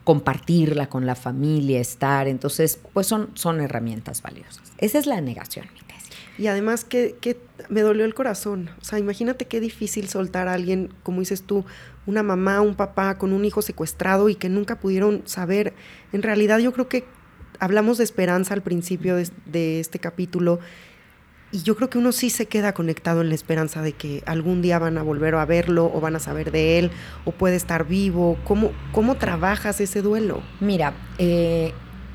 compartirla 0.03 0.89
con 0.89 1.05
la 1.05 1.15
familia, 1.15 1.79
estar. 1.79 2.27
Entonces, 2.27 2.81
pues 2.95 3.07
son, 3.07 3.31
son 3.35 3.61
herramientas 3.61 4.23
valiosas. 4.23 4.73
Esa 4.79 4.99
es 4.99 5.07
la 5.07 5.21
negación, 5.21 5.67
mi 5.75 5.81
tesis. 5.81 6.17
Y 6.39 6.47
además 6.47 6.85
que, 6.85 7.17
que 7.21 7.39
me 7.69 7.83
dolió 7.83 8.07
el 8.07 8.15
corazón. 8.15 8.71
O 8.81 8.85
sea, 8.85 8.99
imagínate 8.99 9.45
qué 9.45 9.61
difícil 9.61 10.09
soltar 10.09 10.49
a 10.49 10.55
alguien, 10.55 10.93
como 11.03 11.21
dices 11.21 11.43
tú, 11.43 11.67
una 12.07 12.23
mamá, 12.23 12.63
un 12.63 12.77
papá 12.77 13.19
con 13.19 13.35
un 13.35 13.45
hijo 13.45 13.61
secuestrado 13.61 14.31
y 14.31 14.37
que 14.37 14.49
nunca 14.49 14.81
pudieron 14.81 15.23
saber. 15.27 15.75
En 16.15 16.23
realidad 16.23 16.61
yo 16.61 16.73
creo 16.73 16.89
que 16.89 17.05
hablamos 17.61 17.99
de 17.99 18.05
esperanza 18.05 18.55
al 18.55 18.63
principio 18.63 19.17
de, 19.17 19.29
de 19.45 19.81
este 19.81 19.99
capítulo 19.99 20.61
y 21.55 21.63
yo 21.63 21.77
creo 21.77 21.89
que 21.89 21.99
uno 21.99 22.11
sí 22.11 22.31
se 22.31 22.47
queda 22.47 22.75
conectado 22.75 23.21
en 23.21 23.29
la 23.29 23.37
esperanza 23.37 23.81
de 23.81 23.93
que 23.93 24.25
algún 24.27 24.61
día 24.61 24.81
van 24.81 24.99
a 24.99 25.05
volver 25.05 25.37
a 25.37 25.45
verlo 25.45 25.89
o 25.95 26.01
van 26.01 26.17
a 26.17 26.19
saber 26.19 26.51
de 26.51 26.81
él 26.81 26.91
o 27.25 27.31
puede 27.31 27.55
estar 27.55 27.87
vivo. 27.87 28.37
¿Cómo, 28.43 28.73
cómo 28.91 29.15
trabajas 29.15 29.81
ese 29.81 30.03
duelo? 30.03 30.43
Mira, 30.59 30.95
eh, 31.19 31.73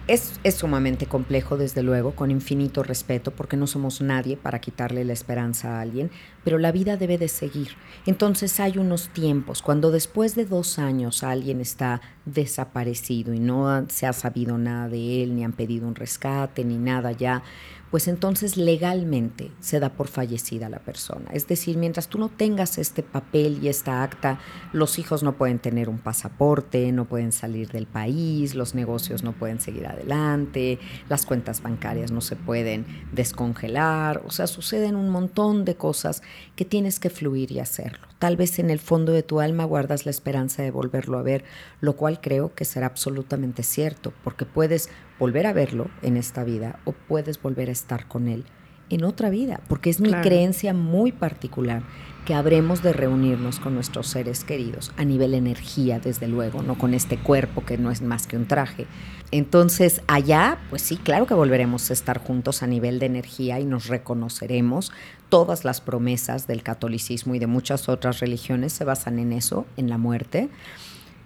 es, 0.07 0.41
es, 0.43 0.55
sumamente 0.55 1.05
complejo, 1.05 1.55
desde 1.55 1.83
luego, 1.83 2.15
con 2.15 2.31
infinito 2.31 2.83
respeto, 2.83 3.31
porque 3.31 3.55
no 3.55 3.65
somos 3.65 4.01
nadie 4.01 4.35
para 4.35 4.59
quitarle 4.59 5.05
la 5.05 5.13
esperanza 5.13 5.77
a 5.77 5.81
alguien, 5.81 6.11
pero 6.43 6.57
la 6.57 6.73
vida 6.73 6.97
debe 6.97 7.17
de 7.17 7.27
seguir. 7.29 7.69
Entonces 8.07 8.59
hay 8.59 8.77
unos 8.77 9.07
tiempos, 9.09 9.61
cuando 9.61 9.91
después 9.91 10.35
de 10.35 10.45
dos 10.45 10.79
años 10.79 11.23
alguien 11.23 11.61
está 11.61 12.01
desaparecido 12.25 13.33
y 13.33 13.39
no 13.39 13.85
se 13.87 14.05
ha 14.07 14.13
sabido 14.13 14.57
nada 14.57 14.89
de 14.89 15.23
él, 15.23 15.35
ni 15.35 15.45
han 15.45 15.53
pedido 15.53 15.87
un 15.87 15.95
rescate, 15.95 16.65
ni 16.65 16.77
nada 16.77 17.11
ya, 17.11 17.43
pues 17.91 18.07
entonces 18.07 18.57
legalmente 18.57 19.51
se 19.59 19.79
da 19.79 19.89
por 19.89 20.07
fallecida 20.07 20.69
la 20.69 20.79
persona. 20.79 21.29
Es 21.33 21.47
decir, 21.47 21.77
mientras 21.77 22.07
tú 22.07 22.19
no 22.19 22.29
tengas 22.29 22.77
este 22.77 23.03
papel 23.03 23.59
y 23.63 23.67
esta 23.67 24.03
acta, 24.03 24.39
los 24.73 24.99
hijos 24.99 25.23
no 25.23 25.33
pueden 25.37 25.59
tener 25.59 25.89
un 25.89 25.97
pasaporte, 25.97 26.91
no 26.91 27.05
pueden 27.05 27.31
salir 27.31 27.69
del 27.69 27.87
país, 27.87 28.55
los 28.55 28.75
negocios 28.75 29.23
no 29.23 29.33
pueden 29.33 29.59
seguir 29.59 29.87
adelante, 29.87 30.79
las 31.09 31.25
cuentas 31.25 31.61
bancarias 31.61 32.11
no 32.11 32.21
se 32.21 32.35
pueden 32.35 32.85
descongelar, 33.11 34.21
o 34.25 34.31
sea, 34.31 34.47
suceden 34.47 34.95
un 34.95 35.09
montón 35.09 35.65
de 35.65 35.75
cosas 35.75 36.21
que 36.55 36.65
tienes 36.65 36.99
que 36.99 37.09
fluir 37.09 37.51
y 37.51 37.59
hacerlo. 37.59 38.07
Tal 38.19 38.35
vez 38.35 38.59
en 38.59 38.69
el 38.69 38.79
fondo 38.79 39.13
de 39.13 39.23
tu 39.23 39.39
alma 39.39 39.63
guardas 39.63 40.05
la 40.05 40.11
esperanza 40.11 40.61
de 40.61 40.71
volverlo 40.71 41.17
a 41.17 41.23
ver, 41.23 41.43
lo 41.81 41.95
cual 41.95 42.19
creo 42.21 42.53
que 42.53 42.65
será 42.65 42.87
absolutamente 42.87 43.63
cierto, 43.63 44.13
porque 44.23 44.45
puedes 44.45 44.89
volver 45.19 45.45
a 45.45 45.53
verlo 45.53 45.89
en 46.01 46.17
esta 46.17 46.43
vida 46.43 46.79
o 46.85 46.93
puedes 46.93 47.41
volver 47.41 47.69
a 47.69 47.73
estar 47.73 48.07
con 48.07 48.27
él 48.27 48.45
en 48.89 49.03
otra 49.03 49.29
vida, 49.29 49.61
porque 49.67 49.89
es 49.89 49.99
mi 49.99 50.11
creencia 50.11 50.73
muy 50.73 51.11
particular 51.11 51.83
que 52.25 52.33
habremos 52.33 52.83
de 52.83 52.93
reunirnos 52.93 53.59
con 53.59 53.73
nuestros 53.73 54.07
seres 54.07 54.43
queridos 54.43 54.91
a 54.97 55.05
nivel 55.05 55.33
energía, 55.33 55.99
desde 55.99 56.27
luego, 56.27 56.61
no 56.61 56.77
con 56.77 56.93
este 56.93 57.17
cuerpo 57.17 57.65
que 57.65 57.77
no 57.77 57.91
es 57.91 58.01
más 58.01 58.27
que 58.27 58.37
un 58.37 58.47
traje. 58.47 58.87
Entonces, 59.31 60.01
allá, 60.07 60.59
pues 60.69 60.81
sí, 60.81 60.97
claro 60.97 61.25
que 61.27 61.33
volveremos 61.33 61.89
a 61.89 61.93
estar 61.93 62.19
juntos 62.19 62.61
a 62.61 62.67
nivel 62.67 62.99
de 62.99 63.05
energía 63.05 63.59
y 63.59 63.65
nos 63.65 63.87
reconoceremos. 63.87 64.91
Todas 65.29 65.65
las 65.65 65.81
promesas 65.81 66.47
del 66.47 66.63
catolicismo 66.63 67.35
y 67.35 67.39
de 67.39 67.47
muchas 67.47 67.89
otras 67.89 68.19
religiones 68.19 68.73
se 68.73 68.85
basan 68.85 69.19
en 69.19 69.33
eso, 69.33 69.65
en 69.77 69.89
la 69.89 69.97
muerte. 69.97 70.49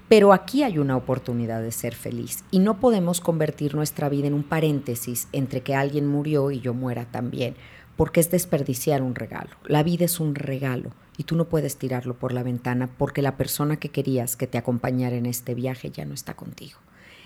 Pero 0.10 0.34
aquí 0.34 0.64
hay 0.64 0.78
una 0.78 0.98
oportunidad 0.98 1.62
de 1.62 1.72
ser 1.72 1.96
feliz 1.96 2.44
y 2.52 2.60
no 2.60 2.80
podemos 2.80 3.22
convertir 3.22 3.74
nuestra 3.74 4.10
vida 4.10 4.28
en 4.28 4.34
un 4.34 4.44
paréntesis 4.44 5.28
entre 5.32 5.62
que 5.62 5.76
alguien 5.76 6.08
murió 6.08 6.52
y 6.52 6.60
yo 6.60 6.74
muera 6.74 7.06
también, 7.06 7.56
porque 7.96 8.20
es 8.20 8.30
desperdiciar 8.30 9.02
un 9.02 9.16
regalo. 9.16 9.52
La 9.66 9.84
vida 9.84 10.06
es 10.06 10.20
un 10.20 10.36
regalo 10.36 10.92
y 11.18 11.24
tú 11.24 11.36
no 11.36 11.46
puedes 11.46 11.78
tirarlo 11.78 12.16
por 12.16 12.34
la 12.34 12.44
ventana 12.44 12.90
porque 12.98 13.22
la 13.22 13.38
persona 13.38 13.78
que 13.78 13.90
querías 13.90 14.36
que 14.36 14.48
te 14.48 14.58
acompañara 14.58 15.16
en 15.16 15.26
este 15.26 15.56
viaje 15.56 15.90
ya 15.90 16.06
no 16.06 16.14
está 16.14 16.36
contigo. 16.36 16.80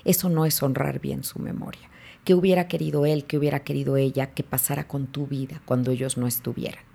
Eso 0.06 0.30
no 0.30 0.46
es 0.46 0.62
honrar 0.62 1.00
bien 1.00 1.24
su 1.24 1.40
memoria. 1.40 1.90
¿Qué 2.24 2.36
hubiera 2.36 2.68
querido 2.68 3.06
él, 3.06 3.26
qué 3.26 3.38
hubiera 3.38 3.62
querido 3.62 3.98
ella 3.98 4.34
que 4.34 4.44
pasara 4.44 4.88
con 4.88 5.08
tu 5.08 5.28
vida 5.28 5.62
cuando 5.66 5.92
ellos 5.92 6.18
no 6.18 6.28
estuvieran? 6.28 6.87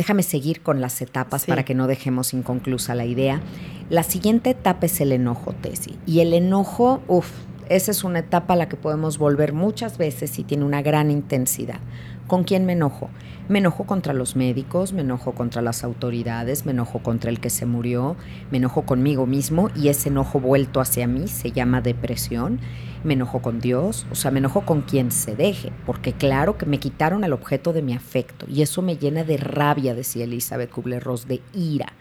Déjame 0.00 0.22
seguir 0.22 0.62
con 0.62 0.80
las 0.80 1.02
etapas 1.02 1.44
para 1.44 1.62
que 1.62 1.74
no 1.74 1.86
dejemos 1.86 2.32
inconclusa 2.32 2.94
la 2.94 3.04
idea. 3.04 3.42
La 3.90 4.02
siguiente 4.02 4.48
etapa 4.48 4.86
es 4.86 4.98
el 5.02 5.12
enojo, 5.12 5.52
Tesi. 5.52 5.98
Y 6.06 6.20
el 6.20 6.32
enojo, 6.32 7.02
uff, 7.06 7.30
esa 7.68 7.90
es 7.90 8.02
una 8.02 8.20
etapa 8.20 8.54
a 8.54 8.56
la 8.56 8.66
que 8.66 8.78
podemos 8.78 9.18
volver 9.18 9.52
muchas 9.52 9.98
veces 9.98 10.38
y 10.38 10.44
tiene 10.44 10.64
una 10.64 10.80
gran 10.80 11.10
intensidad. 11.10 11.80
¿Con 12.30 12.44
quién 12.44 12.64
me 12.64 12.74
enojo? 12.74 13.10
Me 13.48 13.58
enojo 13.58 13.86
contra 13.86 14.12
los 14.12 14.36
médicos, 14.36 14.92
me 14.92 15.00
enojo 15.00 15.34
contra 15.34 15.62
las 15.62 15.82
autoridades, 15.82 16.64
me 16.64 16.70
enojo 16.70 17.00
contra 17.00 17.28
el 17.28 17.40
que 17.40 17.50
se 17.50 17.66
murió, 17.66 18.14
me 18.52 18.58
enojo 18.58 18.82
conmigo 18.82 19.26
mismo 19.26 19.68
y 19.74 19.88
ese 19.88 20.10
enojo 20.10 20.38
vuelto 20.38 20.80
hacia 20.80 21.08
mí 21.08 21.26
se 21.26 21.50
llama 21.50 21.80
depresión. 21.80 22.60
Me 23.02 23.14
enojo 23.14 23.42
con 23.42 23.58
Dios, 23.58 24.06
o 24.12 24.14
sea, 24.14 24.30
me 24.30 24.38
enojo 24.38 24.64
con 24.64 24.82
quien 24.82 25.10
se 25.10 25.34
deje, 25.34 25.72
porque 25.86 26.12
claro 26.12 26.56
que 26.56 26.66
me 26.66 26.78
quitaron 26.78 27.24
el 27.24 27.32
objeto 27.32 27.72
de 27.72 27.82
mi 27.82 27.94
afecto 27.94 28.46
y 28.48 28.62
eso 28.62 28.80
me 28.80 28.96
llena 28.96 29.24
de 29.24 29.36
rabia, 29.36 29.96
decía 29.96 30.22
Elizabeth 30.22 30.70
Kubler-Ross, 30.70 31.26
de 31.26 31.42
ira. 31.52 31.94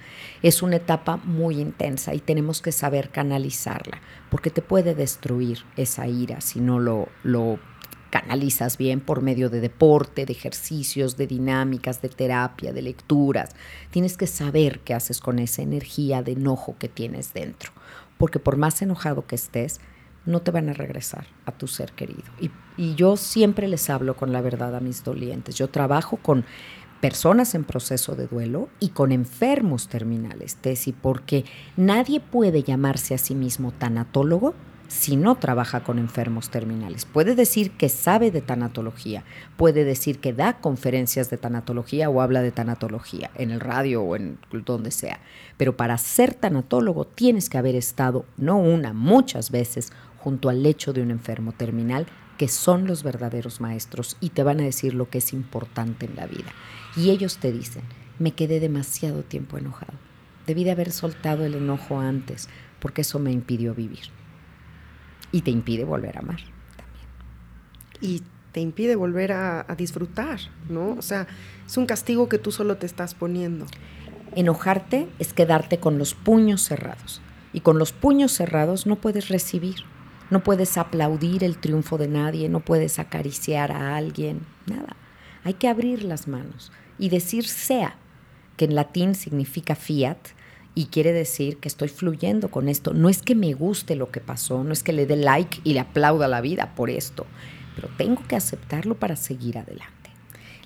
Es 0.43 0.61
una 0.61 0.75
etapa 0.75 1.17
muy 1.17 1.59
intensa 1.59 2.13
y 2.13 2.19
tenemos 2.19 2.61
que 2.61 2.71
saber 2.71 3.09
canalizarla, 3.09 3.99
porque 4.29 4.51
te 4.51 4.61
puede 4.61 4.93
destruir 4.93 5.63
esa 5.75 6.05
ira 6.05 6.39
si 6.39 6.59
no 6.59 6.77
lo, 6.77 7.07
lo 7.23 7.57
canalizas 8.09 8.77
bien 8.77 8.99
por 8.99 9.21
medio 9.21 9.49
de 9.49 9.61
deporte, 9.61 10.25
de 10.25 10.33
ejercicios, 10.33 11.17
de 11.17 11.27
dinámicas, 11.27 12.01
de 12.01 12.09
terapia, 12.09 12.73
de 12.73 12.81
lecturas. 12.81 13.51
Tienes 13.91 14.17
que 14.17 14.27
saber 14.27 14.79
qué 14.79 14.93
haces 14.93 15.19
con 15.19 15.39
esa 15.39 15.61
energía 15.61 16.21
de 16.23 16.33
enojo 16.33 16.75
que 16.79 16.89
tienes 16.89 17.33
dentro, 17.33 17.71
porque 18.17 18.39
por 18.39 18.57
más 18.57 18.81
enojado 18.81 19.25
que 19.25 19.35
estés, 19.35 19.79
no 20.25 20.41
te 20.41 20.51
van 20.51 20.69
a 20.69 20.73
regresar 20.73 21.27
a 21.45 21.51
tu 21.51 21.67
ser 21.67 21.91
querido. 21.93 22.23
Y, 22.39 22.51
yo 22.95 23.17
siempre 23.17 23.67
les 23.67 23.89
hablo 23.89 24.15
con 24.15 24.31
la 24.31 24.39
verdad 24.39 24.73
a 24.73 24.79
mis 24.79 25.03
dolientes. 25.03 25.55
Yo 25.55 25.69
trabajo 25.69 26.15
con 26.15 26.45
personas 27.01 27.53
en 27.53 27.65
proceso 27.65 28.15
de 28.15 28.27
duelo 28.27 28.69
y 28.79 28.89
con 28.89 29.11
enfermos 29.11 29.89
terminales, 29.89 30.55
Tesi, 30.55 30.93
porque 30.93 31.43
nadie 31.75 32.21
puede 32.21 32.63
llamarse 32.63 33.13
a 33.13 33.17
sí 33.17 33.35
mismo 33.35 33.73
tanatólogo 33.73 34.53
si 34.89 35.15
no 35.15 35.35
trabaja 35.35 35.83
con 35.83 35.99
enfermos 35.99 36.49
terminales. 36.49 37.05
Puede 37.05 37.35
decir 37.35 37.71
que 37.71 37.89
sabe 37.89 38.31
de 38.31 38.41
tanatología, 38.41 39.23
puede 39.55 39.85
decir 39.85 40.19
que 40.19 40.33
da 40.33 40.59
conferencias 40.59 41.29
de 41.29 41.37
tanatología 41.37 42.09
o 42.09 42.21
habla 42.21 42.41
de 42.41 42.51
tanatología 42.51 43.29
en 43.35 43.51
el 43.51 43.59
radio 43.59 44.01
o 44.01 44.15
en 44.15 44.39
donde 44.51 44.91
sea, 44.91 45.19
pero 45.57 45.77
para 45.77 45.97
ser 45.97 46.33
tanatólogo 46.33 47.05
tienes 47.05 47.49
que 47.49 47.59
haber 47.59 47.75
estado, 47.75 48.25
no 48.37 48.57
una, 48.57 48.93
muchas 48.93 49.51
veces, 49.51 49.93
junto 50.17 50.49
al 50.49 50.63
lecho 50.63 50.91
de 50.91 51.03
un 51.03 51.11
enfermo 51.11 51.51
terminal, 51.51 52.07
que 52.37 52.47
son 52.47 52.87
los 52.87 53.03
verdaderos 53.03 53.61
maestros 53.61 54.17
y 54.19 54.29
te 54.29 54.43
van 54.43 54.59
a 54.59 54.63
decir 54.63 54.95
lo 54.95 55.09
que 55.09 55.19
es 55.19 55.33
importante 55.33 56.07
en 56.07 56.15
la 56.15 56.25
vida. 56.25 56.51
Y 56.95 57.11
ellos 57.11 57.37
te 57.37 57.51
dicen, 57.51 57.83
me 58.17 58.31
quedé 58.31 58.59
demasiado 58.59 59.21
tiempo 59.21 59.57
enojado. 59.57 59.93
Debí 60.47 60.63
de 60.63 60.71
haber 60.71 60.91
soltado 60.91 61.45
el 61.45 61.53
enojo 61.53 61.99
antes, 61.99 62.49
porque 62.79 63.01
eso 63.01 63.19
me 63.19 63.31
impidió 63.31 63.75
vivir 63.75 64.18
y 65.31 65.41
te 65.41 65.51
impide 65.51 65.83
volver 65.83 66.17
a 66.17 66.21
amar 66.21 66.39
también. 66.75 67.07
Y 68.01 68.23
te 68.51 68.61
impide 68.61 68.95
volver 68.95 69.31
a, 69.31 69.65
disfrutar, 69.77 70.39
¿no? 70.69 70.91
O 70.91 71.01
sea, 71.01 71.27
es 71.65 71.77
un 71.77 71.85
castigo 71.85 72.29
que 72.29 72.39
tú 72.39 72.51
solo 72.51 72.77
te 72.77 72.85
estás 72.85 73.13
poniendo. 73.13 73.65
Enojarte 74.35 75.07
es 75.19 75.33
quedarte 75.33 75.79
con 75.79 75.97
los 75.97 76.15
puños 76.15 76.61
cerrados. 76.61 77.21
Y 77.53 77.61
con 77.61 77.79
los 77.79 77.91
puños 77.91 78.31
cerrados 78.31 78.85
no 78.85 78.95
puedes 78.95 79.29
recibir, 79.29 79.77
no 80.29 80.43
puedes 80.43 80.77
aplaudir 80.77 81.43
el 81.43 81.57
triunfo 81.57 81.97
de 81.97 82.07
nadie, 82.07 82.47
no 82.49 82.59
puedes 82.59 82.99
acariciar 82.99 83.71
a 83.71 83.95
alguien, 83.95 84.41
nada. 84.67 84.95
Hay 85.43 85.55
que 85.55 85.67
abrir 85.67 86.03
las 86.03 86.27
manos 86.27 86.71
y 86.99 87.09
decir 87.09 87.47
sea, 87.47 87.95
que 88.55 88.65
en 88.65 88.75
latín 88.75 89.15
significa 89.15 89.73
fiat, 89.73 90.17
y 90.75 90.85
quiere 90.85 91.11
decir 91.11 91.57
que 91.57 91.67
estoy 91.67 91.89
fluyendo 91.89 92.49
con 92.49 92.69
esto. 92.69 92.93
No 92.93 93.09
es 93.09 93.21
que 93.21 93.35
me 93.35 93.53
guste 93.53 93.95
lo 93.95 94.11
que 94.11 94.21
pasó, 94.21 94.63
no 94.63 94.73
es 94.73 94.83
que 94.83 94.93
le 94.93 95.05
dé 95.05 95.15
like 95.15 95.59
y 95.63 95.73
le 95.73 95.79
aplauda 95.79 96.27
la 96.27 96.41
vida 96.41 96.73
por 96.75 96.89
esto, 96.89 97.25
pero 97.75 97.89
tengo 97.97 98.21
que 98.27 98.35
aceptarlo 98.35 98.95
para 98.95 99.15
seguir 99.15 99.57
adelante. 99.57 99.98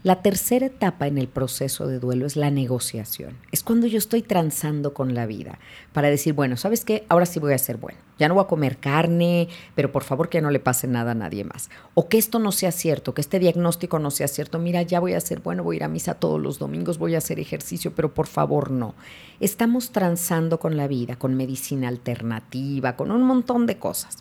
La 0.04 0.22
tercera 0.22 0.66
etapa 0.66 1.08
en 1.08 1.18
el 1.18 1.30
proceso 1.30 1.88
de 1.88 1.98
duelo 1.98 2.26
es 2.26 2.36
la 2.36 2.52
negociación. 2.52 3.38
Es 3.54 3.64
cuando 3.64 3.88
yo 3.88 3.98
estoy 3.98 4.22
transando 4.22 4.94
con 4.94 5.14
la 5.14 5.26
vida 5.26 5.60
para 5.94 6.10
decir, 6.10 6.34
bueno, 6.34 6.58
¿sabes 6.58 6.84
qué? 6.84 7.06
Ahora 7.08 7.26
sí 7.26 7.40
voy 7.40 7.54
a 7.54 7.58
ser 7.58 7.78
bueno. 7.78 8.00
Ya 8.20 8.28
no 8.28 8.34
voy 8.34 8.44
a 8.44 8.48
comer 8.48 8.80
carne, 8.80 9.48
pero 9.76 9.94
por 9.94 10.04
favor 10.04 10.28
que 10.28 10.42
no 10.42 10.52
le 10.52 10.60
pase 10.60 10.88
nada 10.88 11.12
a 11.12 11.16
nadie 11.16 11.46
más. 11.46 11.70
O 11.94 12.10
que 12.10 12.18
esto 12.18 12.40
no 12.40 12.52
sea 12.52 12.74
cierto, 12.74 13.14
que 13.14 13.22
este 13.22 13.40
diagnóstico 13.40 13.98
no 13.98 14.12
sea 14.12 14.28
cierto. 14.28 14.60
Mira, 14.60 14.82
ya 14.82 15.00
voy 15.00 15.14
a 15.14 15.22
ser 15.22 15.40
bueno, 15.40 15.64
voy 15.64 15.76
a 15.76 15.78
ir 15.78 15.84
a 15.86 15.88
misa 15.88 16.16
todos 16.16 16.42
los 16.42 16.60
domingos, 16.60 16.98
voy 16.98 17.16
a 17.16 17.20
hacer 17.20 17.40
ejercicio, 17.40 17.94
pero 17.96 18.14
por 18.14 18.28
favor 18.28 18.72
no. 18.72 18.96
Estamos 19.40 19.94
transando 19.94 20.60
con 20.60 20.76
la 20.76 20.90
vida, 20.90 21.16
con 21.16 21.36
medicina 21.36 21.88
alternativa, 21.88 22.98
con 22.98 23.10
un 23.10 23.24
montón 23.24 23.68
de 23.68 23.78
cosas. 23.78 24.18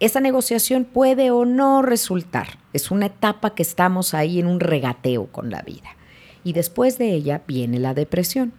Esa 0.00 0.20
negociación 0.20 0.84
puede 0.84 1.30
o 1.30 1.44
no 1.44 1.80
resultar. 1.80 2.58
Es 2.72 2.90
una 2.90 3.06
etapa 3.06 3.54
que 3.54 3.62
estamos 3.62 4.12
ahí 4.12 4.40
en 4.40 4.46
un 4.46 4.58
regateo 4.58 5.26
con 5.26 5.50
la 5.50 5.62
vida. 5.62 5.96
Y 6.42 6.52
después 6.52 6.98
de 6.98 7.12
ella 7.12 7.42
viene 7.46 7.78
la 7.78 7.94
depresión. 7.94 8.52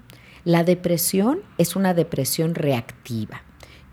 La 0.46 0.64
depresión 0.64 1.40
es 1.58 1.76
una 1.76 1.94
depresión 1.94 2.56
reactiva. 2.56 3.42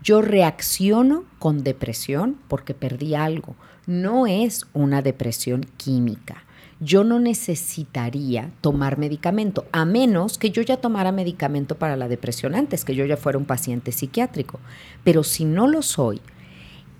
Yo 0.01 0.21
reacciono 0.21 1.25
con 1.39 1.63
depresión 1.63 2.37
porque 2.47 2.73
perdí 2.73 3.13
algo. 3.15 3.55
No 3.87 4.25
es 4.25 4.65
una 4.73 5.01
depresión 5.01 5.65
química. 5.77 6.43
Yo 6.79 7.03
no 7.03 7.19
necesitaría 7.19 8.51
tomar 8.61 8.97
medicamento, 8.97 9.65
a 9.71 9.85
menos 9.85 10.37
que 10.37 10.49
yo 10.49 10.61
ya 10.61 10.77
tomara 10.77 11.11
medicamento 11.11 11.77
para 11.77 11.95
la 11.95 12.07
depresión 12.07 12.55
antes, 12.55 12.83
que 12.83 12.95
yo 12.95 13.05
ya 13.05 13.15
fuera 13.15 13.37
un 13.37 13.45
paciente 13.45 13.91
psiquiátrico. 13.91 14.59
Pero 15.03 15.23
si 15.23 15.45
no 15.45 15.67
lo 15.67 15.81
soy, 15.81 16.21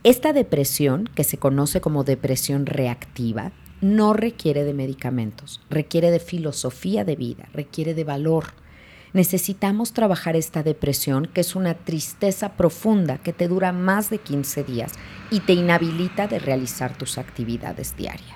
esta 0.04 0.34
depresión, 0.34 1.10
que 1.16 1.24
se 1.24 1.38
conoce 1.38 1.80
como 1.80 2.04
depresión 2.04 2.66
reactiva, 2.66 3.54
no 3.80 4.12
requiere 4.12 4.66
de 4.66 4.74
medicamentos, 4.74 5.62
requiere 5.70 6.12
de 6.12 6.20
filosofía 6.20 7.06
de 7.06 7.16
vida, 7.16 7.48
requiere 7.54 7.94
de 7.94 8.04
valor. 8.04 8.48
Necesitamos 9.13 9.94
trabajar 9.94 10.36
esta 10.36 10.62
depresión, 10.62 11.28
que 11.28 11.39
es 11.39 11.56
una 11.56 11.76
tristeza 11.76 12.58
profunda 12.58 13.20
que 13.20 13.32
te 13.32 13.48
dura 13.48 13.72
más 13.72 14.10
de 14.10 14.18
15 14.18 14.66
días 14.66 14.92
y 15.32 15.39
te 15.39 15.54
inhabilita 15.54 16.28
de 16.28 16.39
realizar 16.39 16.98
tus 16.98 17.18
actividades 17.18 17.96
diarias. 17.96 18.36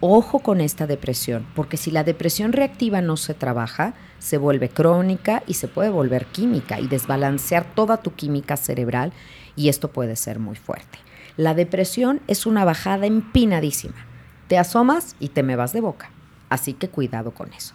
Ojo 0.00 0.40
con 0.40 0.60
esta 0.60 0.86
depresión, 0.86 1.46
porque 1.54 1.78
si 1.78 1.90
la 1.90 2.04
depresión 2.04 2.52
reactiva 2.52 3.00
no 3.00 3.16
se 3.16 3.32
trabaja, 3.32 3.94
se 4.18 4.36
vuelve 4.36 4.68
crónica 4.68 5.42
y 5.46 5.54
se 5.54 5.68
puede 5.68 5.88
volver 5.88 6.26
química 6.26 6.78
y 6.78 6.88
desbalancear 6.88 7.74
toda 7.74 7.96
tu 7.96 8.12
química 8.12 8.58
cerebral 8.58 9.14
y 9.56 9.70
esto 9.70 9.88
puede 9.90 10.16
ser 10.16 10.38
muy 10.38 10.56
fuerte. 10.56 11.05
La 11.36 11.54
depresión 11.54 12.20
es 12.28 12.46
una 12.46 12.64
bajada 12.64 13.06
empinadísima. 13.06 14.06
Te 14.48 14.58
asomas 14.58 15.16
y 15.20 15.28
te 15.28 15.42
me 15.42 15.56
vas 15.56 15.72
de 15.72 15.80
boca. 15.80 16.10
Así 16.48 16.72
que 16.72 16.88
cuidado 16.88 17.32
con 17.32 17.52
eso. 17.52 17.74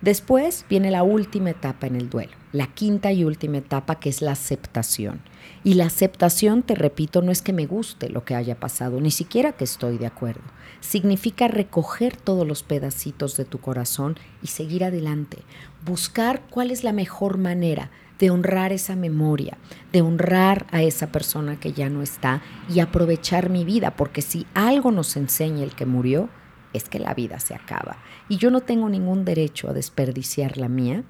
Después 0.00 0.64
viene 0.70 0.92
la 0.92 1.02
última 1.02 1.50
etapa 1.50 1.88
en 1.88 1.96
el 1.96 2.08
duelo, 2.08 2.36
la 2.52 2.68
quinta 2.68 3.10
y 3.10 3.24
última 3.24 3.58
etapa 3.58 3.98
que 3.98 4.08
es 4.08 4.22
la 4.22 4.30
aceptación. 4.30 5.20
Y 5.64 5.74
la 5.74 5.86
aceptación, 5.86 6.62
te 6.62 6.76
repito, 6.76 7.20
no 7.20 7.32
es 7.32 7.42
que 7.42 7.52
me 7.52 7.66
guste 7.66 8.08
lo 8.08 8.24
que 8.24 8.36
haya 8.36 8.60
pasado, 8.60 9.00
ni 9.00 9.10
siquiera 9.10 9.52
que 9.52 9.64
estoy 9.64 9.98
de 9.98 10.06
acuerdo. 10.06 10.42
Significa 10.80 11.48
recoger 11.48 12.16
todos 12.16 12.46
los 12.46 12.62
pedacitos 12.62 13.36
de 13.36 13.44
tu 13.44 13.58
corazón 13.58 14.16
y 14.40 14.46
seguir 14.46 14.84
adelante. 14.84 15.38
Buscar 15.84 16.42
cuál 16.48 16.70
es 16.70 16.84
la 16.84 16.92
mejor 16.92 17.38
manera 17.38 17.90
de 18.18 18.30
honrar 18.30 18.72
esa 18.72 18.96
memoria, 18.96 19.56
de 19.92 20.02
honrar 20.02 20.66
a 20.70 20.82
esa 20.82 21.12
persona 21.12 21.58
que 21.60 21.72
ya 21.72 21.88
no 21.88 22.02
está 22.02 22.42
y 22.68 22.80
aprovechar 22.80 23.50
mi 23.50 23.64
vida, 23.64 23.96
porque 23.96 24.22
si 24.22 24.46
algo 24.54 24.90
nos 24.90 25.16
enseña 25.16 25.62
el 25.62 25.74
que 25.74 25.86
murió, 25.86 26.28
es 26.72 26.88
que 26.88 26.98
la 26.98 27.14
vida 27.14 27.40
se 27.40 27.54
acaba. 27.54 27.98
Y 28.28 28.36
yo 28.36 28.50
no 28.50 28.60
tengo 28.60 28.88
ningún 28.88 29.24
derecho 29.24 29.70
a 29.70 29.72
desperdiciar 29.72 30.58
la 30.58 30.68
mía 30.68 31.04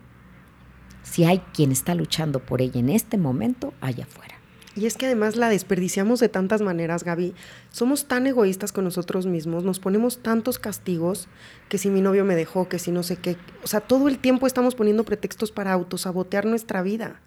si 1.03 1.25
hay 1.25 1.39
quien 1.53 1.73
está 1.73 1.95
luchando 1.95 2.41
por 2.41 2.61
ella 2.61 2.81
en 2.81 2.91
este 2.91 3.17
momento 3.17 3.73
allá 3.81 4.05
afuera. 4.05 4.38
Y 4.79 4.87
es 4.87 4.97
que 4.97 5.07
además 5.07 5.35
la 5.35 5.49
desperdiciamos 5.49 6.20
de 6.20 6.29
tantas 6.29 6.62
maneras, 6.62 7.03
Gaby. 7.03 7.35
Somos 7.72 8.07
tan 8.07 8.29
egoístas 8.29 8.70
con 8.70 8.85
nosotros 8.85 9.26
mismos, 9.26 9.64
nos 9.64 9.81
ponemos 9.81 10.18
tantos 10.18 10.61
castigos, 10.61 11.26
que 11.68 11.79
si 11.79 11.91
mi 11.91 12.01
novio 12.01 12.24
me 12.24 12.37
dejó, 12.37 12.68
que 12.68 12.79
si 12.79 12.93
no 12.93 13.03
sé 13.03 13.16
qué. 13.16 13.37
O 13.64 13.66
sea, 13.66 13.81
todo 13.81 14.07
el 14.07 14.20
tiempo 14.20 14.47
estamos 14.47 14.76
poniendo 14.76 15.03
pretextos 15.03 15.51
para 15.51 15.72
autosabotear 15.72 16.47
nuestra 16.47 16.83
vida. 16.83 17.20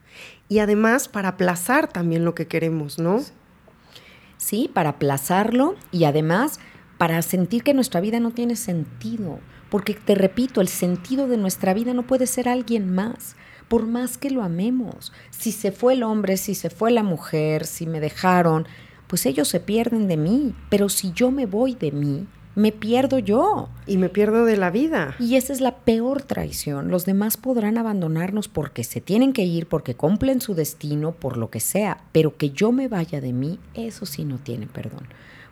Y 0.48 0.60
además 0.60 1.10
para 1.10 1.28
aplazar 1.28 1.92
también 1.92 2.24
lo 2.24 2.36
que 2.36 2.48
queremos, 2.48 3.00
¿no? 3.00 3.22
Sí, 4.38 4.72
para 4.74 4.92
aplazarlo 4.92 5.76
y 5.92 6.06
además 6.06 6.62
para 6.98 7.22
sentir 7.22 7.64
que 7.64 7.74
nuestra 7.74 8.00
vida 8.00 8.22
no 8.22 8.32
tiene 8.32 8.56
sentido. 8.56 9.40
Porque 9.70 9.94
te 9.94 10.16
repito, 10.16 10.62
el 10.62 10.70
sentido 10.70 11.28
de 11.28 11.36
nuestra 11.36 11.74
vida 11.74 11.94
no 11.94 12.04
puede 12.04 12.28
ser 12.28 12.48
alguien 12.48 12.96
más 12.96 13.36
por 13.72 13.88
más 13.88 14.18
que 14.18 14.30
lo 14.30 14.44
amemos. 14.44 15.14
Si 15.30 15.54
se 15.54 15.72
fue 15.72 15.94
el 15.94 16.04
hombre, 16.04 16.36
si 16.36 16.56
se 16.56 16.70
fue 16.70 16.92
la 16.92 17.04
mujer, 17.04 17.66
si 17.66 17.88
me 17.88 18.02
dejaron, 18.02 18.68
pues 19.08 19.26
ellos 19.26 19.48
se 19.48 19.62
pierden 19.62 20.10
de 20.10 20.18
mí. 20.18 20.54
Pero 20.70 20.90
si 20.90 21.14
yo 21.14 21.32
me 21.32 21.46
voy 21.46 21.76
de 21.76 21.94
mí, 21.94 22.28
me 22.54 22.74
pierdo 22.74 23.18
yo. 23.18 23.70
Y 23.88 23.96
me 23.96 24.10
pierdo 24.10 24.44
de 24.44 24.58
la 24.58 24.72
vida. 24.72 25.16
Y 25.20 25.38
esa 25.38 25.54
es 25.54 25.62
la 25.62 25.78
peor 25.78 26.22
traición. 26.22 26.90
Los 26.90 27.06
demás 27.06 27.38
podrán 27.38 27.78
abandonarnos 27.78 28.50
porque 28.50 28.84
se 28.84 29.00
tienen 29.00 29.32
que 29.32 29.46
ir, 29.46 29.68
porque 29.68 29.96
cumplen 29.96 30.42
su 30.42 30.54
destino, 30.54 31.14
por 31.14 31.38
lo 31.38 31.50
que 31.50 31.62
sea. 31.62 32.04
Pero 32.12 32.36
que 32.36 32.50
yo 32.50 32.74
me 32.74 32.90
vaya 32.90 33.22
de 33.22 33.32
mí, 33.32 33.58
eso 33.74 34.06
sí 34.06 34.26
no 34.26 34.38
tiene 34.38 34.68
perdón. 34.68 35.08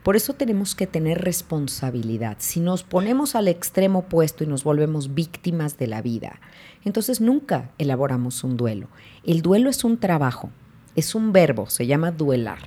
Por 0.10 0.16
eso 0.16 0.34
tenemos 0.34 0.74
que 0.74 0.88
tener 0.88 1.22
responsabilidad. 1.22 2.38
Si 2.40 2.60
nos 2.60 2.82
ponemos 2.82 3.36
al 3.36 3.48
extremo 3.48 4.00
opuesto 4.00 4.44
y 4.44 4.48
nos 4.48 4.64
volvemos 4.64 5.14
víctimas 5.14 5.78
de 5.78 5.86
la 5.86 6.02
vida, 6.02 6.40
entonces 6.84 7.22
nunca 7.22 7.70
elaboramos 7.78 8.44
un 8.44 8.58
duelo. 8.58 8.88
El 9.24 9.44
duelo 9.44 9.70
es 9.70 9.84
un 9.84 10.00
trabajo, 10.00 10.50
es 10.96 11.14
un 11.14 11.32
verbo, 11.32 11.70
se 11.70 11.86
llama 11.86 12.10
duelar. 12.10 12.58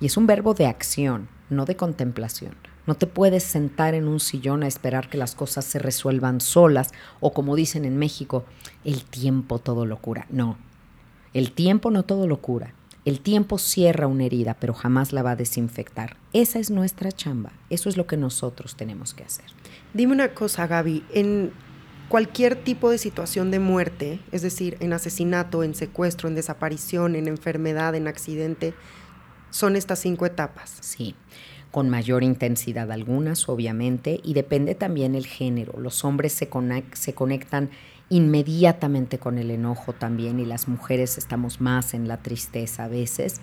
Y 0.00 0.06
es 0.06 0.16
un 0.16 0.26
verbo 0.26 0.54
de 0.54 0.68
acción, 0.68 1.28
no 1.50 1.66
de 1.66 1.76
contemplación. 1.76 2.54
No 2.86 2.94
te 2.94 3.06
puedes 3.06 3.42
sentar 3.42 3.94
en 3.94 4.08
un 4.08 4.18
sillón 4.18 4.62
a 4.62 4.66
esperar 4.66 5.10
que 5.10 5.18
las 5.18 5.34
cosas 5.34 5.66
se 5.66 5.80
resuelvan 5.80 6.40
solas 6.40 6.92
o 7.20 7.34
como 7.34 7.56
dicen 7.56 7.84
en 7.84 7.98
México, 7.98 8.46
el 8.86 9.04
tiempo 9.04 9.58
todo 9.58 9.84
lo 9.84 9.98
cura. 9.98 10.26
No, 10.30 10.56
el 11.34 11.52
tiempo 11.52 11.90
no 11.90 12.04
todo 12.04 12.26
lo 12.26 12.40
cura. 12.40 12.72
El 13.04 13.20
tiempo 13.20 13.58
cierra 13.58 14.06
una 14.06 14.24
herida, 14.24 14.56
pero 14.60 14.74
jamás 14.74 15.12
la 15.12 15.22
va 15.22 15.32
a 15.32 15.36
desinfectar. 15.36 16.16
Esa 16.32 16.58
es 16.58 16.70
nuestra 16.70 17.12
chamba. 17.12 17.52
Eso 17.70 17.88
es 17.88 17.96
lo 17.96 18.06
que 18.06 18.16
nosotros 18.16 18.76
tenemos 18.76 19.14
que 19.14 19.24
hacer. 19.24 19.46
Dime 19.94 20.12
una 20.12 20.34
cosa, 20.34 20.66
Gaby. 20.66 21.04
En 21.12 21.52
cualquier 22.08 22.56
tipo 22.56 22.90
de 22.90 22.98
situación 22.98 23.50
de 23.50 23.58
muerte, 23.58 24.20
es 24.32 24.42
decir, 24.42 24.76
en 24.80 24.92
asesinato, 24.92 25.62
en 25.62 25.74
secuestro, 25.74 26.28
en 26.28 26.34
desaparición, 26.34 27.16
en 27.16 27.26
enfermedad, 27.26 27.94
en 27.94 28.06
accidente, 28.06 28.74
son 29.48 29.76
estas 29.76 30.00
cinco 30.00 30.26
etapas. 30.26 30.76
Sí 30.80 31.14
con 31.70 31.88
mayor 31.88 32.24
intensidad 32.24 32.90
algunas, 32.90 33.48
obviamente, 33.48 34.20
y 34.24 34.34
depende 34.34 34.74
también 34.74 35.14
el 35.14 35.26
género. 35.26 35.78
Los 35.78 36.04
hombres 36.04 36.32
se, 36.32 36.48
se 36.94 37.14
conectan 37.14 37.70
inmediatamente 38.10 39.18
con 39.18 39.38
el 39.38 39.50
enojo 39.50 39.92
también 39.94 40.40
y 40.40 40.44
las 40.44 40.68
mujeres 40.68 41.16
estamos 41.16 41.60
más 41.60 41.94
en 41.94 42.08
la 42.08 42.18
tristeza 42.18 42.84
a 42.84 42.88
veces. 42.88 43.40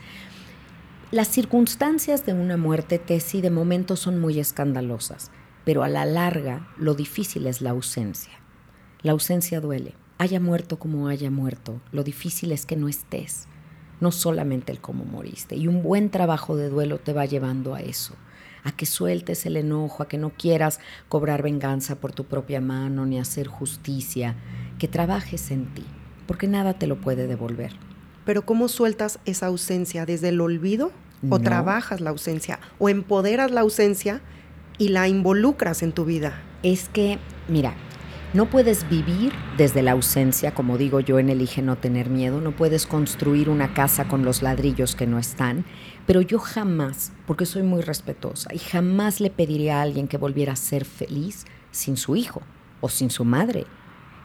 Las 1.09 1.30
circunstancias 1.30 2.26
de 2.26 2.34
una 2.34 2.57
muerte, 2.57 2.99
Tessie, 2.99 3.41
de 3.41 3.49
momento 3.49 3.95
son 3.95 4.20
muy 4.20 4.39
escandalosas, 4.39 5.32
pero 5.63 5.84
a 5.84 5.89
la 5.89 6.05
larga 6.05 6.68
lo 6.78 6.93
difícil 6.93 7.47
es 7.47 7.61
la 7.61 7.72
ausencia. 7.72 8.34
La 9.01 9.13
ausencia 9.13 9.61
duele. 9.61 9.95
Haya 10.20 10.39
muerto 10.39 10.80
como 10.80 11.07
haya 11.07 11.32
muerto, 11.32 11.80
lo 11.91 12.03
difícil 12.03 12.51
es 12.51 12.65
que 12.65 12.76
no 12.76 12.89
estés, 12.89 13.47
no 14.01 14.11
solamente 14.11 14.72
el 14.72 14.82
cómo 14.82 15.05
moriste. 15.05 15.55
Y 15.55 15.68
un 15.68 15.82
buen 15.82 16.09
trabajo 16.09 16.57
de 16.57 16.70
duelo 16.70 16.99
te 16.99 17.13
va 17.13 17.26
llevando 17.26 17.74
a 17.74 17.82
eso 17.82 18.15
a 18.68 18.74
que 18.74 18.86
sueltes 18.86 19.45
el 19.45 19.55
enojo, 19.55 20.03
a 20.03 20.09
que 20.09 20.18
no 20.18 20.32
quieras 20.32 20.82
cobrar 21.07 21.41
venganza 21.41 21.95
por 21.95 22.11
tu 22.11 22.26
propia 22.26 22.59
mano 22.59 23.05
ni 23.05 23.18
hacer 23.18 23.47
justicia, 23.47 24.36
que 24.78 24.89
trabajes 24.89 25.51
en 25.51 25.74
ti, 25.74 25.86
porque 26.28 26.47
nada 26.47 26.74
te 26.74 26.86
lo 26.86 26.99
puede 26.99 27.28
devolver. 27.28 27.72
Pero 28.26 28.41
¿cómo 28.41 28.68
sueltas 28.68 29.20
esa 29.24 29.45
ausencia? 29.45 30.05
¿Desde 30.05 30.30
el 30.30 30.41
olvido? 30.41 30.91
¿O 31.30 31.39
trabajas 31.39 32.01
la 32.01 32.09
ausencia? 32.09 32.59
¿O 32.78 32.89
empoderas 32.89 33.51
la 33.51 33.61
ausencia 33.61 34.20
y 34.78 34.89
la 34.89 35.07
involucras 35.07 35.82
en 35.82 35.93
tu 35.93 36.03
vida? 36.03 36.38
Es 36.61 36.89
que, 36.89 37.20
mira, 37.47 37.74
no 38.34 38.49
puedes 38.49 38.89
vivir 38.89 39.32
desde 39.57 39.82
la 39.82 39.93
ausencia, 39.93 40.53
como 40.53 40.78
digo 40.78 40.99
yo 40.99 41.17
en 41.17 41.30
Elige 41.30 41.61
no 41.61 41.78
tener 41.78 42.09
miedo, 42.09 42.41
no 42.41 42.51
puedes 42.51 42.86
construir 42.86 43.49
una 43.49 43.73
casa 43.73 44.09
con 44.09 44.25
los 44.25 44.41
ladrillos 44.41 44.95
que 44.95 45.07
no 45.07 45.17
están, 45.17 45.65
pero 46.05 46.19
yo 46.21 46.38
jamás, 46.38 47.13
porque 47.25 47.45
soy 47.45 47.63
muy 47.63 47.82
respetuosa, 47.82 48.53
y 48.53 48.59
jamás 48.59 49.21
le 49.21 49.30
pediría 49.30 49.80
a 49.80 49.82
alguien 49.82 50.09
que 50.09 50.17
volviera 50.17 50.53
a 50.53 50.57
ser 50.57 50.84
feliz 50.84 51.45
sin 51.71 51.95
su 51.95 52.17
hijo 52.17 52.41
o 52.82 52.89
sin 52.89 53.09
su 53.09 53.23
madre. 53.23 53.65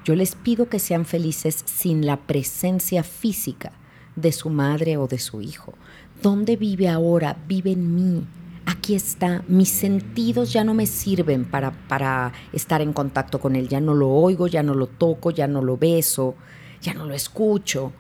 Yo 0.05 0.17
les 0.17 0.35
pido 0.35 0.69
que 0.69 0.81
sean 0.81 1.05
felices 1.05 1.63
sin 1.65 2.05
la 2.05 2.17
presencia 2.17 3.05
física 3.05 3.71
de 4.17 4.33
su 4.33 4.51
madre 4.51 4.97
o 4.97 5.07
de 5.07 5.21
su 5.21 5.41
hijo. 5.41 5.75
¿Dónde 6.21 6.57
vive 6.57 6.89
ahora? 6.89 7.37
Vive 7.47 7.71
en 7.71 7.95
mí 7.95 8.27
aquí 8.67 8.95
está, 8.95 9.45
mis 9.49 9.71
sentidos 9.71 10.53
ya 10.53 10.65
no 10.65 10.75
me 10.75 10.87
sirven 10.87 11.45
para, 11.45 11.73
para 11.89 12.33
estar 12.53 12.81
en 12.81 12.93
contacto 12.93 13.41
con 13.41 13.57
él, 13.57 13.69
ya 13.69 13.81
no 13.81 13.95
lo 13.95 14.09
oigo, 14.09 14.47
ya 14.47 14.63
no 14.63 14.75
lo 14.75 14.87
toco, 14.87 15.31
ya 15.31 15.47
no 15.47 15.63
lo 15.63 15.77
beso, 15.77 16.35
ya 16.81 16.95
no 16.95 17.07
lo 17.07 17.15
escucho, 17.15 17.93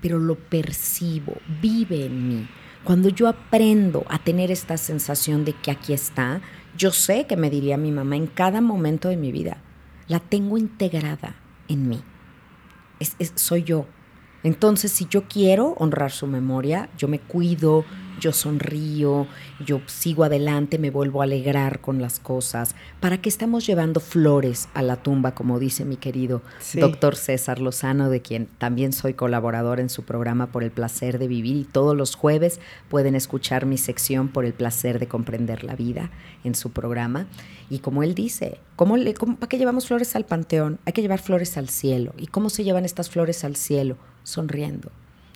pero 0.00 0.18
lo 0.18 0.36
percibo, 0.36 1.34
vive 1.60 2.06
en 2.06 2.28
mí. 2.28 2.48
Cuando 2.84 3.10
yo 3.10 3.28
aprendo 3.28 4.04
a 4.08 4.18
tener 4.18 4.50
esta 4.50 4.76
sensación 4.76 5.44
de 5.44 5.52
que 5.52 5.70
aquí 5.70 5.92
está, 5.92 6.40
yo 6.76 6.90
sé 6.92 7.26
que 7.26 7.36
me 7.36 7.50
diría 7.50 7.76
mi 7.76 7.92
mamá 7.92 8.16
en 8.16 8.26
cada 8.26 8.60
momento 8.60 9.08
de 9.08 9.16
mi 9.16 9.32
vida, 9.32 9.58
la 10.08 10.20
tengo 10.20 10.56
integrada 10.56 11.36
en 11.68 11.88
mí. 11.88 12.02
soy 13.34 13.62
yo. 13.62 13.86
Entonces, 14.42 14.90
si 14.90 15.06
yo 15.06 15.24
quiero 15.28 15.74
honrar 15.78 16.10
su 16.10 16.26
memoria, 16.26 16.88
yo 16.96 17.08
me 17.08 17.20
cuido, 17.20 17.84
yo 18.20 18.32
sonrío, 18.32 19.26
yo 19.64 19.80
sigo 19.86 20.24
adelante, 20.24 20.78
me 20.78 20.90
vuelvo 20.90 21.20
a 21.20 21.24
alegrar 21.24 21.80
con 21.80 22.00
las 22.00 22.20
cosas. 22.20 22.76
¿Para 23.00 23.20
qué 23.20 23.28
estamos 23.28 23.66
llevando 23.66 23.98
flores 23.98 24.68
a 24.74 24.82
la 24.82 24.96
tumba, 24.96 25.34
como 25.34 25.58
dice 25.58 25.84
mi 25.84 25.96
querido 25.96 26.42
doctor 26.74 27.16
César 27.16 27.58
Lozano, 27.58 28.10
de 28.10 28.20
quien 28.20 28.46
también 28.58 28.92
soy 28.92 29.14
colaborador 29.14 29.80
en 29.80 29.88
su 29.88 30.04
programa 30.04 30.52
Por 30.52 30.62
el 30.62 30.70
Placer 30.70 31.18
de 31.18 31.26
Vivir? 31.26 31.56
Y 31.56 31.64
todos 31.64 31.96
los 31.96 32.14
jueves 32.14 32.60
pueden 32.88 33.16
escuchar 33.16 33.66
mi 33.66 33.78
sección 33.78 34.28
Por 34.28 34.44
el 34.44 34.52
Placer 34.52 34.98
de 34.98 35.08
Comprender 35.08 35.64
la 35.64 35.74
Vida 35.74 36.10
en 36.44 36.54
su 36.54 36.70
programa. 36.70 37.26
Y 37.70 37.78
como 37.78 38.02
él 38.02 38.14
dice, 38.14 38.58
¿cómo 38.76 38.96
le, 38.96 39.14
¿para 39.14 39.48
qué 39.48 39.58
llevamos 39.58 39.86
flores 39.86 40.14
al 40.14 40.26
panteón? 40.26 40.78
Hay 40.84 40.92
que 40.92 41.02
llevar 41.02 41.20
flores 41.20 41.56
al 41.56 41.68
cielo. 41.68 42.12
¿Y 42.18 42.26
cómo 42.26 42.50
se 42.50 42.64
llevan 42.64 42.84
estas 42.84 43.08
flores 43.08 43.44
al 43.44 43.56
cielo? 43.56 43.96
Sonriendo 44.22 44.92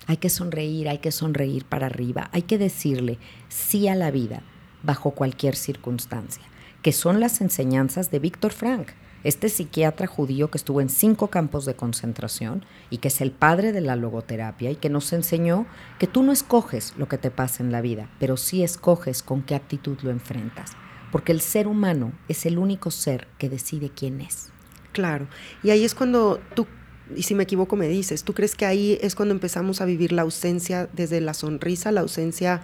hay 0.07 0.17
que 0.17 0.29
sonreír, 0.29 0.89
hay 0.89 0.99
que 0.99 1.11
sonreír 1.11 1.65
para 1.65 1.87
arriba, 1.87 2.29
hay 2.31 2.43
que 2.43 2.57
decirle 2.57 3.17
sí 3.49 3.87
a 3.87 3.95
la 3.95 4.11
vida 4.11 4.41
bajo 4.83 5.11
cualquier 5.11 5.55
circunstancia, 5.55 6.43
que 6.81 6.91
son 6.91 7.19
las 7.19 7.41
enseñanzas 7.41 8.11
de 8.11 8.19
Víctor 8.19 8.53
Frank, 8.53 8.89
este 9.23 9.49
psiquiatra 9.49 10.05
judío 10.05 10.51
que 10.51 10.59
estuvo 10.59 10.81
en 10.81 10.89
cinco 10.89 11.31
campos 11.31 11.65
de 11.65 11.75
concentración 11.75 12.63
y 12.91 12.99
que 12.99 13.07
es 13.07 13.21
el 13.21 13.31
padre 13.31 13.71
de 13.71 13.81
la 13.81 13.95
logoterapia 13.95 14.69
y 14.69 14.75
que 14.75 14.91
nos 14.91 15.11
enseñó 15.13 15.65
que 15.97 16.05
tú 16.05 16.21
no 16.21 16.31
escoges 16.31 16.93
lo 16.97 17.07
que 17.07 17.17
te 17.17 17.31
pasa 17.31 17.63
en 17.63 17.71
la 17.71 17.81
vida, 17.81 18.11
pero 18.19 18.37
sí 18.37 18.63
escoges 18.63 19.23
con 19.23 19.41
qué 19.41 19.55
actitud 19.55 19.97
lo 20.03 20.11
enfrentas, 20.11 20.73
porque 21.11 21.31
el 21.31 21.41
ser 21.41 21.67
humano 21.67 22.11
es 22.27 22.45
el 22.45 22.59
único 22.59 22.91
ser 22.91 23.27
que 23.39 23.49
decide 23.49 23.89
quién 23.89 24.21
es. 24.21 24.51
Claro, 24.91 25.27
y 25.63 25.71
ahí 25.71 25.83
es 25.83 25.95
cuando 25.95 26.39
tú 26.53 26.67
y 27.15 27.23
si 27.23 27.35
me 27.35 27.43
equivoco 27.43 27.75
me 27.75 27.87
dices, 27.87 28.23
¿tú 28.23 28.33
crees 28.33 28.55
que 28.55 28.65
ahí 28.65 28.97
es 29.01 29.15
cuando 29.15 29.33
empezamos 29.33 29.81
a 29.81 29.85
vivir 29.85 30.11
la 30.11 30.23
ausencia 30.23 30.89
desde 30.93 31.21
la 31.21 31.33
sonrisa, 31.33 31.91
la 31.91 32.01
ausencia 32.01 32.61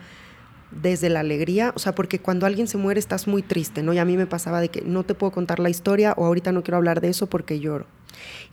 desde 0.72 1.10
la 1.10 1.20
alegría, 1.20 1.74
o 1.76 1.80
sea, 1.80 1.94
porque 1.94 2.20
cuando 2.20 2.46
alguien 2.46 2.68
se 2.68 2.78
muere 2.78 3.00
estás 3.00 3.28
muy 3.28 3.42
triste, 3.42 3.84
¿no? 3.84 3.94
Y 3.94 3.98
a 3.98 4.06
mí 4.06 4.16
me 4.16 4.26
pasaba 4.26 4.62
de 4.62 4.70
que 4.70 4.82
no 4.82 5.04
te 5.04 5.14
puedo 5.14 5.32
contar 5.32 5.60
la 5.60 5.70
historia 5.70 6.14
o 6.18 6.26
ahorita 6.26 6.52
no 6.52 6.64
quiero 6.64 6.78
hablar 6.78 7.02
de 7.02 7.10
eso 7.10 7.28
porque 7.28 7.60
lloro. 7.60 7.86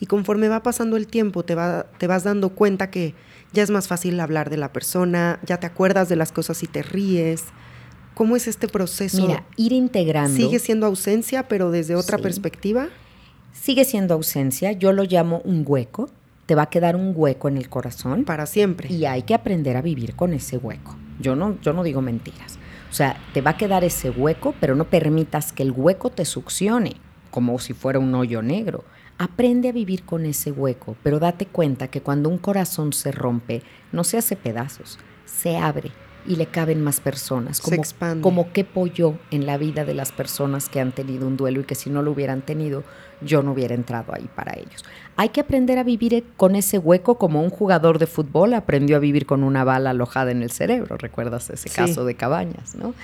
Y 0.00 0.06
conforme 0.06 0.48
va 0.48 0.62
pasando 0.62 0.96
el 0.96 1.06
tiempo 1.06 1.44
te, 1.44 1.54
va, 1.54 1.84
te 1.98 2.06
vas 2.06 2.24
dando 2.24 2.50
cuenta 2.50 2.90
que 2.90 3.14
ya 3.52 3.62
es 3.62 3.70
más 3.70 3.86
fácil 3.86 4.18
hablar 4.20 4.50
de 4.50 4.56
la 4.56 4.72
persona, 4.72 5.38
ya 5.46 5.58
te 5.58 5.66
acuerdas 5.66 6.08
de 6.08 6.16
las 6.16 6.32
cosas 6.32 6.62
y 6.62 6.66
te 6.66 6.82
ríes. 6.82 7.44
¿Cómo 8.14 8.34
es 8.34 8.48
este 8.48 8.66
proceso? 8.66 9.24
Mira, 9.24 9.46
ir 9.56 9.72
integrando. 9.72 10.36
¿Sigue 10.36 10.58
siendo 10.58 10.86
ausencia, 10.86 11.46
pero 11.46 11.70
desde 11.70 11.94
otra 11.94 12.18
perspectiva? 12.18 12.88
Sigue 13.52 13.84
siendo 13.84 14.14
ausencia, 14.14 14.72
yo 14.72 14.92
lo 14.92 15.04
llamo 15.04 15.40
un 15.44 15.64
hueco. 15.66 16.08
Te 16.46 16.54
va 16.54 16.62
a 16.62 16.70
quedar 16.70 16.96
un 16.96 17.12
hueco 17.14 17.48
en 17.48 17.58
el 17.58 17.68
corazón. 17.68 18.24
Para 18.24 18.46
siempre. 18.46 18.92
Y 18.92 19.04
hay 19.04 19.22
que 19.22 19.34
aprender 19.34 19.76
a 19.76 19.82
vivir 19.82 20.16
con 20.16 20.32
ese 20.32 20.56
hueco. 20.56 20.96
Yo 21.20 21.36
no, 21.36 21.60
yo 21.60 21.72
no 21.72 21.82
digo 21.82 22.00
mentiras. 22.00 22.58
O 22.90 22.94
sea, 22.94 23.16
te 23.34 23.42
va 23.42 23.50
a 23.50 23.56
quedar 23.56 23.84
ese 23.84 24.10
hueco, 24.10 24.54
pero 24.60 24.74
no 24.74 24.84
permitas 24.84 25.52
que 25.52 25.62
el 25.62 25.72
hueco 25.72 26.10
te 26.10 26.24
succione, 26.24 26.96
como 27.30 27.58
si 27.58 27.74
fuera 27.74 27.98
un 27.98 28.14
hoyo 28.14 28.40
negro. 28.40 28.84
Aprende 29.18 29.68
a 29.68 29.72
vivir 29.72 30.04
con 30.04 30.24
ese 30.24 30.52
hueco, 30.52 30.96
pero 31.02 31.18
date 31.18 31.46
cuenta 31.46 31.88
que 31.88 32.00
cuando 32.00 32.28
un 32.28 32.38
corazón 32.38 32.92
se 32.92 33.12
rompe, 33.12 33.62
no 33.92 34.04
se 34.04 34.16
hace 34.16 34.36
pedazos, 34.36 34.98
se 35.24 35.56
abre 35.58 35.90
y 36.26 36.36
le 36.36 36.46
caben 36.46 36.82
más 36.82 37.00
personas. 37.00 37.60
Como, 37.60 37.74
se 37.74 37.80
expande. 37.80 38.22
Como 38.22 38.52
que 38.52 38.64
pollo 38.64 39.18
en 39.30 39.44
la 39.44 39.58
vida 39.58 39.84
de 39.84 39.94
las 39.94 40.12
personas 40.12 40.68
que 40.68 40.80
han 40.80 40.92
tenido 40.92 41.26
un 41.26 41.36
duelo 41.36 41.60
y 41.60 41.64
que 41.64 41.74
si 41.74 41.90
no 41.90 42.02
lo 42.02 42.12
hubieran 42.12 42.42
tenido, 42.42 42.84
yo 43.20 43.42
no 43.42 43.52
hubiera 43.52 43.74
entrado 43.74 44.14
ahí 44.14 44.28
para 44.34 44.54
ellos. 44.54 44.84
Hay 45.16 45.30
que 45.30 45.40
aprender 45.40 45.78
a 45.78 45.82
vivir 45.82 46.24
con 46.36 46.54
ese 46.54 46.78
hueco 46.78 47.18
como 47.18 47.42
un 47.42 47.50
jugador 47.50 47.98
de 47.98 48.06
fútbol 48.06 48.54
aprendió 48.54 48.96
a 48.96 49.00
vivir 49.00 49.26
con 49.26 49.42
una 49.42 49.64
bala 49.64 49.90
alojada 49.90 50.30
en 50.30 50.42
el 50.42 50.50
cerebro. 50.50 50.96
¿Recuerdas 50.96 51.50
ese 51.50 51.68
caso 51.70 52.04
de 52.04 52.14
Cabañas? 52.14 52.74
¿no? 52.76 52.94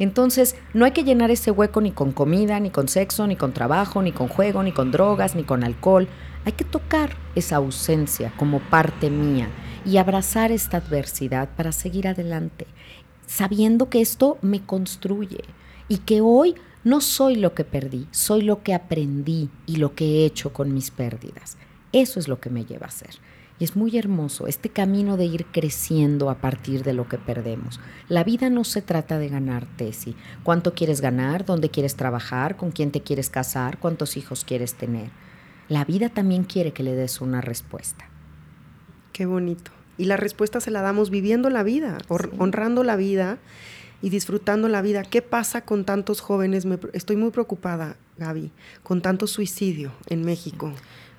Entonces, 0.00 0.56
no 0.74 0.84
hay 0.84 0.92
que 0.92 1.04
llenar 1.04 1.30
ese 1.30 1.50
hueco 1.50 1.80
ni 1.80 1.92
con 1.92 2.12
comida, 2.12 2.58
ni 2.58 2.70
con 2.70 2.88
sexo, 2.88 3.26
ni 3.26 3.36
con 3.36 3.52
trabajo, 3.52 4.02
ni 4.02 4.12
con 4.12 4.28
juego, 4.28 4.62
ni 4.62 4.72
con 4.72 4.90
drogas, 4.90 5.36
ni 5.36 5.44
con 5.44 5.62
alcohol. 5.62 6.08
Hay 6.44 6.52
que 6.52 6.64
tocar 6.64 7.10
esa 7.34 7.56
ausencia 7.56 8.32
como 8.36 8.60
parte 8.60 9.10
mía 9.10 9.48
y 9.84 9.98
abrazar 9.98 10.52
esta 10.52 10.78
adversidad 10.78 11.50
para 11.54 11.72
seguir 11.72 12.08
adelante, 12.08 12.66
sabiendo 13.26 13.90
que 13.90 14.00
esto 14.00 14.38
me 14.40 14.60
construye 14.60 15.44
y 15.86 15.98
que 15.98 16.20
hoy 16.20 16.54
no 16.82 17.00
soy 17.00 17.36
lo 17.36 17.54
que 17.54 17.64
perdí, 17.64 18.06
soy 18.10 18.42
lo 18.42 18.62
que 18.62 18.74
aprendí 18.74 19.50
y 19.66 19.76
lo 19.76 19.94
que 19.94 20.04
he 20.04 20.24
hecho 20.24 20.52
con 20.52 20.72
mis 20.72 20.90
pérdidas. 20.90 21.58
Eso 21.92 22.18
es 22.18 22.28
lo 22.28 22.40
que 22.40 22.50
me 22.50 22.64
lleva 22.64 22.86
a 22.86 22.90
ser. 22.90 23.16
Y 23.58 23.64
es 23.64 23.76
muy 23.76 23.98
hermoso 23.98 24.46
este 24.46 24.70
camino 24.70 25.18
de 25.18 25.26
ir 25.26 25.44
creciendo 25.46 26.30
a 26.30 26.36
partir 26.36 26.82
de 26.82 26.94
lo 26.94 27.06
que 27.08 27.18
perdemos. 27.18 27.78
La 28.08 28.24
vida 28.24 28.48
no 28.48 28.64
se 28.64 28.80
trata 28.80 29.18
de 29.18 29.28
ganar, 29.28 29.66
Tesi. 29.76 30.16
¿Cuánto 30.42 30.72
quieres 30.72 31.02
ganar? 31.02 31.44
¿Dónde 31.44 31.68
quieres 31.68 31.96
trabajar? 31.96 32.56
¿Con 32.56 32.70
quién 32.70 32.90
te 32.90 33.02
quieres 33.02 33.28
casar? 33.28 33.78
¿Cuántos 33.78 34.16
hijos 34.16 34.46
quieres 34.46 34.74
tener? 34.74 35.10
La 35.68 35.84
vida 35.84 36.08
también 36.08 36.44
quiere 36.44 36.72
que 36.72 36.82
le 36.82 36.94
des 36.94 37.20
una 37.20 37.42
respuesta. 37.42 38.08
Qué 39.12 39.26
bonito. 39.26 39.70
Y 39.98 40.06
la 40.06 40.16
respuesta 40.16 40.60
se 40.60 40.70
la 40.70 40.80
damos 40.80 41.10
viviendo 41.10 41.50
la 41.50 41.62
vida, 41.62 41.98
honrando 42.08 42.82
la 42.82 42.96
vida 42.96 43.36
y 44.02 44.10
disfrutando 44.10 44.68
la 44.68 44.82
vida. 44.82 45.02
¿Qué 45.02 45.22
pasa 45.22 45.62
con 45.62 45.84
tantos 45.84 46.20
jóvenes? 46.20 46.66
estoy 46.92 47.16
muy 47.16 47.30
preocupada, 47.30 47.96
Gaby, 48.18 48.50
con 48.82 49.02
tanto 49.02 49.26
suicidio 49.26 49.92
en 50.06 50.24
México. 50.24 50.72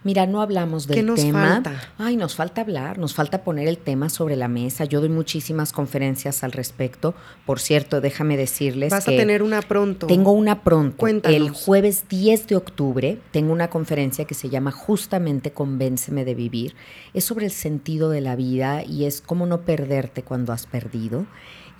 Mira, 0.04 0.26
no 0.26 0.42
hablamos 0.42 0.88
del 0.88 0.98
¿Qué 0.98 1.04
nos 1.04 1.20
tema. 1.22 1.62
Falta? 1.62 1.94
Ay, 2.00 2.18
nos 2.18 2.34
falta 2.34 2.62
hablar, 2.62 2.98
nos 2.98 3.14
falta 3.14 3.44
poner 3.44 3.68
el 3.68 3.78
tema 3.78 4.10
sobre 4.10 4.36
la 4.36 4.48
mesa. 4.48 4.86
Yo 4.86 5.00
doy 5.00 5.10
muchísimas 5.10 5.72
conferencias 5.72 6.44
al 6.44 6.54
respecto. 6.54 7.14
Por 7.46 7.60
cierto, 7.60 8.02
déjame 8.02 8.36
decirles 8.36 8.90
Vas 8.90 9.06
que 9.06 9.14
a 9.14 9.18
tener 9.18 9.44
una 9.44 9.62
pronto. 9.62 10.08
Tengo 10.08 10.32
una 10.32 10.64
pronto. 10.64 10.98
Cuéntanos. 10.98 11.38
El 11.38 11.52
jueves 11.52 12.06
10 12.10 12.48
de 12.48 12.56
octubre 12.56 13.20
tengo 13.30 13.54
una 13.54 13.70
conferencia 13.70 14.26
que 14.26 14.34
se 14.34 14.50
llama 14.50 14.72
justamente 14.72 15.52
Convénceme 15.52 16.26
de 16.26 16.34
vivir. 16.34 16.76
Es 17.14 17.26
sobre 17.26 17.46
el 17.46 17.52
sentido 17.52 18.10
de 18.10 18.22
la 18.22 18.36
vida 18.36 18.84
y 18.84 19.06
es 19.06 19.22
cómo 19.22 19.46
no 19.46 19.62
perderte 19.62 20.24
cuando 20.24 20.52
has 20.52 20.66
perdido 20.66 21.28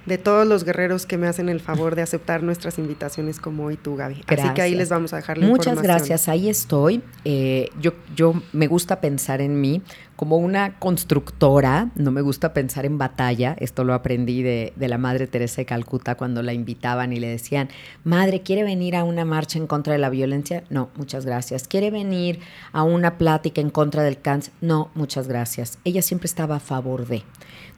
de 0.06 0.18
todos 0.18 0.46
los 0.46 0.64
guerreros 0.64 1.06
que 1.06 1.18
me 1.18 1.26
hacen 1.26 1.48
el 1.48 1.60
favor 1.60 1.94
de 1.94 2.02
aceptar 2.02 2.42
nuestras 2.42 2.78
invitaciones 2.78 3.40
como 3.40 3.64
hoy 3.64 3.76
tú, 3.76 3.96
Gaby. 3.96 4.22
Gracias. 4.26 4.46
Así 4.46 4.54
que 4.54 4.62
ahí 4.62 4.74
les 4.74 4.88
vamos 4.88 5.12
a 5.12 5.16
dejar 5.16 5.38
la 5.38 5.46
Muchas 5.46 5.68
información. 5.74 5.96
gracias, 5.96 6.28
ahí 6.28 6.48
estoy. 6.48 7.02
Eh, 7.24 7.68
yo, 7.80 7.92
yo 8.16 8.34
me 8.52 8.66
gusta 8.66 9.00
pensar 9.00 9.40
en 9.40 9.60
mí 9.60 9.82
como 10.18 10.36
una 10.36 10.80
constructora, 10.80 11.92
no 11.94 12.10
me 12.10 12.22
gusta 12.22 12.52
pensar 12.52 12.84
en 12.84 12.98
batalla, 12.98 13.54
esto 13.60 13.84
lo 13.84 13.94
aprendí 13.94 14.42
de, 14.42 14.72
la 14.76 14.98
Madre 14.98 15.28
Teresa 15.28 15.60
de 15.60 15.66
Calcuta 15.66 16.16
cuando 16.16 16.42
la 16.42 16.52
invitaban 16.52 17.12
y 17.12 17.20
le 17.20 17.28
decían, 17.28 17.68
Madre, 18.02 18.42
¿quiere 18.42 18.64
venir 18.64 18.96
a 18.96 19.04
una 19.04 19.24
marcha 19.24 19.60
en 19.60 19.68
contra 19.68 19.92
de 19.92 20.00
la 20.00 20.10
violencia? 20.10 20.64
No, 20.70 20.90
muchas 20.96 21.24
gracias. 21.24 21.68
¿Quiere 21.68 21.92
venir 21.92 22.40
a 22.72 22.82
una 22.82 23.16
plática 23.16 23.60
en 23.60 23.70
contra 23.70 24.02
del 24.02 24.20
cáncer? 24.20 24.52
No, 24.60 24.90
muchas 24.96 25.28
gracias. 25.28 25.78
Ella 25.84 26.02
siempre 26.02 26.26
estaba 26.26 26.56
a 26.56 26.60
favor 26.60 27.06
de. 27.06 27.22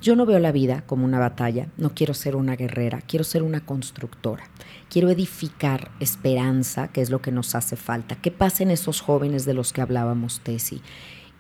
Yo 0.01 0.17
no 0.17 0.25
veo 0.25 0.39
la 0.39 0.51
vida 0.51 0.83
como 0.87 1.05
una 1.05 1.19
batalla, 1.19 1.69
no 1.77 1.91
quiero 1.95 2.15
ser 2.15 2.37
una 2.37 2.57
guerrera, 2.57 3.03
quiero 3.07 3.23
ser 3.23 3.43
una 3.43 3.67
constructora. 3.67 4.45
Quiero 4.89 5.11
edificar 5.11 5.91
esperanza, 6.01 6.89
que 6.89 7.03
es 7.03 7.11
lo 7.11 7.21
que 7.21 7.33
nos 7.33 7.55
hace 7.55 7.77
falta. 7.77 8.17
¿Qué 8.17 8.31
pasa 8.31 8.63
en 8.63 8.71
esos 8.71 9.03
jóvenes 9.03 9.45
de 9.45 9.53
los 9.53 9.75
que 9.75 9.83
hablábamos, 9.83 10.41
Tesi? 10.41 10.81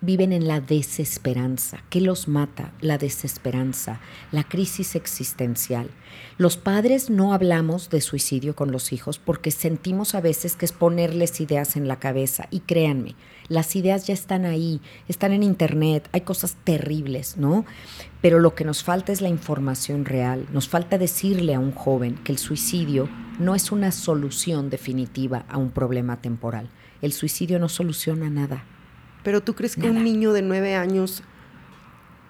Viven 0.01 0.32
en 0.32 0.48
la 0.48 0.61
desesperanza. 0.61 1.82
¿Qué 1.90 2.01
los 2.01 2.28
mata? 2.28 2.72
La 2.80 2.98
desesperanza, 2.98 4.01
la 4.32 4.44
crisis 4.44 4.94
existencial. 4.94 5.90
Los 6.38 6.57
padres 6.57 7.11
no 7.11 7.34
hablamos 7.34 7.90
de 7.90 8.01
suicidio 8.01 8.57
con 8.57 8.72
los 8.72 8.92
hijos 8.92 9.18
porque 9.18 9.51
sentimos 9.51 10.14
a 10.14 10.20
veces 10.20 10.57
que 10.57 10.64
es 10.64 10.72
ponerles 10.72 11.40
ideas 11.40 11.76
en 11.76 11.86
la 11.86 11.98
cabeza. 11.98 12.48
Y 12.51 12.61
créanme, 12.61 13.14
las 13.48 13.76
ideas 13.76 14.07
ya 14.07 14.14
están 14.14 14.44
ahí, 14.44 14.80
están 15.09 15.32
en 15.32 15.42
internet, 15.42 16.09
hay 16.12 16.22
cosas 16.22 16.57
terribles, 16.64 17.36
¿no? 17.36 17.66
Pero 18.22 18.38
lo 18.38 18.55
que 18.55 18.64
nos 18.64 18.82
falta 18.82 19.12
es 19.12 19.20
la 19.20 19.28
información 19.28 20.05
real. 20.05 20.46
Nos 20.53 20.68
falta 20.68 20.98
decirle 20.98 21.55
a 21.55 21.61
un 21.61 21.72
joven 21.72 22.14
que 22.24 22.32
el 22.32 22.38
suicidio 22.38 23.09
no 23.38 23.55
es 23.55 23.72
una 23.72 23.92
solución 23.92 24.70
definitiva 24.70 25.44
a 25.48 25.59
un 25.59 25.70
problema 25.70 26.20
temporal. 26.20 26.68
El 27.03 27.12
suicidio 27.12 27.59
no 27.59 27.68
soluciona 27.68 28.30
nada. 28.30 28.64
Pero 29.22 29.42
tú 29.42 29.54
crees 29.54 29.74
que 29.74 29.82
Nada. 29.82 29.98
un 29.98 30.04
niño 30.04 30.32
de 30.32 30.42
nueve 30.42 30.74
años 30.74 31.22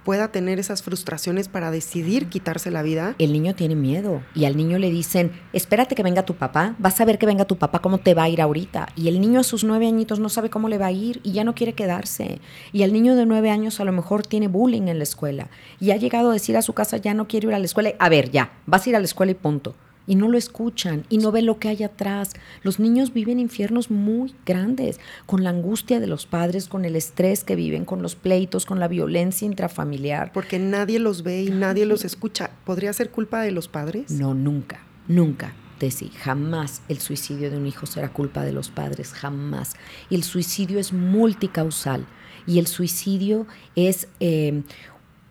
pueda 0.04 0.32
tener 0.32 0.58
esas 0.58 0.82
frustraciones 0.82 1.48
para 1.48 1.70
decidir 1.70 2.28
quitarse 2.28 2.70
la 2.70 2.82
vida? 2.82 3.14
El 3.18 3.32
niño 3.32 3.54
tiene 3.54 3.76
miedo 3.76 4.22
y 4.34 4.44
al 4.44 4.56
niño 4.56 4.78
le 4.78 4.90
dicen, 4.90 5.32
espérate 5.52 5.94
que 5.94 6.02
venga 6.02 6.24
tu 6.24 6.34
papá, 6.34 6.74
vas 6.78 7.00
a 7.00 7.04
ver 7.04 7.18
que 7.18 7.26
venga 7.26 7.44
tu 7.44 7.56
papá, 7.56 7.80
cómo 7.80 7.98
te 7.98 8.14
va 8.14 8.24
a 8.24 8.28
ir 8.28 8.40
ahorita. 8.40 8.88
Y 8.96 9.08
el 9.08 9.20
niño 9.20 9.40
a 9.40 9.44
sus 9.44 9.64
nueve 9.64 9.86
añitos 9.86 10.18
no 10.18 10.28
sabe 10.28 10.50
cómo 10.50 10.68
le 10.68 10.78
va 10.78 10.86
a 10.86 10.92
ir 10.92 11.20
y 11.22 11.32
ya 11.32 11.44
no 11.44 11.54
quiere 11.54 11.74
quedarse. 11.74 12.40
Y 12.72 12.82
el 12.82 12.92
niño 12.92 13.14
de 13.14 13.26
nueve 13.26 13.50
años 13.50 13.80
a 13.80 13.84
lo 13.84 13.92
mejor 13.92 14.26
tiene 14.26 14.48
bullying 14.48 14.88
en 14.88 14.98
la 14.98 15.04
escuela 15.04 15.48
y 15.78 15.90
ha 15.90 15.96
llegado 15.96 16.30
a 16.30 16.32
decir 16.32 16.56
a 16.56 16.62
su 16.62 16.72
casa, 16.72 16.96
ya 16.96 17.14
no 17.14 17.28
quiero 17.28 17.48
ir 17.48 17.54
a 17.54 17.58
la 17.58 17.66
escuela. 17.66 17.92
A 17.98 18.08
ver, 18.08 18.30
ya, 18.30 18.52
vas 18.66 18.86
a 18.86 18.90
ir 18.90 18.96
a 18.96 19.00
la 19.00 19.04
escuela 19.04 19.32
y 19.32 19.36
punto 19.36 19.74
y 20.06 20.14
no 20.14 20.28
lo 20.28 20.38
escuchan 20.38 21.04
y 21.08 21.18
no 21.18 21.32
ven 21.32 21.46
lo 21.46 21.58
que 21.58 21.68
hay 21.68 21.82
atrás. 21.82 22.32
Los 22.62 22.80
niños 22.80 23.12
viven 23.12 23.38
infiernos 23.38 23.90
muy 23.90 24.34
grandes, 24.44 25.00
con 25.26 25.44
la 25.44 25.50
angustia 25.50 26.00
de 26.00 26.06
los 26.06 26.26
padres, 26.26 26.68
con 26.68 26.84
el 26.84 26.96
estrés 26.96 27.44
que 27.44 27.56
viven, 27.56 27.84
con 27.84 28.02
los 28.02 28.14
pleitos, 28.14 28.66
con 28.66 28.80
la 28.80 28.88
violencia 28.88 29.46
intrafamiliar. 29.46 30.32
Porque 30.32 30.58
nadie 30.58 30.98
los 30.98 31.22
ve 31.22 31.42
y 31.42 31.50
nadie 31.50 31.86
los 31.86 32.04
escucha. 32.04 32.50
¿Podría 32.64 32.92
ser 32.92 33.10
culpa 33.10 33.42
de 33.42 33.52
los 33.52 33.68
padres? 33.68 34.10
No, 34.10 34.34
nunca, 34.34 34.80
nunca. 35.08 35.54
Tessy, 35.78 36.10
jamás 36.10 36.82
el 36.88 36.98
suicidio 36.98 37.50
de 37.50 37.56
un 37.56 37.66
hijo 37.66 37.86
será 37.86 38.12
culpa 38.12 38.44
de 38.44 38.52
los 38.52 38.68
padres, 38.68 39.14
jamás. 39.14 39.72
El 40.10 40.24
suicidio 40.24 40.78
es 40.78 40.92
multicausal 40.92 42.06
y 42.46 42.58
el 42.58 42.66
suicidio 42.66 43.46
es 43.76 44.08
eh, 44.20 44.62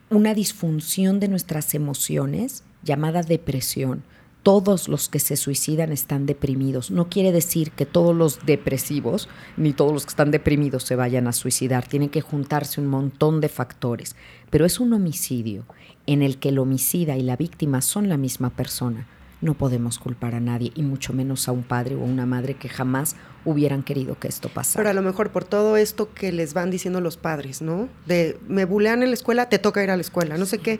una 0.10 0.34
disfunción 0.34 1.20
de 1.20 1.28
nuestras 1.28 1.76
emociones 1.76 2.64
llamada 2.84 3.22
depresión. 3.22 4.04
Todos 4.44 4.88
los 4.88 5.10
que 5.10 5.20
se 5.20 5.36
suicidan 5.36 5.92
están 5.92 6.26
deprimidos. 6.26 6.92
No 6.92 7.10
quiere 7.10 7.32
decir 7.32 7.72
que 7.72 7.86
todos 7.86 8.16
los 8.16 8.46
depresivos 8.46 9.28
ni 9.58 9.74
todos 9.74 9.92
los 9.92 10.06
que 10.06 10.12
están 10.12 10.32
deprimidos 10.32 10.84
se 10.84 10.96
vayan 10.96 11.28
a 11.28 11.34
suicidar. 11.34 11.88
Tienen 11.88 12.10
que 12.10 12.22
juntarse 12.22 12.80
un 12.80 12.88
montón 12.88 13.42
de 13.42 13.50
factores. 13.50 14.16
Pero 14.50 14.66
es 14.66 14.80
un 14.80 14.94
homicidio 14.94 15.66
en 16.06 16.22
el 16.22 16.38
que 16.38 16.50
el 16.50 16.60
homicida 16.60 17.18
y 17.18 17.22
la 17.22 17.36
víctima 17.36 17.82
son 17.82 18.08
la 18.08 18.18
misma 18.18 18.50
persona. 18.50 19.08
No 19.42 19.54
podemos 19.54 20.00
culpar 20.00 20.36
a 20.36 20.42
nadie 20.42 20.72
y 20.76 20.82
mucho 20.82 21.14
menos 21.14 21.48
a 21.48 21.54
un 21.54 21.64
padre 21.64 21.96
o 21.96 22.00
una 22.00 22.26
madre 22.26 22.56
que 22.56 22.68
jamás 22.68 23.16
hubieran 23.46 23.84
querido 23.84 24.20
que 24.20 24.28
esto 24.28 24.50
pasara. 24.50 24.82
Pero 24.82 24.90
a 24.90 24.94
lo 24.94 25.02
mejor 25.02 25.32
por 25.32 25.46
todo 25.46 25.78
esto 25.78 26.14
que 26.14 26.34
les 26.34 26.54
van 26.54 26.72
diciendo 26.72 27.00
los 27.00 27.16
padres, 27.16 27.62
¿no? 27.62 27.88
De 28.06 28.38
me 28.48 28.66
bulean 28.66 29.02
en 29.02 29.10
la 29.10 29.14
escuela, 29.14 29.48
te 29.48 29.58
toca 29.58 29.82
ir 29.82 29.92
a 29.92 29.96
la 29.96 30.02
escuela, 30.02 30.38
no 30.38 30.46
sé 30.46 30.58
qué. 30.58 30.80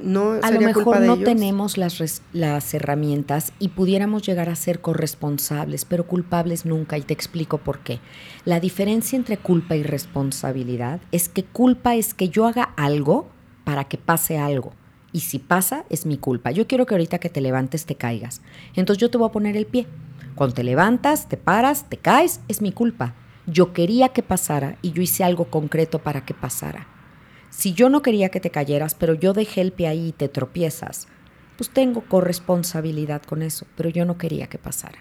No 0.00 0.32
a 0.42 0.50
lo 0.50 0.60
mejor 0.60 1.00
no 1.00 1.18
tenemos 1.18 1.76
las, 1.76 2.22
las 2.32 2.74
herramientas 2.74 3.52
y 3.58 3.68
pudiéramos 3.68 4.22
llegar 4.22 4.48
a 4.48 4.56
ser 4.56 4.80
corresponsables, 4.80 5.84
pero 5.84 6.06
culpables 6.06 6.64
nunca, 6.64 6.98
y 6.98 7.02
te 7.02 7.14
explico 7.14 7.58
por 7.58 7.80
qué. 7.80 8.00
La 8.44 8.58
diferencia 8.58 9.16
entre 9.16 9.36
culpa 9.36 9.76
y 9.76 9.82
responsabilidad 9.82 11.00
es 11.12 11.28
que 11.28 11.44
culpa 11.44 11.94
es 11.94 12.14
que 12.14 12.28
yo 12.28 12.46
haga 12.46 12.72
algo 12.76 13.28
para 13.64 13.84
que 13.84 13.98
pase 13.98 14.38
algo. 14.38 14.72
Y 15.12 15.20
si 15.20 15.38
pasa, 15.38 15.84
es 15.90 16.06
mi 16.06 16.16
culpa. 16.16 16.50
Yo 16.50 16.66
quiero 16.66 16.86
que 16.86 16.94
ahorita 16.94 17.18
que 17.18 17.28
te 17.28 17.42
levantes 17.42 17.84
te 17.84 17.96
caigas. 17.96 18.40
Entonces 18.74 19.00
yo 19.00 19.10
te 19.10 19.18
voy 19.18 19.28
a 19.28 19.32
poner 19.32 19.56
el 19.56 19.66
pie. 19.66 19.86
Cuando 20.34 20.54
te 20.54 20.64
levantas, 20.64 21.28
te 21.28 21.36
paras, 21.36 21.88
te 21.90 21.98
caes, 21.98 22.40
es 22.48 22.62
mi 22.62 22.72
culpa. 22.72 23.14
Yo 23.46 23.72
quería 23.74 24.08
que 24.08 24.22
pasara 24.22 24.78
y 24.80 24.92
yo 24.92 25.02
hice 25.02 25.22
algo 25.22 25.44
concreto 25.46 25.98
para 25.98 26.24
que 26.24 26.32
pasara. 26.32 26.86
Si 27.62 27.74
yo 27.74 27.88
no 27.88 28.02
quería 28.02 28.28
que 28.30 28.40
te 28.40 28.50
cayeras, 28.50 28.96
pero 28.96 29.14
yo 29.14 29.34
dejé 29.34 29.60
el 29.60 29.70
pie 29.70 29.86
ahí 29.86 30.08
y 30.08 30.12
te 30.12 30.28
tropiezas, 30.28 31.06
pues 31.56 31.70
tengo 31.70 32.00
corresponsabilidad 32.00 33.22
con 33.22 33.40
eso, 33.40 33.68
pero 33.76 33.88
yo 33.88 34.04
no 34.04 34.18
quería 34.18 34.48
que 34.48 34.58
pasara. 34.58 34.98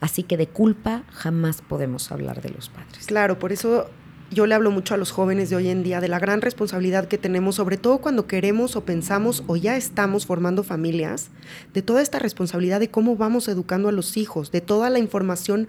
Así 0.00 0.24
que 0.24 0.36
de 0.36 0.48
culpa 0.48 1.04
jamás 1.12 1.62
podemos 1.62 2.10
hablar 2.10 2.42
de 2.42 2.48
los 2.48 2.68
padres. 2.68 3.06
Claro, 3.06 3.38
por 3.38 3.52
eso 3.52 3.88
yo 4.32 4.46
le 4.46 4.56
hablo 4.56 4.72
mucho 4.72 4.94
a 4.94 4.96
los 4.96 5.12
jóvenes 5.12 5.50
de 5.50 5.54
hoy 5.54 5.68
en 5.68 5.84
día 5.84 6.00
de 6.00 6.08
la 6.08 6.18
gran 6.18 6.40
responsabilidad 6.40 7.06
que 7.06 7.16
tenemos, 7.16 7.54
sobre 7.54 7.76
todo 7.76 7.98
cuando 7.98 8.26
queremos 8.26 8.74
o 8.74 8.84
pensamos 8.84 9.44
o 9.46 9.54
ya 9.54 9.76
estamos 9.76 10.26
formando 10.26 10.64
familias, 10.64 11.30
de 11.74 11.82
toda 11.82 12.02
esta 12.02 12.18
responsabilidad 12.18 12.80
de 12.80 12.90
cómo 12.90 13.14
vamos 13.14 13.46
educando 13.46 13.88
a 13.88 13.92
los 13.92 14.16
hijos, 14.16 14.50
de 14.50 14.60
toda 14.60 14.90
la 14.90 14.98
información 14.98 15.68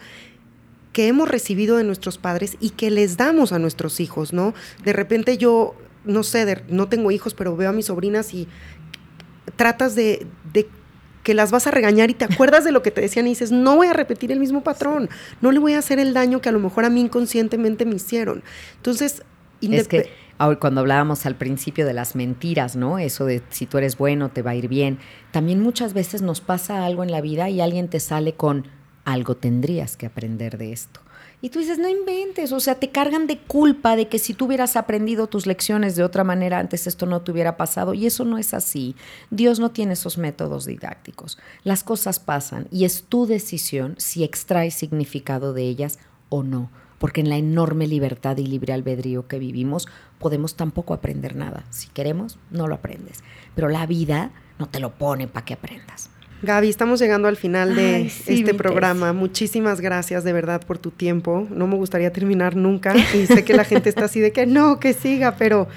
que 0.91 1.07
hemos 1.07 1.29
recibido 1.29 1.77
de 1.77 1.83
nuestros 1.83 2.17
padres 2.17 2.57
y 2.59 2.71
que 2.71 2.89
les 2.89 3.15
damos 3.15 3.53
a 3.53 3.59
nuestros 3.59 3.99
hijos, 3.99 4.33
¿no? 4.33 4.55
De 4.83 4.91
repente 4.91 5.37
yo, 5.37 5.75
no 6.03 6.23
sé, 6.23 6.63
no 6.69 6.87
tengo 6.87 7.11
hijos, 7.11 7.33
pero 7.33 7.55
veo 7.55 7.69
a 7.69 7.73
mis 7.73 7.87
sobrinas 7.87 8.33
y 8.33 8.47
tratas 9.55 9.95
de, 9.95 10.25
de 10.53 10.67
que 11.23 11.33
las 11.33 11.51
vas 11.51 11.67
a 11.67 11.71
regañar 11.71 12.09
y 12.09 12.13
te 12.13 12.25
acuerdas 12.25 12.63
de 12.63 12.71
lo 12.71 12.81
que 12.81 12.91
te 12.91 13.01
decían 13.01 13.27
y 13.27 13.31
dices, 13.31 13.51
no 13.51 13.75
voy 13.75 13.87
a 13.87 13.93
repetir 13.93 14.31
el 14.31 14.39
mismo 14.39 14.63
patrón, 14.63 15.09
no 15.41 15.51
le 15.51 15.59
voy 15.59 15.73
a 15.73 15.79
hacer 15.79 15.99
el 15.99 16.13
daño 16.13 16.41
que 16.41 16.49
a 16.49 16.51
lo 16.51 16.59
mejor 16.59 16.85
a 16.85 16.89
mí 16.89 17.01
inconscientemente 17.01 17.85
me 17.85 17.95
hicieron. 17.95 18.43
Entonces, 18.77 19.23
es 19.61 19.87
que 19.87 20.09
cuando 20.59 20.81
hablábamos 20.81 21.25
al 21.27 21.35
principio 21.35 21.85
de 21.85 21.93
las 21.93 22.15
mentiras, 22.15 22.75
¿no? 22.75 22.97
Eso 22.97 23.25
de 23.25 23.43
si 23.49 23.67
tú 23.67 23.77
eres 23.77 23.97
bueno, 23.97 24.29
te 24.29 24.41
va 24.41 24.51
a 24.51 24.55
ir 24.55 24.67
bien. 24.67 24.97
También 25.31 25.59
muchas 25.59 25.93
veces 25.93 26.23
nos 26.23 26.41
pasa 26.41 26.83
algo 26.85 27.03
en 27.03 27.11
la 27.11 27.21
vida 27.21 27.49
y 27.49 27.61
alguien 27.61 27.87
te 27.87 27.99
sale 27.99 28.33
con 28.33 28.65
algo 29.05 29.35
tendrías 29.35 29.97
que 29.97 30.07
aprender 30.07 30.57
de 30.57 30.73
esto. 30.73 30.99
Y 31.43 31.49
tú 31.49 31.59
dices, 31.59 31.79
no 31.79 31.89
inventes, 31.89 32.51
o 32.51 32.59
sea, 32.59 32.75
te 32.75 32.91
cargan 32.91 33.25
de 33.25 33.39
culpa 33.39 33.95
de 33.95 34.07
que 34.07 34.19
si 34.19 34.35
tú 34.35 34.45
hubieras 34.45 34.75
aprendido 34.75 35.25
tus 35.25 35.47
lecciones 35.47 35.95
de 35.95 36.03
otra 36.03 36.23
manera 36.23 36.59
antes 36.59 36.85
esto 36.85 37.07
no 37.07 37.21
te 37.21 37.31
hubiera 37.31 37.57
pasado. 37.57 37.95
Y 37.95 38.05
eso 38.05 38.25
no 38.25 38.37
es 38.37 38.53
así. 38.53 38.95
Dios 39.31 39.59
no 39.59 39.71
tiene 39.71 39.93
esos 39.93 40.19
métodos 40.19 40.65
didácticos. 40.65 41.39
Las 41.63 41.83
cosas 41.83 42.19
pasan 42.19 42.67
y 42.71 42.85
es 42.85 43.03
tu 43.03 43.25
decisión 43.25 43.95
si 43.97 44.23
extraes 44.23 44.75
significado 44.75 45.53
de 45.53 45.63
ellas 45.63 45.97
o 46.29 46.43
no. 46.43 46.69
Porque 46.99 47.21
en 47.21 47.29
la 47.29 47.37
enorme 47.37 47.87
libertad 47.87 48.37
y 48.37 48.45
libre 48.45 48.73
albedrío 48.73 49.27
que 49.27 49.39
vivimos 49.39 49.87
podemos 50.19 50.55
tampoco 50.55 50.93
aprender 50.93 51.35
nada. 51.35 51.63
Si 51.71 51.87
queremos, 51.87 52.37
no 52.51 52.67
lo 52.67 52.75
aprendes. 52.75 53.23
Pero 53.55 53.69
la 53.69 53.87
vida 53.87 54.31
no 54.59 54.69
te 54.69 54.79
lo 54.79 54.91
pone 54.91 55.27
para 55.27 55.43
que 55.43 55.55
aprendas. 55.55 56.11
Gaby, 56.43 56.69
estamos 56.69 56.99
llegando 56.99 57.27
al 57.27 57.37
final 57.37 57.75
de 57.75 58.07
este 58.25 58.55
programa. 58.55 59.13
Muchísimas 59.13 59.79
gracias 59.79 60.23
de 60.23 60.33
verdad 60.33 60.61
por 60.65 60.79
tu 60.79 60.89
tiempo. 60.89 61.47
No 61.51 61.67
me 61.67 61.75
gustaría 61.75 62.11
terminar 62.11 62.55
nunca 62.55 62.95
y 63.13 63.27
sé 63.27 63.43
que 63.45 63.53
la 63.53 63.63
gente 63.63 63.89
está 63.89 64.05
así 64.05 64.19
de 64.19 64.31
que 64.31 64.47
no, 64.47 64.79
que 64.79 64.93
siga, 64.93 65.35
pero 65.37 65.67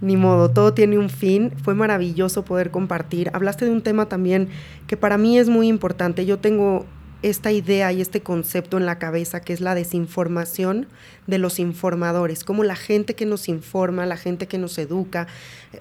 ni 0.00 0.16
modo, 0.16 0.50
todo 0.50 0.72
tiene 0.72 0.96
un 0.98 1.10
fin. 1.10 1.52
Fue 1.62 1.74
maravilloso 1.74 2.46
poder 2.46 2.70
compartir. 2.70 3.30
Hablaste 3.34 3.66
de 3.66 3.70
un 3.72 3.82
tema 3.82 4.06
también 4.06 4.48
que 4.86 4.96
para 4.96 5.18
mí 5.18 5.38
es 5.38 5.50
muy 5.50 5.68
importante. 5.68 6.24
Yo 6.24 6.38
tengo 6.38 6.86
esta 7.22 7.50
idea 7.50 7.92
y 7.92 8.00
este 8.00 8.22
concepto 8.22 8.76
en 8.76 8.86
la 8.86 8.98
cabeza 8.98 9.40
que 9.40 9.52
es 9.52 9.60
la 9.60 9.74
desinformación 9.74 10.86
de 11.26 11.38
los 11.38 11.58
informadores, 11.58 12.44
como 12.44 12.62
la 12.62 12.76
gente 12.76 13.14
que 13.14 13.26
nos 13.26 13.48
informa, 13.48 14.06
la 14.06 14.16
gente 14.16 14.46
que 14.46 14.58
nos 14.58 14.76
educa. 14.78 15.26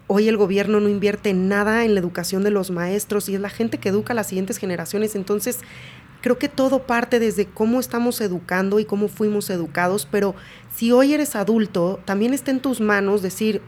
Hoy 0.08 0.28
el 0.28 0.38
gobierno 0.38 0.80
no 0.80 0.90
invierte 0.90 1.34
nada 1.34 1.84
en 1.84 1.94
la 1.94 2.00
educación 2.00 2.44
de 2.44 2.52
los 2.52 2.72
maestros 2.72 3.30
y 3.30 3.36
es 3.36 3.42
la 3.42 3.50
gente 3.50 3.78
que 3.78 3.90
educa 3.90 4.14
a 4.14 4.16
las 4.16 4.28
siguientes 4.28 4.58
generaciones. 4.58 5.16
Entonces, 5.16 5.60
creo 6.22 6.40
que 6.40 6.50
todo 6.50 6.88
parte 6.88 7.20
desde 7.20 7.46
cómo 7.46 7.80
estamos 7.80 8.22
educando 8.22 8.80
y 8.80 8.86
cómo 8.86 9.10
fuimos 9.10 9.50
educados, 9.50 10.08
pero 10.10 10.36
si 10.74 10.92
hoy 10.92 11.14
eres 11.14 11.36
adulto, 11.36 12.00
también 12.06 12.34
está 12.34 12.52
en 12.52 12.62
tus 12.62 12.82
manos 12.82 13.22
decir, 13.22 13.62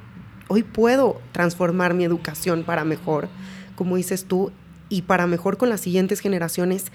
hoy 0.48 0.64
puedo 0.64 1.22
transformar 1.34 1.94
mi 1.94 2.04
educación 2.06 2.64
para 2.64 2.84
mejor, 2.84 3.30
como 3.76 3.98
dices 3.98 4.26
tú, 4.26 4.52
y 4.90 5.04
para 5.04 5.28
mejor 5.28 5.58
con 5.58 5.70
las 5.70 5.82
siguientes 5.82 6.20
generaciones. 6.20 6.92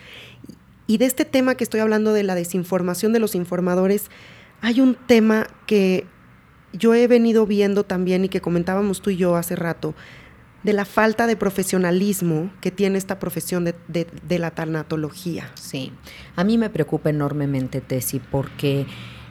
Y 0.93 0.99
de 0.99 1.07
este 1.07 1.24
tema 1.24 1.55
que 1.55 1.64
estoy 1.64 1.80
hablando 1.80 2.12
de 2.12 2.22
la 2.22 2.34
desinformación 2.34 3.14
de 3.14 3.18
los 3.18 3.34
informadores, 3.34 4.11
hay 4.61 4.82
un 4.82 4.95
tema 4.95 5.47
que 5.66 6.05
yo 6.74 6.93
he 6.93 7.09
venido 7.09 7.47
viendo 7.47 7.82
también 7.82 8.26
y 8.26 8.28
que 8.28 8.43
comentábamos 8.43 9.01
tú 9.01 9.09
y 9.09 9.16
yo 9.16 9.36
hace 9.36 9.57
rato, 9.57 9.95
de 10.62 10.74
la 10.74 10.84
falta 10.84 11.26
de 11.26 11.34
profesionalismo 11.34 12.53
que 12.61 12.70
tiene 12.70 12.99
esta 12.99 13.18
profesión 13.18 13.64
de, 13.64 14.38
la 14.38 14.51
tanatología. 14.51 15.51
Sí, 15.55 15.95
a 16.36 16.45
mí 16.45 16.59
me 16.59 16.68
preocupa 16.68 17.09
enormemente, 17.09 17.80
Tessy, 17.80 18.20
porque 18.20 18.84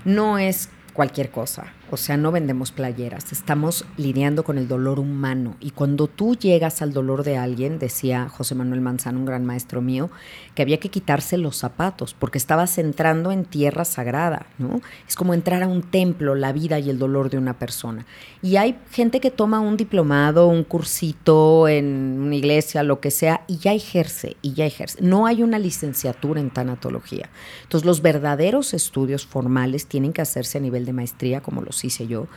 no 0.04 0.40
es 0.40 0.68
cualquier 0.94 1.30
cosa. 1.30 1.74
O 1.94 1.98
sea, 1.98 2.16
no 2.16 2.32
vendemos 2.32 2.72
playeras, 2.72 3.34
estamos 3.34 3.84
lidiando 3.98 4.46
con 4.46 4.58
el 4.58 4.70
dolor 4.70 4.98
humano. 4.98 5.58
Y 5.60 5.72
cuando 5.72 6.08
tú 6.08 6.36
llegas 6.36 6.82
al 6.82 6.94
dolor 6.94 7.26
de 7.26 7.36
alguien, 7.36 7.80
decía 7.80 8.30
José 8.30 8.56
Manuel 8.56 8.80
Manzano, 8.80 9.20
un 9.20 9.26
gran 9.26 9.46
maestro 9.46 9.82
mío, 9.82 10.10
que 10.56 10.62
había 10.62 10.80
que 10.80 10.88
quitarse 10.88 11.38
los 11.38 11.58
zapatos 11.58 12.14
porque 12.18 12.38
estabas 12.38 12.78
entrando 12.78 13.34
en 13.34 13.44
tierra 13.44 13.84
sagrada, 13.84 14.46
¿no? 14.58 14.80
Es 15.06 15.18
como 15.18 15.34
entrar 15.34 15.64
a 15.64 15.68
un 15.68 15.82
templo, 15.82 16.34
la 16.34 16.54
vida 16.54 16.80
y 16.80 16.90
el 16.90 16.98
dolor 16.98 17.30
de 17.30 17.38
una 17.38 17.60
persona. 17.60 18.06
Y 18.42 18.56
hay 18.56 18.78
gente 18.92 19.20
que 19.20 19.30
toma 19.30 19.60
un 19.60 19.76
diplomado, 19.76 20.48
un 20.48 20.64
cursito 20.64 21.68
en 21.68 22.22
una 22.22 22.36
iglesia, 22.36 22.84
lo 22.84 23.02
que 23.02 23.12
sea, 23.12 23.44
y 23.48 23.58
ya 23.58 23.74
ejerce, 23.74 24.38
y 24.42 24.54
ya 24.54 24.66
ejerce. 24.66 24.98
No 25.02 25.26
hay 25.26 25.44
una 25.44 25.60
licenciatura 25.60 26.40
en 26.40 26.52
tanatología. 26.52 27.30
Entonces, 27.64 27.86
los 27.86 28.02
verdaderos 28.02 28.74
estudios 28.74 29.26
formales 29.26 29.88
tienen 29.88 30.14
que 30.14 30.22
hacerse 30.22 30.58
a 30.58 30.62
nivel 30.62 30.86
de 30.86 30.94
maestría, 30.94 31.42
como 31.42 31.62
los 31.62 31.81
hice 31.88 32.08
yo, 32.08 32.28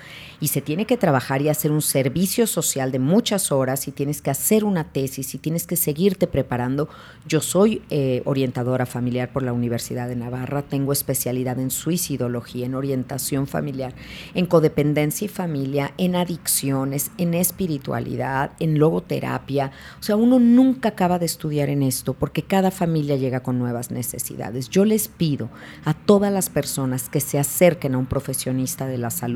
y 0.41 0.49
se 0.49 0.61
tiene 0.61 0.87
que 0.87 0.97
trabajar 0.97 1.43
y 1.43 1.49
hacer 1.49 1.71
un 1.71 1.83
servicio 1.83 2.47
social 2.47 2.93
de 2.93 2.99
muchas 2.99 3.53
horas 3.53 3.89
y 3.89 3.93
tienes 3.93 4.23
que 4.23 4.31
hacer 4.31 4.65
una 4.65 4.85
tesis 4.85 5.35
y 5.35 5.39
tienes 5.39 5.67
que 5.67 5.77
seguirte 5.77 6.27
preparando. 6.27 6.89
Yo 7.27 7.41
soy 7.41 7.83
eh, 7.91 8.23
orientadora 8.25 8.87
familiar 8.87 9.33
por 9.33 9.43
la 9.43 9.53
Universidad 9.53 10.09
de 10.09 10.17
Navarra, 10.17 10.63
tengo 10.63 10.93
especialidad 10.93 11.59
en 11.59 11.71
suicidología, 11.71 12.67
en 12.67 12.75
orientación 12.75 13.47
familiar, 13.47 13.95
en 14.35 14.47
codependencia 14.47 15.27
y 15.27 15.29
familia, 15.29 15.93
en 15.99 16.17
adicciones, 16.17 17.11
en 17.19 17.35
espiritualidad, 17.35 18.53
en 18.61 18.79
logoterapia. 18.79 19.73
O 20.01 20.03
sea, 20.03 20.17
uno 20.17 20.39
nunca 20.39 20.91
acaba 20.91 21.19
de 21.19 21.27
estudiar 21.27 21.69
en 21.69 21.83
esto 21.83 22.15
porque 22.15 22.43
cada 22.43 22.71
familia 22.71 23.17
llega 23.17 23.41
con 23.41 23.59
nuevas 23.59 23.91
necesidades. 23.91 24.69
Yo 24.69 24.85
les 24.85 25.09
pido 25.09 25.49
a 25.85 25.95
todas 25.95 26.33
las 26.33 26.51
personas 26.51 27.09
que 27.09 27.21
se 27.21 27.39
acerquen 27.39 27.95
a 27.95 27.99
un 27.99 28.07
profesionista 28.07 28.87
de 28.87 28.99
la 28.99 29.11
salud, 29.11 29.34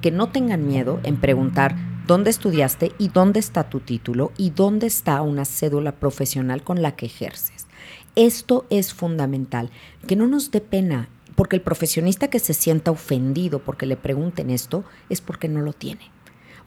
que 0.00 0.10
no 0.10 0.28
tengan 0.28 0.66
miedo 0.66 1.00
en 1.02 1.16
preguntar 1.16 1.76
dónde 2.06 2.30
estudiaste 2.30 2.92
y 2.98 3.08
dónde 3.08 3.40
está 3.40 3.68
tu 3.68 3.80
título 3.80 4.32
y 4.36 4.50
dónde 4.50 4.86
está 4.86 5.20
una 5.22 5.44
cédula 5.44 5.92
profesional 5.92 6.62
con 6.62 6.82
la 6.82 6.96
que 6.96 7.06
ejerces. 7.06 7.66
Esto 8.16 8.66
es 8.70 8.94
fundamental, 8.94 9.70
que 10.06 10.16
no 10.16 10.26
nos 10.26 10.50
dé 10.50 10.60
pena, 10.60 11.08
porque 11.34 11.56
el 11.56 11.62
profesionista 11.62 12.28
que 12.28 12.40
se 12.40 12.54
sienta 12.54 12.90
ofendido 12.90 13.60
porque 13.60 13.86
le 13.86 13.96
pregunten 13.96 14.50
esto 14.50 14.84
es 15.08 15.20
porque 15.20 15.48
no 15.48 15.60
lo 15.60 15.72
tiene 15.72 16.10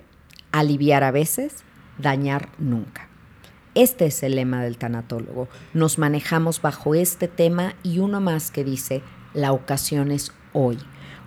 aliviar 0.52 1.04
a 1.04 1.10
veces, 1.10 1.64
dañar 1.98 2.50
nunca. 2.60 3.09
Este 3.80 4.08
es 4.08 4.24
el 4.24 4.36
lema 4.36 4.62
del 4.62 4.78
tanatólogo. 4.78 5.48
Nos 5.74 6.00
manejamos 6.00 6.62
bajo 6.62 6.96
este 6.96 7.30
tema 7.30 7.76
y 7.82 8.00
uno 8.00 8.20
más 8.20 8.52
que 8.52 8.66
dice, 8.66 9.02
la 9.34 9.54
ocasión 9.54 10.12
es 10.12 10.34
hoy. 10.52 10.78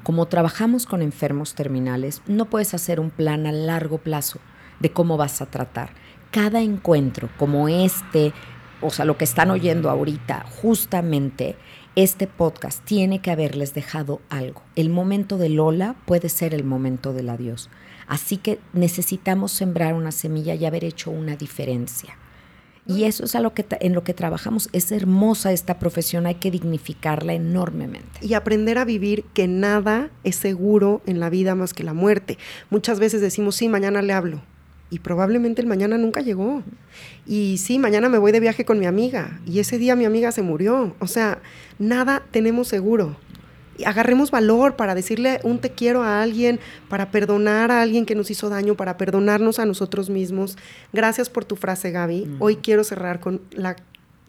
Como 0.03 0.27
trabajamos 0.27 0.85
con 0.85 1.01
enfermos 1.01 1.55
terminales, 1.55 2.21
no 2.27 2.51
puedes 2.51 2.75
hacer 2.75 3.01
un 3.01 3.09
plan 3.09 3.47
a 3.47 3.53
largo 3.53 3.97
plazo 3.97 4.39
de 4.81 4.93
cómo 4.93 5.17
vas 5.17 5.41
a 5.41 5.47
tratar. 5.47 5.95
Cada 6.31 6.61
encuentro 6.61 7.31
como 7.39 7.71
este, 7.71 8.35
o 8.83 8.91
sea, 8.91 9.07
lo 9.07 9.17
que 9.17 9.25
están 9.25 9.51
oyendo 9.51 9.89
ahorita, 9.89 10.45
justamente 10.61 11.57
este 11.97 12.27
podcast 12.27 12.85
tiene 12.85 13.21
que 13.21 13.31
haberles 13.31 13.73
dejado 13.73 14.21
algo. 14.29 14.61
El 14.77 14.91
momento 14.91 15.39
de 15.39 15.49
Lola 15.49 15.97
puede 16.05 16.29
ser 16.29 16.53
el 16.53 16.65
momento 16.65 17.15
del 17.15 17.31
adiós. 17.31 17.71
Así 18.09 18.37
que 18.37 18.59
necesitamos 18.75 19.53
sembrar 19.53 19.95
una 19.95 20.13
semilla 20.13 20.55
y 20.55 20.67
haber 20.67 20.85
hecho 20.85 21.11
una 21.11 21.35
diferencia. 21.35 22.19
Y 22.87 23.05
eso 23.05 23.25
es 23.25 23.35
a 23.37 23.41
lo 23.41 23.55
que 23.55 23.65
en 23.81 23.93
lo 23.93 24.03
que 24.03 24.13
trabajamos. 24.13 24.69
Es 24.73 24.91
hermosa 24.91 25.53
esta 25.53 25.79
profesión, 25.79 26.27
hay 26.27 26.35
que 26.37 26.51
dignificarla 26.51 27.35
enormemente. 27.35 28.19
Y 28.21 28.35
aprender 28.35 28.79
a 28.79 28.85
vivir 28.85 29.25
que 29.35 29.47
nada 29.47 30.11
es 30.25 30.37
seguro 30.37 31.01
en 31.07 31.21
la 31.21 31.31
vida 31.31 31.55
más 31.55 31.75
que 31.75 31.85
la 31.85 31.95
muerte. 31.95 32.39
Muchas 32.71 32.99
veces 32.99 33.21
decimos, 33.21 33.57
sí, 33.57 33.69
mañana 33.69 34.03
le 34.03 34.13
hablo. 34.13 34.43
Y 34.91 34.99
probablemente 34.99 35.63
el 35.63 35.69
mañana 35.69 35.97
nunca 35.97 36.21
llegó. 36.21 36.63
Y 37.25 37.59
sí, 37.59 37.79
mañana 37.79 38.09
me 38.09 38.19
voy 38.19 38.33
de 38.33 38.41
viaje 38.41 38.65
con 38.65 38.79
mi 38.79 38.87
amiga. 38.87 39.41
Y 39.47 39.61
ese 39.61 39.79
día 39.79 39.97
mi 39.97 40.05
amiga 40.05 40.33
se 40.33 40.43
murió. 40.43 40.95
O 40.99 41.07
sea, 41.07 41.41
nada 41.79 42.23
tenemos 42.31 42.69
seguro 42.69 43.17
agarremos 43.85 44.31
valor 44.31 44.77
para 44.77 44.95
decirle 44.95 45.41
un 45.43 45.59
te 45.59 45.71
quiero 45.71 46.03
a 46.03 46.23
alguien, 46.23 46.61
para 46.89 47.11
perdonar 47.11 47.71
a 47.71 47.83
alguien 47.83 48.07
que 48.07 48.15
nos 48.15 48.31
hizo 48.31 48.49
daño, 48.49 48.77
para 48.77 48.97
perdonarnos 48.97 49.59
a 49.59 49.67
nosotros 49.67 50.11
mismos. 50.11 50.57
Gracias 50.93 51.31
por 51.31 51.45
tu 51.45 51.57
frase, 51.57 51.91
Gaby. 51.91 52.27
Mm. 52.27 52.37
Hoy 52.43 52.57
quiero 52.57 52.85
cerrar 52.85 53.21
con 53.21 53.41
la 53.51 53.77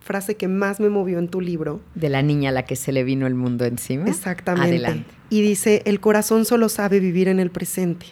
frase 0.03 0.35
que 0.35 0.47
más 0.47 0.79
me 0.79 0.89
movió 0.89 1.19
en 1.19 1.29
tu 1.29 1.41
libro. 1.41 1.81
De 1.95 2.09
la 2.09 2.21
niña 2.21 2.49
a 2.49 2.53
la 2.53 2.63
que 2.63 2.75
se 2.75 2.91
le 2.91 3.03
vino 3.03 3.25
el 3.25 3.35
mundo 3.35 3.65
encima. 3.65 4.09
Exactamente. 4.09 4.67
Adelante. 4.67 5.09
Y 5.29 5.41
dice, 5.41 5.81
el 5.85 5.99
corazón 5.99 6.45
solo 6.45 6.69
sabe 6.69 6.99
vivir 6.99 7.27
en 7.27 7.39
el 7.39 7.49
presente. 7.49 8.07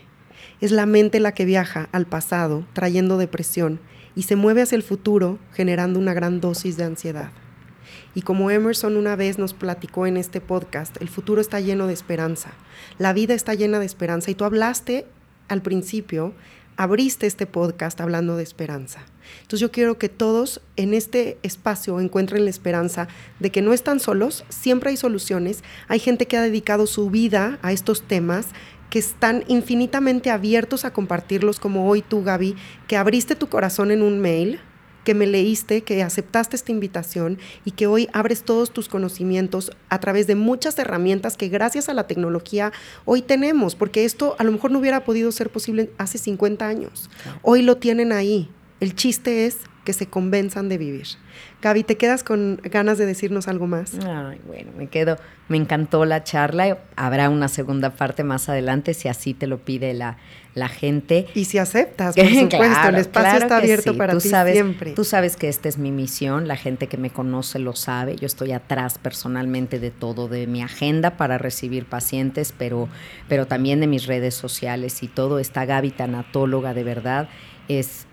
Es 0.62 0.72
la 0.72 0.86
mente 0.86 1.20
la 1.20 1.34
que 1.34 1.46
viaja 1.46 1.90
al 1.92 2.06
pasado, 2.06 2.66
trayendo 2.74 3.18
depresión, 3.18 3.80
y 4.16 4.24
se 4.24 4.36
mueve 4.36 4.62
hacia 4.62 4.76
el 4.76 4.84
futuro, 4.84 5.40
generando 5.54 6.00
una 6.00 6.14
gran 6.14 6.40
dosis 6.40 6.78
de 6.78 6.84
ansiedad. 6.84 7.32
Y 8.14 8.22
como 8.24 8.52
Emerson 8.52 8.98
una 8.98 9.16
vez 9.16 9.38
nos 9.38 9.54
platicó 9.54 10.06
en 10.06 10.18
este 10.18 10.42
podcast, 10.42 11.02
el 11.02 11.10
futuro 11.10 11.42
está 11.42 11.60
lleno 11.60 11.88
de 11.88 11.94
esperanza, 11.94 12.52
la 12.98 13.14
vida 13.14 13.34
está 13.34 13.54
llena 13.54 13.80
de 13.80 13.86
esperanza. 13.86 14.32
Y 14.32 14.36
tú 14.36 14.44
hablaste 14.44 15.06
al 15.48 15.62
principio, 15.62 16.34
abriste 16.78 17.28
este 17.28 17.46
podcast 17.46 18.02
hablando 18.02 18.36
de 18.36 18.44
esperanza. 18.44 19.02
Entonces 19.42 19.60
yo 19.60 19.72
quiero 19.72 19.98
que 19.98 20.10
todos 20.10 20.62
en 20.76 20.94
este 20.94 21.38
espacio 21.44 22.00
encuentren 22.00 22.44
la 22.44 22.50
esperanza 22.50 23.08
de 23.40 23.52
que 23.52 23.62
no 23.62 23.72
están 23.72 24.00
solos, 24.00 24.44
siempre 24.50 24.90
hay 24.90 24.98
soluciones, 24.98 25.64
hay 25.88 26.00
gente 26.00 26.28
que 26.28 26.38
ha 26.38 26.42
dedicado 26.42 26.88
su 26.88 27.10
vida 27.10 27.60
a 27.62 27.72
estos 27.72 28.02
temas 28.02 28.48
que 28.90 29.00
están 29.00 29.46
infinitamente 29.48 30.32
abiertos 30.32 30.84
a 30.84 30.92
compartirlos 30.92 31.60
como 31.60 31.88
hoy 31.88 32.02
tú, 32.02 32.24
Gaby, 32.24 32.56
que 32.88 32.98
abriste 32.98 33.36
tu 33.36 33.48
corazón 33.48 33.90
en 33.90 34.02
un 34.02 34.20
mail 34.20 34.60
que 35.04 35.14
me 35.14 35.28
leíste, 35.28 35.82
que 35.82 36.04
aceptaste 36.04 36.56
esta 36.56 36.72
invitación 36.72 37.40
y 37.66 37.72
que 37.72 37.88
hoy 37.88 38.08
abres 38.14 38.44
todos 38.44 38.72
tus 38.72 38.88
conocimientos 38.88 39.72
a 39.90 40.00
través 40.00 40.28
de 40.28 40.36
muchas 40.36 40.78
herramientas 40.80 41.38
que 41.38 41.50
gracias 41.50 41.90
a 41.90 41.94
la 41.94 42.08
tecnología 42.08 42.72
hoy 43.06 43.22
tenemos, 43.22 43.76
porque 43.76 44.06
esto 44.06 44.36
a 44.40 44.44
lo 44.44 44.52
mejor 44.52 44.72
no 44.72 44.80
hubiera 44.80 45.04
podido 45.04 45.32
ser 45.32 45.50
posible 45.50 45.92
hace 45.98 46.18
50 46.18 46.68
años. 46.68 47.10
Hoy 47.42 47.62
lo 47.62 47.78
tienen 47.78 48.12
ahí. 48.12 48.50
El 48.80 48.96
chiste 48.96 49.46
es 49.46 49.58
que 49.84 49.94
se 49.94 50.08
convenzan 50.08 50.70
de 50.70 50.78
vivir. 50.78 51.08
Gaby, 51.62 51.84
¿te 51.84 51.98
quedas 51.98 52.24
con 52.24 52.60
ganas 52.64 52.98
de 52.98 53.06
decirnos 53.06 53.48
algo 53.48 53.68
más? 53.68 53.94
Ay, 54.06 54.40
bueno, 54.46 54.72
me 54.78 54.88
quedo. 54.88 55.18
Me 55.48 55.58
encantó 55.58 56.06
la 56.06 56.24
charla. 56.24 56.78
Habrá 56.96 57.30
una 57.30 57.48
segunda 57.48 57.92
parte 57.92 58.24
más 58.24 58.48
adelante 58.48 58.94
si 58.94 59.08
así 59.08 59.34
te 59.34 59.48
lo 59.48 59.60
pide 59.60 59.94
la, 59.94 60.18
la 60.54 60.70
gente. 60.70 61.28
Y 61.34 61.46
si 61.46 61.58
aceptas, 61.58 62.16
por 62.16 62.26
supuesto, 62.26 62.90
el 62.90 62.96
espacio 62.96 63.40
está 63.40 63.58
abierto 63.58 63.98
para 63.98 64.18
ti 64.18 64.30
siempre. 64.30 64.92
Tú 64.92 65.04
sabes 65.04 65.36
que 65.36 65.50
esta 65.50 65.68
es 65.68 65.78
mi 65.78 65.92
misión, 65.92 66.48
la 66.48 66.58
gente 66.58 66.88
que 66.88 66.98
me 66.98 67.10
conoce 67.10 67.60
lo 67.60 67.76
sabe. 67.76 68.16
Yo 68.16 68.28
estoy 68.28 68.52
atrás 68.52 68.98
personalmente 69.00 69.80
de 69.80 69.92
todo, 69.92 70.28
de 70.28 70.48
mi 70.48 70.62
agenda 70.62 71.18
para 71.18 71.38
recibir 71.38 71.86
pacientes, 71.86 72.54
pero, 72.58 72.88
pero 73.28 73.48
también 73.48 73.80
de 73.80 73.88
mis 73.88 74.06
redes 74.06 74.36
sociales 74.36 75.02
y 75.04 75.08
todo. 75.08 75.40
Esta 75.40 75.66
Gaby 75.66 75.92
tanatóloga 75.92 76.74
de 76.74 76.84
verdad 76.84 77.30
es 77.68 78.06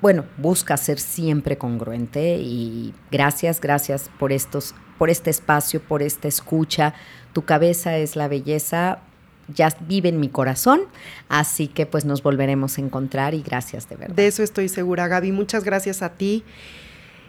bueno, 0.00 0.24
busca 0.36 0.76
ser 0.76 0.98
siempre 0.98 1.56
congruente 1.58 2.36
y 2.36 2.94
gracias, 3.10 3.60
gracias 3.60 4.10
por 4.18 4.32
estos, 4.32 4.74
por 4.98 5.10
este 5.10 5.30
espacio, 5.30 5.80
por 5.80 6.02
esta 6.02 6.28
escucha. 6.28 6.94
Tu 7.32 7.44
cabeza 7.44 7.96
es 7.96 8.16
la 8.16 8.28
belleza, 8.28 9.00
ya 9.48 9.68
vive 9.80 10.08
en 10.08 10.20
mi 10.20 10.28
corazón, 10.28 10.82
así 11.28 11.68
que 11.68 11.86
pues 11.86 12.04
nos 12.04 12.22
volveremos 12.22 12.78
a 12.78 12.80
encontrar 12.80 13.34
y 13.34 13.42
gracias 13.42 13.88
de 13.88 13.96
verdad. 13.96 14.14
De 14.14 14.26
eso 14.26 14.42
estoy 14.42 14.68
segura, 14.68 15.08
Gaby. 15.08 15.32
Muchas 15.32 15.64
gracias 15.64 16.02
a 16.02 16.10
ti. 16.10 16.44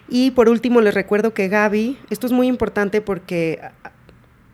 Y 0.07 0.31
por 0.31 0.49
último 0.49 0.81
les 0.81 0.93
recuerdo 0.93 1.33
que 1.33 1.47
Gaby, 1.47 1.97
esto 2.09 2.27
es 2.27 2.33
muy 2.33 2.47
importante 2.47 3.01
porque 3.01 3.61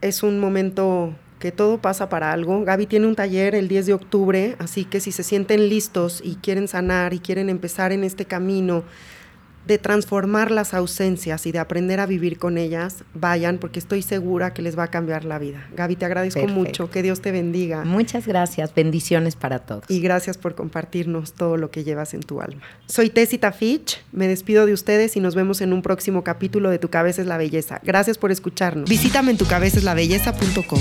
es 0.02 0.24
un 0.24 0.40
momento 0.40 1.14
que 1.42 1.52
todo 1.52 1.80
pasa 1.80 2.08
para 2.08 2.32
algo. 2.32 2.64
Gaby 2.64 2.86
tiene 2.86 3.08
un 3.08 3.16
taller 3.16 3.56
el 3.56 3.68
10 3.68 3.88
de 3.88 3.94
octubre, 3.94 4.56
así 4.60 4.86
que 4.86 5.02
si 5.02 5.12
se 5.12 5.24
sienten 5.24 5.68
listos 5.68 6.22
y 6.24 6.36
quieren 6.36 6.70
sanar 6.70 7.14
y 7.14 7.20
quieren 7.20 7.50
empezar 7.50 7.92
en 7.92 8.06
este 8.06 8.26
camino 8.26 8.84
de 9.66 9.78
transformar 9.78 10.52
las 10.52 10.74
ausencias 10.74 11.46
y 11.46 11.52
de 11.52 11.60
aprender 11.60 12.00
a 12.00 12.06
vivir 12.06 12.38
con 12.38 12.58
ellas, 12.58 13.04
vayan 13.14 13.58
porque 13.58 13.80
estoy 13.80 14.02
segura 14.02 14.54
que 14.54 14.62
les 14.62 14.78
va 14.78 14.84
a 14.84 14.88
cambiar 14.88 15.26
la 15.26 15.40
vida. 15.40 15.68
Gaby, 15.76 15.96
te 15.96 16.06
agradezco 16.06 16.48
mucho, 16.48 16.90
que 16.90 17.02
Dios 17.02 17.22
te 17.22 17.32
bendiga. 17.32 17.84
Muchas 17.84 18.28
gracias, 18.28 18.74
bendiciones 18.74 19.36
para 19.36 19.60
todos. 19.60 19.84
Y 19.88 20.02
gracias 20.02 20.38
por 20.38 20.56
compartirnos 20.56 21.34
todo 21.34 21.58
lo 21.58 21.72
que 21.72 21.84
llevas 21.84 22.14
en 22.14 22.22
tu 22.22 22.42
alma. 22.42 22.62
Soy 22.88 23.10
Tessita 23.10 23.52
Fitch, 23.52 24.02
me 24.12 24.28
despido 24.28 24.66
de 24.66 24.74
ustedes 24.74 25.16
y 25.16 25.20
nos 25.20 25.36
vemos 25.36 25.62
en 25.62 25.74
un 25.74 25.82
próximo 25.82 26.24
capítulo 26.24 26.70
de 26.70 26.80
Tu 26.80 26.90
Cabeza 26.90 27.22
es 27.22 27.28
la 27.28 27.38
Belleza. 27.38 27.80
Gracias 27.84 28.18
por 28.18 28.32
escucharnos. 28.32 28.90
Visítame 28.90 29.32
en 29.32 29.38
tucabezaslabelleza.com. 29.38 30.80